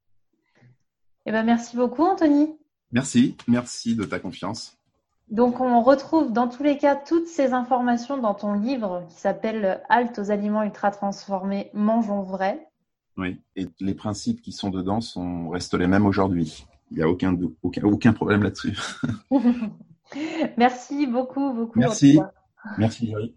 Eh 1.26 1.32
ben, 1.32 1.42
merci 1.42 1.76
beaucoup, 1.76 2.04
Anthony. 2.04 2.54
Merci, 2.92 3.36
merci 3.48 3.96
de 3.96 4.04
ta 4.04 4.18
confiance. 4.18 4.78
Donc, 5.30 5.60
on 5.60 5.82
retrouve 5.82 6.32
dans 6.32 6.48
tous 6.48 6.62
les 6.62 6.78
cas 6.78 6.96
toutes 6.96 7.26
ces 7.26 7.52
informations 7.52 8.16
dans 8.16 8.34
ton 8.34 8.54
livre 8.54 9.04
qui 9.10 9.16
s'appelle 9.16 9.82
Halte 9.90 10.18
aux 10.18 10.30
aliments 10.30 10.62
ultra 10.62 10.90
transformés, 10.90 11.70
mangeons 11.74 12.22
vrai. 12.22 12.66
Oui, 13.18 13.40
et 13.56 13.66
les 13.80 13.94
principes 13.94 14.40
qui 14.40 14.52
sont 14.52 14.70
dedans 14.70 15.00
sont, 15.00 15.50
restent 15.50 15.74
les 15.74 15.88
mêmes 15.88 16.06
aujourd'hui. 16.06 16.64
Il 16.90 16.96
n'y 16.96 17.02
a 17.02 17.08
aucun, 17.08 17.36
aucun, 17.62 17.82
aucun 17.84 18.12
problème 18.12 18.42
là-dessus. 18.42 18.78
Merci 20.56 21.06
beaucoup, 21.06 21.52
beaucoup. 21.52 21.78
Merci. 21.78 22.18
Merci, 22.78 23.06
Julie. 23.06 23.34